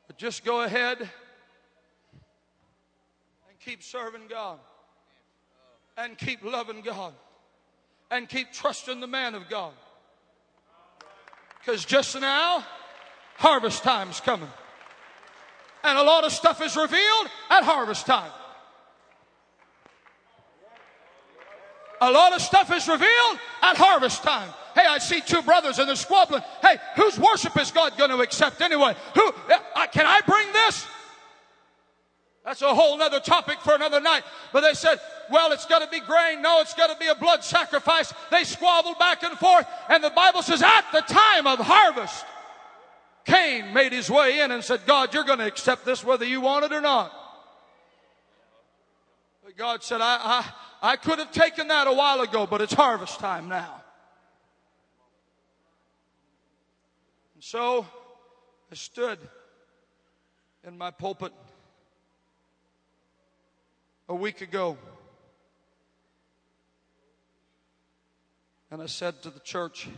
But 0.06 0.18
just 0.18 0.44
go 0.44 0.60
ahead 0.60 0.98
and 1.00 1.08
keep 3.64 3.82
serving 3.82 4.26
God 4.28 4.58
and 5.96 6.18
keep 6.18 6.44
loving 6.44 6.82
God 6.82 7.14
and 8.10 8.28
keep 8.28 8.52
trusting 8.52 9.00
the 9.00 9.06
man 9.06 9.34
of 9.34 9.48
God. 9.48 9.72
Because 11.60 11.86
just 11.86 12.20
now, 12.20 12.62
harvest 13.36 13.82
time's 13.82 14.20
coming. 14.20 14.50
And 15.82 15.98
a 15.98 16.02
lot 16.02 16.24
of 16.24 16.32
stuff 16.32 16.60
is 16.60 16.76
revealed 16.76 17.28
at 17.48 17.64
harvest 17.64 18.04
time. 18.04 18.30
A 22.00 22.10
lot 22.10 22.32
of 22.32 22.42
stuff 22.42 22.72
is 22.72 22.86
revealed 22.88 23.38
at 23.62 23.76
harvest 23.76 24.22
time. 24.22 24.48
Hey, 24.74 24.84
I 24.86 24.98
see 24.98 25.20
two 25.20 25.40
brothers 25.42 25.78
and 25.78 25.88
they're 25.88 25.96
squabbling. 25.96 26.42
Hey, 26.60 26.76
whose 26.96 27.18
worship 27.18 27.58
is 27.58 27.70
God 27.70 27.96
going 27.96 28.10
to 28.10 28.18
accept 28.18 28.60
anyway? 28.60 28.94
Who 29.14 29.32
can 29.92 30.04
I 30.06 30.20
bring 30.26 30.52
this? 30.52 30.86
That's 32.44 32.62
a 32.62 32.72
whole 32.74 32.96
nother 32.96 33.18
topic 33.18 33.60
for 33.60 33.74
another 33.74 34.00
night. 34.00 34.22
But 34.52 34.60
they 34.60 34.74
said, 34.74 35.00
well, 35.30 35.50
it's 35.50 35.66
got 35.66 35.80
to 35.80 35.88
be 35.88 35.98
grain. 35.98 36.42
No, 36.42 36.60
it's 36.60 36.74
got 36.74 36.92
to 36.92 36.96
be 36.96 37.08
a 37.08 37.14
blood 37.14 37.42
sacrifice. 37.42 38.14
They 38.30 38.44
squabbled 38.44 38.98
back 38.98 39.24
and 39.24 39.36
forth. 39.36 39.66
And 39.88 40.04
the 40.04 40.10
Bible 40.10 40.42
says, 40.42 40.62
at 40.62 40.84
the 40.92 41.00
time 41.00 41.46
of 41.48 41.58
harvest, 41.58 42.24
Cain 43.24 43.72
made 43.72 43.92
his 43.92 44.08
way 44.08 44.40
in 44.40 44.52
and 44.52 44.62
said, 44.62 44.86
God, 44.86 45.12
you're 45.12 45.24
going 45.24 45.40
to 45.40 45.46
accept 45.46 45.84
this 45.84 46.04
whether 46.04 46.24
you 46.24 46.40
want 46.40 46.64
it 46.64 46.72
or 46.72 46.80
not. 46.80 47.12
But 49.44 49.56
God 49.56 49.82
said, 49.82 50.00
I, 50.00 50.18
I, 50.22 50.52
I 50.86 50.94
could 50.94 51.18
have 51.18 51.32
taken 51.32 51.66
that 51.66 51.88
a 51.88 51.92
while 51.92 52.20
ago, 52.20 52.46
but 52.46 52.60
it's 52.60 52.72
harvest 52.72 53.18
time 53.18 53.48
now. 53.48 53.82
And 57.34 57.42
so 57.42 57.84
I 58.70 58.76
stood 58.76 59.18
in 60.64 60.78
my 60.78 60.92
pulpit 60.92 61.32
a 64.08 64.14
week 64.14 64.42
ago. 64.42 64.78
And 68.70 68.80
I 68.80 68.86
said 68.86 69.20
to 69.24 69.30
the 69.30 69.40
church, 69.40 69.88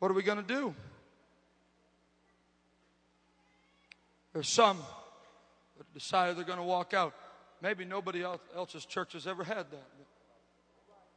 What 0.00 0.10
are 0.10 0.14
we 0.14 0.24
going 0.24 0.44
to 0.44 0.54
do? 0.54 0.74
There's 4.32 4.48
some 4.48 4.78
that 5.78 5.94
decided 5.94 6.36
they're 6.36 6.44
going 6.44 6.58
to 6.58 6.64
walk 6.64 6.92
out. 6.92 7.14
Maybe 7.62 7.84
nobody 7.84 8.24
else's 8.56 8.84
church 8.84 9.12
has 9.12 9.28
ever 9.28 9.44
had 9.44 9.70
that. 9.70 9.91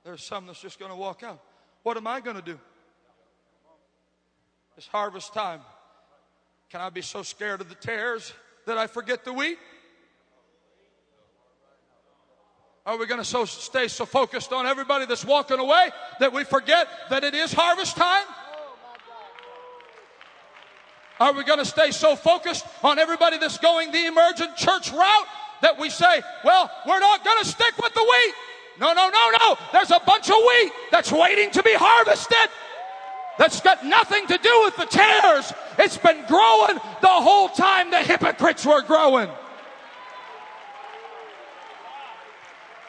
There's 0.05 0.23
some 0.23 0.45
that's 0.45 0.61
just 0.61 0.79
going 0.79 0.91
to 0.91 0.97
walk 0.97 1.23
out. 1.23 1.41
What 1.81 1.97
am 1.97 2.05
I 2.05 2.21
going 2.21 2.35
to 2.35 2.41
do? 2.41 2.59
It's 4.77 4.85
harvest 4.87 5.33
time. 5.33 5.61
Can 6.69 6.79
I 6.79 6.89
be 6.91 7.01
so 7.01 7.23
scared 7.23 7.59
of 7.59 7.69
the 7.69 7.75
tares 7.75 8.31
that 8.67 8.77
I 8.77 8.85
forget 8.85 9.25
the 9.25 9.33
wheat? 9.33 9.57
Are 12.85 12.97
we 12.97 13.07
going 13.07 13.19
to 13.19 13.25
so 13.25 13.45
stay 13.45 13.87
so 13.87 14.05
focused 14.05 14.53
on 14.53 14.67
everybody 14.67 15.07
that's 15.07 15.25
walking 15.25 15.57
away 15.57 15.89
that 16.19 16.31
we 16.31 16.43
forget 16.43 16.87
that 17.09 17.23
it 17.23 17.33
is 17.33 17.51
harvest 17.51 17.95
time? 17.95 18.25
Are 21.19 21.33
we 21.33 21.43
going 21.43 21.59
to 21.59 21.65
stay 21.65 21.89
so 21.89 22.15
focused 22.15 22.65
on 22.83 22.99
everybody 22.99 23.39
that's 23.39 23.57
going 23.57 23.91
the 23.91 24.05
emergent 24.05 24.55
church 24.55 24.91
route 24.91 25.27
that 25.61 25.79
we 25.79 25.89
say, 25.89 26.21
well, 26.43 26.69
we're 26.85 26.99
not 26.99 27.23
going 27.23 27.39
to 27.39 27.45
stick 27.45 27.75
with 27.79 27.93
the 27.93 28.03
wheat? 28.03 28.33
No, 28.79 28.93
no, 28.93 29.09
no, 29.09 29.31
no. 29.39 29.57
There's 29.71 29.91
a 29.91 29.99
bunch 30.05 30.29
of 30.29 30.35
wheat 30.35 30.71
that's 30.91 31.11
waiting 31.11 31.51
to 31.51 31.63
be 31.63 31.73
harvested. 31.73 32.49
That's 33.37 33.59
got 33.61 33.85
nothing 33.85 34.27
to 34.27 34.37
do 34.37 34.61
with 34.63 34.75
the 34.77 34.85
tares. 34.85 35.53
It's 35.77 35.97
been 35.97 36.25
growing 36.27 36.75
the 37.01 37.07
whole 37.07 37.49
time 37.49 37.91
the 37.91 37.99
hypocrites 37.99 38.65
were 38.65 38.81
growing. 38.81 39.29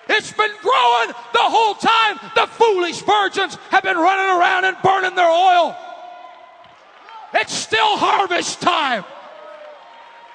It's 0.09 0.33
been 0.33 0.53
growing 0.63 1.09
the 1.33 1.43
whole 1.43 1.75
time 1.75 2.19
the 2.35 2.47
foolish 2.47 3.01
virgins 3.03 3.57
have 3.71 3.83
been 3.83 3.97
running 3.97 4.41
around 4.41 4.65
and 4.65 4.77
burning 4.83 5.17
their 5.17 5.29
oil. 5.29 5.77
It's 7.35 7.53
still 7.53 7.97
harvest 7.97 8.61
time. 8.61 9.05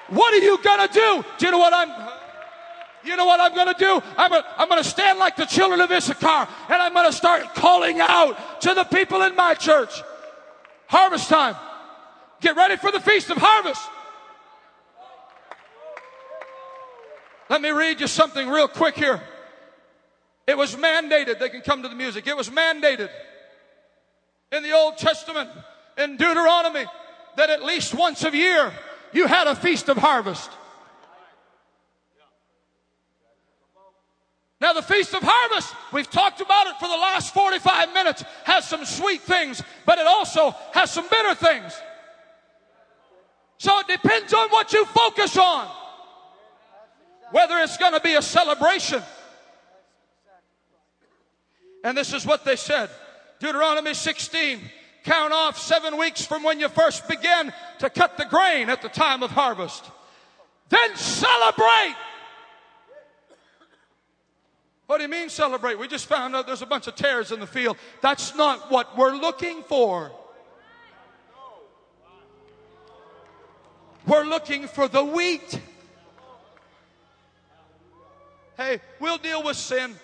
What 0.08 0.34
are 0.34 0.44
you 0.44 0.58
gonna 0.62 0.88
do? 0.88 1.24
Do 1.38 1.46
you 1.46 1.52
know 1.52 1.58
what 1.58 1.72
I'm 1.72 2.01
you 3.04 3.16
know 3.16 3.24
what 3.24 3.40
I'm 3.40 3.54
going 3.54 3.74
to 3.74 3.78
do? 3.78 4.02
I'm 4.16 4.30
going 4.30 4.42
I'm 4.56 4.68
to 4.68 4.84
stand 4.84 5.18
like 5.18 5.36
the 5.36 5.44
children 5.44 5.80
of 5.80 5.90
Issachar 5.90 6.48
and 6.68 6.82
I'm 6.82 6.92
going 6.92 7.10
to 7.10 7.16
start 7.16 7.54
calling 7.54 8.00
out 8.00 8.60
to 8.62 8.74
the 8.74 8.84
people 8.84 9.22
in 9.22 9.34
my 9.36 9.54
church. 9.54 10.02
Harvest 10.86 11.28
time. 11.28 11.56
Get 12.40 12.56
ready 12.56 12.76
for 12.76 12.90
the 12.90 13.00
feast 13.00 13.30
of 13.30 13.38
harvest. 13.38 13.82
Let 17.48 17.60
me 17.60 17.70
read 17.70 18.00
you 18.00 18.06
something 18.06 18.48
real 18.48 18.68
quick 18.68 18.94
here. 18.94 19.20
It 20.46 20.56
was 20.56 20.74
mandated. 20.74 21.38
They 21.38 21.48
can 21.48 21.60
come 21.60 21.82
to 21.82 21.88
the 21.88 21.94
music. 21.94 22.26
It 22.26 22.36
was 22.36 22.50
mandated 22.50 23.10
in 24.50 24.62
the 24.62 24.72
Old 24.72 24.98
Testament 24.98 25.50
in 25.98 26.16
Deuteronomy 26.16 26.84
that 27.36 27.50
at 27.50 27.62
least 27.62 27.94
once 27.94 28.24
a 28.24 28.36
year 28.36 28.72
you 29.12 29.26
had 29.26 29.46
a 29.46 29.54
feast 29.54 29.88
of 29.88 29.96
harvest. 29.96 30.50
Now, 34.62 34.72
the 34.72 34.80
Feast 34.80 35.12
of 35.12 35.24
Harvest, 35.24 35.74
we've 35.92 36.08
talked 36.08 36.40
about 36.40 36.68
it 36.68 36.76
for 36.78 36.86
the 36.86 36.94
last 36.94 37.34
45 37.34 37.92
minutes, 37.92 38.22
has 38.44 38.64
some 38.64 38.84
sweet 38.84 39.20
things, 39.20 39.60
but 39.84 39.98
it 39.98 40.06
also 40.06 40.54
has 40.72 40.88
some 40.88 41.08
bitter 41.10 41.34
things. 41.34 41.72
So 43.58 43.76
it 43.80 43.88
depends 43.88 44.32
on 44.32 44.50
what 44.50 44.72
you 44.72 44.84
focus 44.84 45.36
on. 45.36 45.68
Whether 47.32 47.58
it's 47.58 47.76
going 47.76 47.94
to 47.94 48.00
be 48.00 48.14
a 48.14 48.22
celebration. 48.22 49.02
And 51.82 51.98
this 51.98 52.12
is 52.12 52.24
what 52.24 52.44
they 52.44 52.54
said 52.54 52.88
Deuteronomy 53.40 53.94
16 53.94 54.60
count 55.02 55.32
off 55.32 55.58
seven 55.58 55.98
weeks 55.98 56.24
from 56.24 56.44
when 56.44 56.60
you 56.60 56.68
first 56.68 57.08
begin 57.08 57.52
to 57.80 57.90
cut 57.90 58.16
the 58.16 58.26
grain 58.26 58.70
at 58.70 58.80
the 58.80 58.88
time 58.88 59.24
of 59.24 59.32
harvest. 59.32 59.90
Then 60.68 60.94
celebrate. 60.94 61.96
What 64.92 64.98
do 64.98 65.04
you 65.04 65.08
mean 65.08 65.30
celebrate? 65.30 65.78
We 65.78 65.88
just 65.88 66.04
found 66.04 66.36
out 66.36 66.46
there's 66.46 66.60
a 66.60 66.66
bunch 66.66 66.86
of 66.86 66.94
tares 66.94 67.32
in 67.32 67.40
the 67.40 67.46
field. 67.46 67.78
That's 68.02 68.34
not 68.34 68.70
what 68.70 68.94
we're 68.94 69.16
looking 69.16 69.62
for. 69.62 70.12
We're 74.06 74.24
looking 74.24 74.66
for 74.66 74.88
the 74.88 75.02
wheat. 75.02 75.58
Hey, 78.58 78.82
we'll 79.00 79.16
deal 79.16 79.42
with 79.42 79.56
sin. 79.56 79.94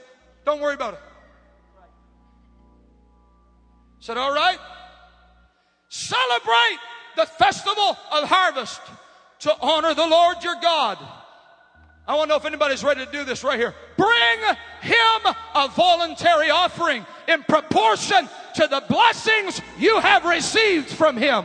Don't 0.47 0.59
worry 0.59 0.73
about 0.73 0.95
it. 0.95 1.01
Said, 4.01 4.17
all 4.17 4.33
right, 4.33 4.59
Celebrate 5.91 6.79
the 7.15 7.27
festival 7.27 7.99
of 8.11 8.27
harvest 8.27 8.81
to 9.41 9.55
honor 9.61 9.93
the 9.93 10.07
Lord 10.07 10.43
your 10.43 10.57
God. 10.63 10.97
I 12.09 12.15
want 12.15 12.29
to 12.29 12.33
know 12.33 12.37
if 12.37 12.47
anybody's 12.47 12.83
ready 12.83 13.05
to 13.05 13.13
do 13.13 13.23
this 13.23 13.45
right 13.45 13.59
here. 13.59 13.75
Bring 13.99 14.39
him 14.81 15.35
a 15.55 15.69
voluntary 15.69 16.49
offering 16.49 17.05
in 17.29 17.43
proportion 17.43 18.27
to 18.55 18.67
the 18.67 18.83
blessings 18.89 19.61
you 19.79 20.01
have 20.01 20.25
received 20.25 20.89
from 20.89 21.19
him. 21.19 21.45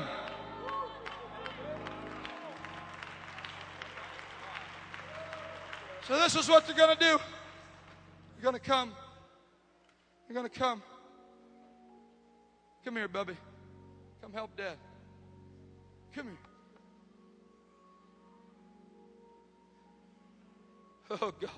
So 6.08 6.18
this 6.18 6.36
is 6.36 6.48
what 6.48 6.66
they're 6.66 6.78
going 6.78 6.96
to 6.96 7.00
do. 7.00 7.20
You're 8.38 8.44
going 8.44 8.54
to 8.54 8.60
come. 8.60 8.94
You're 10.30 10.36
going 10.36 10.50
to 10.50 10.60
come. 10.60 10.82
Come 12.86 12.96
here, 12.96 13.10
Bubby. 13.10 13.36
Come 14.22 14.32
help 14.32 14.56
dad. 14.56 14.78
Come 16.16 16.28
here. 16.28 16.53
Oh, 21.22 21.32
God. 21.40 21.52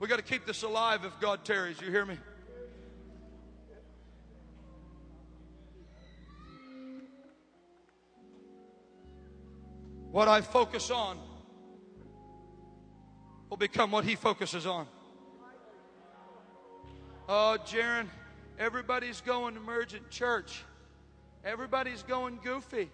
We 0.00 0.08
got 0.08 0.16
to 0.16 0.22
keep 0.22 0.44
this 0.44 0.62
alive 0.62 1.04
if 1.04 1.18
God 1.20 1.44
tarries. 1.44 1.80
You 1.80 1.90
hear 1.90 2.04
me? 2.04 2.18
What 10.10 10.28
I 10.28 10.40
focus 10.40 10.90
on 10.90 11.18
will 13.50 13.56
become 13.56 13.90
what 13.90 14.04
he 14.04 14.16
focuses 14.16 14.66
on. 14.66 14.86
Oh, 17.28 17.58
Jaron, 17.66 18.06
everybody's 18.58 19.20
going 19.20 19.56
Emergent 19.56 20.10
Church. 20.10 20.64
Everybody's 21.44 22.02
going 22.02 22.40
goofy. 22.42 22.90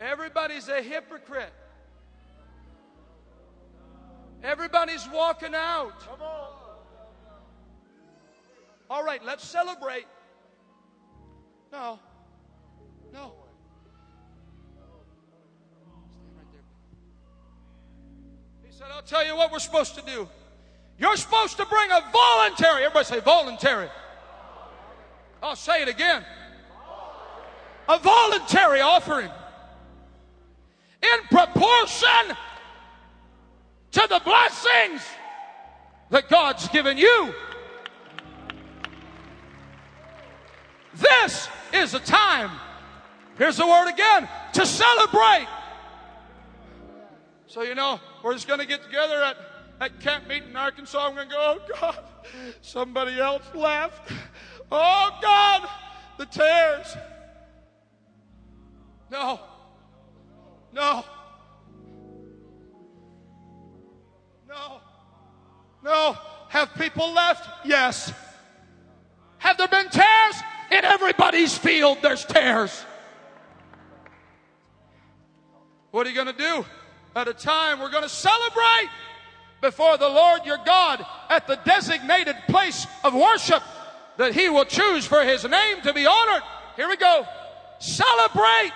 Everybody's 0.00 0.68
a 0.68 0.80
hypocrite. 0.80 1.52
Everybody's 4.42 5.08
walking 5.08 5.54
out. 5.54 5.94
All 8.90 9.04
right, 9.04 9.24
let's 9.24 9.44
celebrate. 9.44 10.06
No. 11.72 11.98
No. 13.12 13.32
He 18.64 18.72
said, 18.72 18.86
I'll 18.92 19.02
tell 19.02 19.24
you 19.24 19.36
what 19.36 19.52
we're 19.52 19.58
supposed 19.58 19.94
to 19.94 20.02
do. 20.02 20.28
You're 20.98 21.16
supposed 21.16 21.56
to 21.56 21.66
bring 21.66 21.90
a 21.90 22.00
voluntary, 22.12 22.84
everybody 22.84 23.04
say 23.06 23.20
voluntary. 23.20 23.88
I'll 25.42 25.56
say 25.56 25.82
it 25.82 25.88
again 25.88 26.24
a 27.88 27.98
voluntary 27.98 28.80
offering 28.80 29.30
in 31.02 31.18
proportion 31.30 32.36
to 33.92 34.06
the 34.08 34.20
blessings 34.24 35.02
that 36.10 36.28
God's 36.28 36.68
given 36.68 36.98
you. 36.98 37.34
This 40.94 41.48
is 41.72 41.94
a 41.94 42.00
time, 42.00 42.50
here's 43.38 43.56
the 43.56 43.66
word 43.66 43.88
again, 43.88 44.28
to 44.54 44.66
celebrate. 44.66 45.48
So, 47.46 47.62
you 47.62 47.74
know, 47.74 48.00
we're 48.22 48.34
just 48.34 48.48
going 48.48 48.60
to 48.60 48.66
get 48.66 48.82
together 48.82 49.22
at, 49.22 49.36
at 49.80 50.00
camp 50.00 50.26
meeting 50.26 50.50
in 50.50 50.56
Arkansas. 50.56 51.06
I'm 51.06 51.14
going 51.14 51.28
to 51.28 51.34
go, 51.34 51.58
oh 51.58 51.80
God, 51.80 51.98
somebody 52.60 53.20
else 53.20 53.44
left. 53.54 54.10
Oh 54.70 55.18
God, 55.20 55.68
the 56.18 56.26
tares. 56.26 56.96
No. 59.10 59.40
No. 60.72 61.04
No. 64.52 64.80
No. 65.82 66.18
Have 66.48 66.74
people 66.74 67.10
left? 67.12 67.48
Yes. 67.64 68.12
Have 69.38 69.56
there 69.56 69.68
been 69.68 69.88
tares? 69.88 70.36
In 70.70 70.84
everybody's 70.84 71.56
field, 71.56 71.98
there's 72.02 72.24
tares. 72.24 72.84
What 75.90 76.06
are 76.06 76.10
you 76.10 76.14
going 76.14 76.34
to 76.34 76.38
do? 76.38 76.64
At 77.16 77.28
a 77.28 77.34
time 77.34 77.80
we're 77.80 77.90
going 77.90 78.02
to 78.02 78.08
celebrate 78.08 78.88
before 79.60 79.96
the 79.96 80.08
Lord 80.08 80.44
your 80.44 80.58
God 80.64 81.04
at 81.28 81.46
the 81.46 81.56
designated 81.64 82.36
place 82.48 82.86
of 83.04 83.14
worship 83.14 83.62
that 84.18 84.34
He 84.34 84.48
will 84.48 84.64
choose 84.64 85.06
for 85.06 85.22
His 85.22 85.44
name 85.44 85.80
to 85.82 85.92
be 85.92 86.06
honored. 86.06 86.42
Here 86.76 86.88
we 86.88 86.96
go. 86.96 87.26
Celebrate 87.78 88.72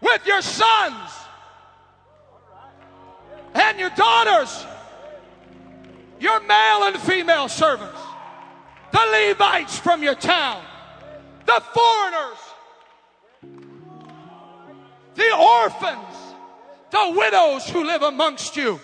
with 0.00 0.26
your 0.26 0.42
sons 0.42 1.10
and 3.54 3.78
your 3.78 3.90
daughters, 3.90 4.64
your 6.20 6.40
male 6.40 6.84
and 6.84 6.96
female 6.98 7.48
servants, 7.48 7.98
the 8.92 9.00
Levites 9.10 9.78
from 9.78 10.02
your 10.02 10.14
town, 10.14 10.62
the 11.46 11.62
foreigners, 11.72 12.38
the 15.14 15.34
orphans, 15.34 16.16
the 16.90 17.14
widows 17.16 17.68
who 17.70 17.84
live 17.84 18.02
amongst 18.02 18.56
you. 18.56 18.78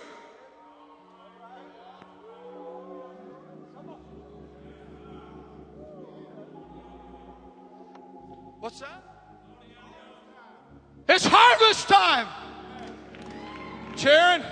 What's 8.61 8.81
that? 8.81 9.05
It's 11.09 11.25
harvest 11.25 11.89
time. 11.89 12.27
Sharon, 13.97 14.43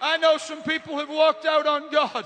I 0.00 0.16
know 0.16 0.36
some 0.36 0.62
people 0.62 0.98
have 0.98 1.08
walked 1.08 1.44
out 1.44 1.66
on 1.66 1.90
God. 1.90 2.24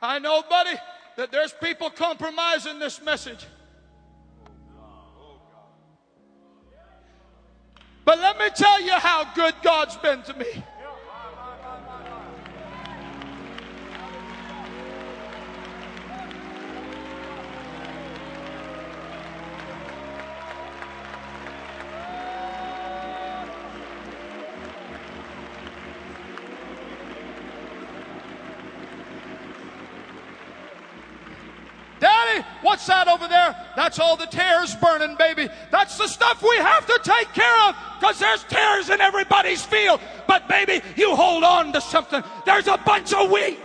I 0.00 0.18
know, 0.18 0.42
buddy, 0.48 0.78
that 1.16 1.32
there's 1.32 1.52
people 1.52 1.90
compromising 1.90 2.78
this 2.78 3.02
message. 3.02 3.46
But 8.04 8.20
let 8.20 8.38
me 8.38 8.48
tell 8.54 8.80
you 8.80 8.92
how 8.92 9.24
good 9.34 9.54
God's 9.62 9.96
been 9.96 10.22
to 10.22 10.34
me. 10.34 10.64
That's 33.86 34.00
all 34.00 34.16
the 34.16 34.26
tares 34.26 34.74
burning, 34.74 35.14
baby. 35.14 35.48
That's 35.70 35.96
the 35.96 36.08
stuff 36.08 36.42
we 36.42 36.56
have 36.56 36.84
to 36.86 37.00
take 37.04 37.32
care 37.32 37.68
of 37.68 37.76
because 38.00 38.18
there's 38.18 38.42
tares 38.42 38.90
in 38.90 39.00
everybody's 39.00 39.64
field. 39.64 40.00
But, 40.26 40.48
baby, 40.48 40.82
you 40.96 41.14
hold 41.14 41.44
on 41.44 41.72
to 41.72 41.80
something. 41.80 42.20
There's 42.44 42.66
a 42.66 42.78
bunch 42.78 43.14
of 43.14 43.30
wheat. 43.30 43.60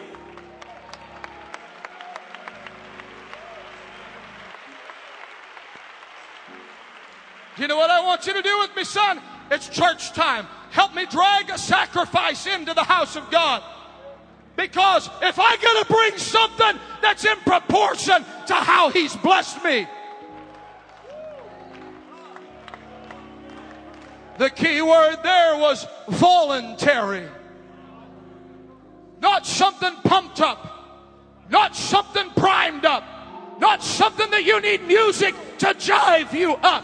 You 7.58 7.68
know 7.68 7.78
what 7.78 7.90
I 7.90 8.06
want 8.06 8.28
you 8.28 8.34
to 8.34 8.44
do 8.44 8.60
with 8.60 8.76
me, 8.76 8.84
son? 8.84 9.20
It's 9.50 9.70
church 9.70 10.14
time. 10.14 10.46
Help 10.70 10.94
me 10.94 11.08
drag 11.08 11.50
a 11.50 11.58
sacrifice 11.58 12.46
into 12.46 12.76
the 12.76 12.84
house 12.84 13.16
of 13.16 13.32
God. 13.32 13.64
Because 14.56 15.10
if 15.24 15.40
I 15.40 15.58
got 15.58 15.88
to 15.88 15.92
bring 15.92 16.18
something 16.20 16.80
that's 17.02 17.26
in 17.26 17.38
proportion 17.38 18.24
to 18.46 18.54
how 18.54 18.92
He's 18.92 19.16
blessed 19.16 19.64
me, 19.64 19.88
the 24.42 24.50
key 24.50 24.82
word 24.82 25.18
there 25.22 25.56
was 25.58 25.86
voluntary. 26.08 27.28
Not 29.22 29.46
something 29.46 29.94
pumped 30.04 30.42
up, 30.42 31.46
not 31.52 31.76
something 31.76 32.28
primed 32.32 32.84
up, 32.84 33.04
not 33.60 33.84
something 33.84 34.32
that 34.32 34.44
you 34.44 34.60
need 34.60 34.88
music 34.88 35.36
to 35.60 35.68
jive 35.76 36.34
you 36.34 36.56
up, 36.56 36.84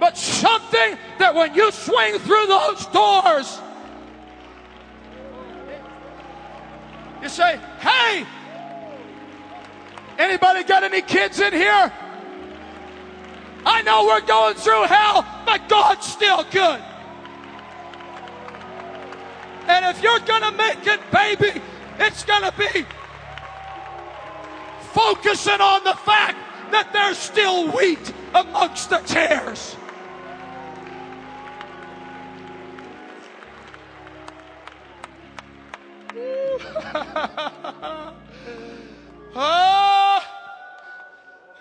but 0.00 0.16
something 0.16 0.96
that 1.18 1.34
when 1.34 1.54
you 1.54 1.70
swing 1.70 2.18
through 2.18 2.46
those 2.46 2.86
doors, 2.86 3.60
You 7.22 7.28
say, 7.28 7.60
hey, 7.78 8.26
anybody 10.18 10.64
got 10.64 10.82
any 10.82 11.02
kids 11.02 11.38
in 11.38 11.52
here? 11.52 11.92
I 13.64 13.82
know 13.82 14.06
we're 14.06 14.20
going 14.20 14.54
through 14.54 14.84
hell, 14.84 15.24
but 15.46 15.68
God's 15.68 16.06
still 16.06 16.44
good. 16.50 16.82
And 19.68 19.84
if 19.86 20.02
you're 20.02 20.18
going 20.20 20.42
to 20.42 20.52
make 20.52 20.86
it, 20.86 21.00
baby, 21.10 21.60
it's 21.98 22.24
going 22.24 22.42
to 22.42 22.52
be 22.58 22.84
focusing 24.92 25.60
on 25.60 25.84
the 25.84 25.94
fact 25.94 26.36
that 26.72 26.92
there's 26.92 27.18
still 27.18 27.70
wheat 27.70 28.12
amongst 28.34 28.90
the 28.90 28.98
tares. 28.98 29.76
ah, 39.34 40.41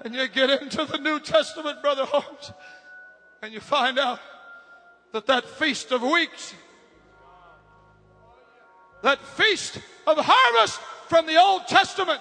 and 0.04 0.16
you 0.16 0.28
get 0.28 0.62
into 0.62 0.86
the 0.86 0.98
New 0.98 1.20
Testament, 1.20 1.82
Brother 1.82 2.06
Holmes, 2.06 2.52
and 3.42 3.54
you 3.54 3.60
find 3.60 4.00
out 4.00 4.20
that 5.14 5.28
that 5.28 5.46
feast 5.46 5.92
of 5.92 6.02
weeks, 6.02 6.54
that 9.04 9.20
feast 9.22 9.78
of 10.08 10.18
harvest 10.20 10.80
from 11.08 11.28
the 11.28 11.40
Old 11.40 11.68
Testament 11.68 12.20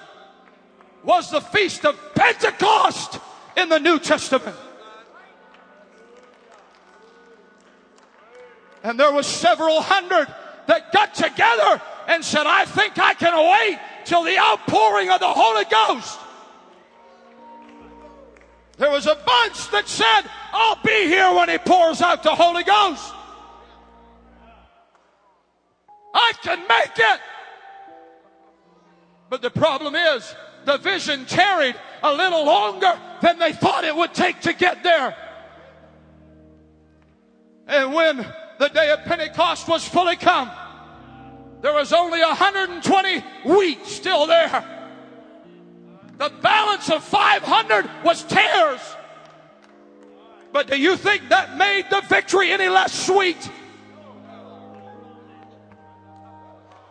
was 1.05 1.31
the 1.31 1.41
feast 1.41 1.85
of 1.85 1.99
Pentecost 2.15 3.19
in 3.57 3.69
the 3.69 3.79
New 3.79 3.99
Testament. 3.99 4.57
And 8.83 8.99
there 8.99 9.13
was 9.13 9.27
several 9.27 9.81
hundred 9.83 10.27
that 10.67 10.93
got 10.93 11.15
together 11.15 11.81
and 12.09 12.25
said, 12.25 12.47
I 12.47 12.65
think 12.65 12.99
I 12.99 13.15
can 13.15 13.37
wait 13.37 13.79
till 14.05 14.25
the 14.25 14.39
outpouring 14.39 15.11
of 15.11 15.21
the 15.21 15.29
Holy 15.29 15.65
Ghost. 15.65 16.19
There 18.81 18.91
was 18.91 19.07
a 19.07 19.15
bunch 19.15 19.71
that 19.73 19.89
said, 19.89 20.23
I'll 20.55 20.83
be 20.83 21.07
here 21.07 21.35
when 21.35 21.51
he 21.51 21.59
pours 21.59 22.01
out 22.01 22.23
the 22.23 22.35
Holy 22.35 22.65
Ghost. 22.65 23.13
I 26.15 26.33
can 26.43 26.61
make 26.61 26.97
it. 26.97 27.21
But 29.29 29.43
the 29.43 29.51
problem 29.51 29.95
is, 29.95 30.35
the 30.65 30.79
vision 30.79 31.27
tarried 31.27 31.77
a 32.03 32.15
little 32.15 32.47
longer 32.47 32.99
than 33.21 33.39
they 33.39 33.53
thought 33.53 33.85
it 33.85 33.95
would 33.95 34.15
take 34.15 34.41
to 34.41 34.55
get 34.55 34.83
there. 34.83 35.15
And 37.67 37.93
when 37.93 38.17
the 38.59 38.69
day 38.69 38.93
of 38.93 39.05
Pentecost 39.05 39.69
was 39.69 39.87
fully 39.87 40.17
come, 40.17 40.51
there 41.61 41.75
was 41.75 41.93
only 41.93 42.21
120 42.21 43.21
wheat 43.45 43.85
still 43.85 44.27
there. 44.27 44.80
The 46.21 46.29
balance 46.43 46.91
of 46.91 47.03
500 47.03 47.89
was 48.05 48.23
tares. 48.25 48.81
But 50.53 50.67
do 50.67 50.79
you 50.79 50.95
think 50.95 51.31
that 51.31 51.57
made 51.57 51.87
the 51.89 52.03
victory 52.11 52.53
any 52.53 52.69
less 52.69 52.93
sweet? 52.93 53.51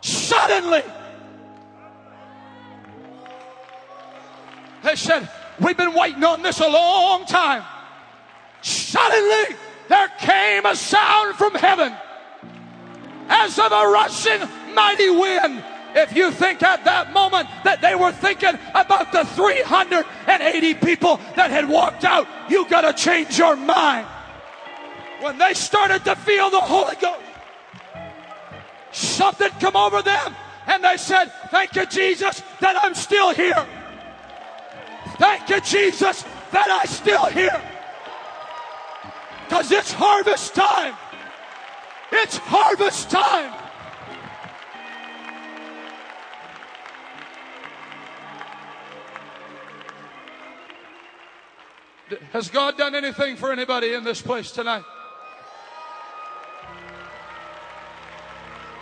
Suddenly, 0.00 0.82
they 4.82 4.96
said, 4.96 5.30
We've 5.60 5.76
been 5.76 5.94
waiting 5.94 6.24
on 6.24 6.42
this 6.42 6.58
a 6.58 6.68
long 6.68 7.24
time. 7.24 7.62
Suddenly, 8.62 9.56
there 9.88 10.08
came 10.18 10.66
a 10.66 10.74
sound 10.74 11.36
from 11.36 11.54
heaven 11.54 11.94
as 13.28 13.60
of 13.60 13.70
a 13.70 13.86
rushing 13.86 14.40
mighty 14.74 15.10
wind. 15.10 15.62
If 15.94 16.14
you 16.14 16.30
think 16.30 16.62
at 16.62 16.84
that 16.84 17.12
moment 17.12 17.48
that 17.64 17.80
they 17.80 17.94
were 17.94 18.12
thinking 18.12 18.58
about 18.74 19.12
the 19.12 19.24
380 19.24 20.74
people 20.74 21.20
that 21.36 21.50
had 21.50 21.68
walked 21.68 22.04
out, 22.04 22.26
you 22.48 22.68
got 22.68 22.82
to 22.82 22.92
change 22.92 23.38
your 23.38 23.56
mind. 23.56 24.06
When 25.20 25.36
they 25.36 25.54
started 25.54 26.04
to 26.04 26.16
feel 26.16 26.50
the 26.50 26.60
Holy 26.60 26.96
Ghost, 26.96 27.20
something 28.92 29.50
come 29.60 29.76
over 29.76 30.02
them 30.02 30.34
and 30.66 30.82
they 30.82 30.96
said, 30.96 31.32
Thank 31.50 31.74
you, 31.74 31.86
Jesus, 31.86 32.42
that 32.60 32.78
I'm 32.82 32.94
still 32.94 33.34
here. 33.34 33.66
Thank 35.18 35.50
you, 35.50 35.60
Jesus, 35.60 36.24
that 36.52 36.68
I'm 36.70 36.88
still 36.88 37.26
here. 37.26 37.60
Because 39.48 39.70
it's 39.72 39.92
harvest 39.92 40.54
time. 40.54 40.94
It's 42.12 42.36
harvest 42.36 43.10
time. 43.10 43.59
Has 52.32 52.48
God 52.48 52.76
done 52.76 52.94
anything 52.94 53.36
for 53.36 53.52
anybody 53.52 53.94
in 53.94 54.04
this 54.04 54.20
place 54.20 54.50
tonight? 54.50 54.84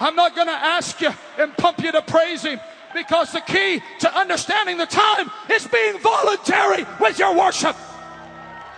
I'm 0.00 0.14
not 0.14 0.34
going 0.34 0.46
to 0.46 0.52
ask 0.52 1.00
you 1.00 1.10
and 1.38 1.56
pump 1.56 1.82
you 1.82 1.90
to 1.92 2.02
praise 2.02 2.42
Him 2.42 2.60
because 2.94 3.32
the 3.32 3.40
key 3.40 3.82
to 4.00 4.16
understanding 4.16 4.78
the 4.78 4.86
time 4.86 5.30
is 5.50 5.66
being 5.66 5.98
voluntary 5.98 6.86
with 7.00 7.18
your 7.18 7.36
worship. 7.36 7.76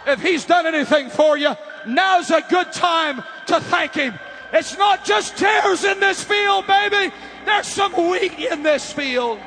If 0.07 0.23
He's 0.23 0.47
done 0.47 0.67
anything 0.67 1.11
for 1.11 1.37
you, 1.37 1.55
now's 1.87 2.31
a 2.31 2.43
good 2.49 2.73
time 2.73 3.23
to 3.47 3.61
thank 3.61 3.95
Him. 3.95 4.19
It's 4.53 4.77
not 4.79 5.05
just 5.05 5.37
tares 5.37 5.85
in 5.85 6.01
this 6.01 6.25
field, 6.25 6.67
baby. 6.67 7.15
There's 7.45 7.67
some 7.67 7.93
wheat 7.93 8.39
in 8.39 8.63
this 8.63 8.93
field. 8.93 9.39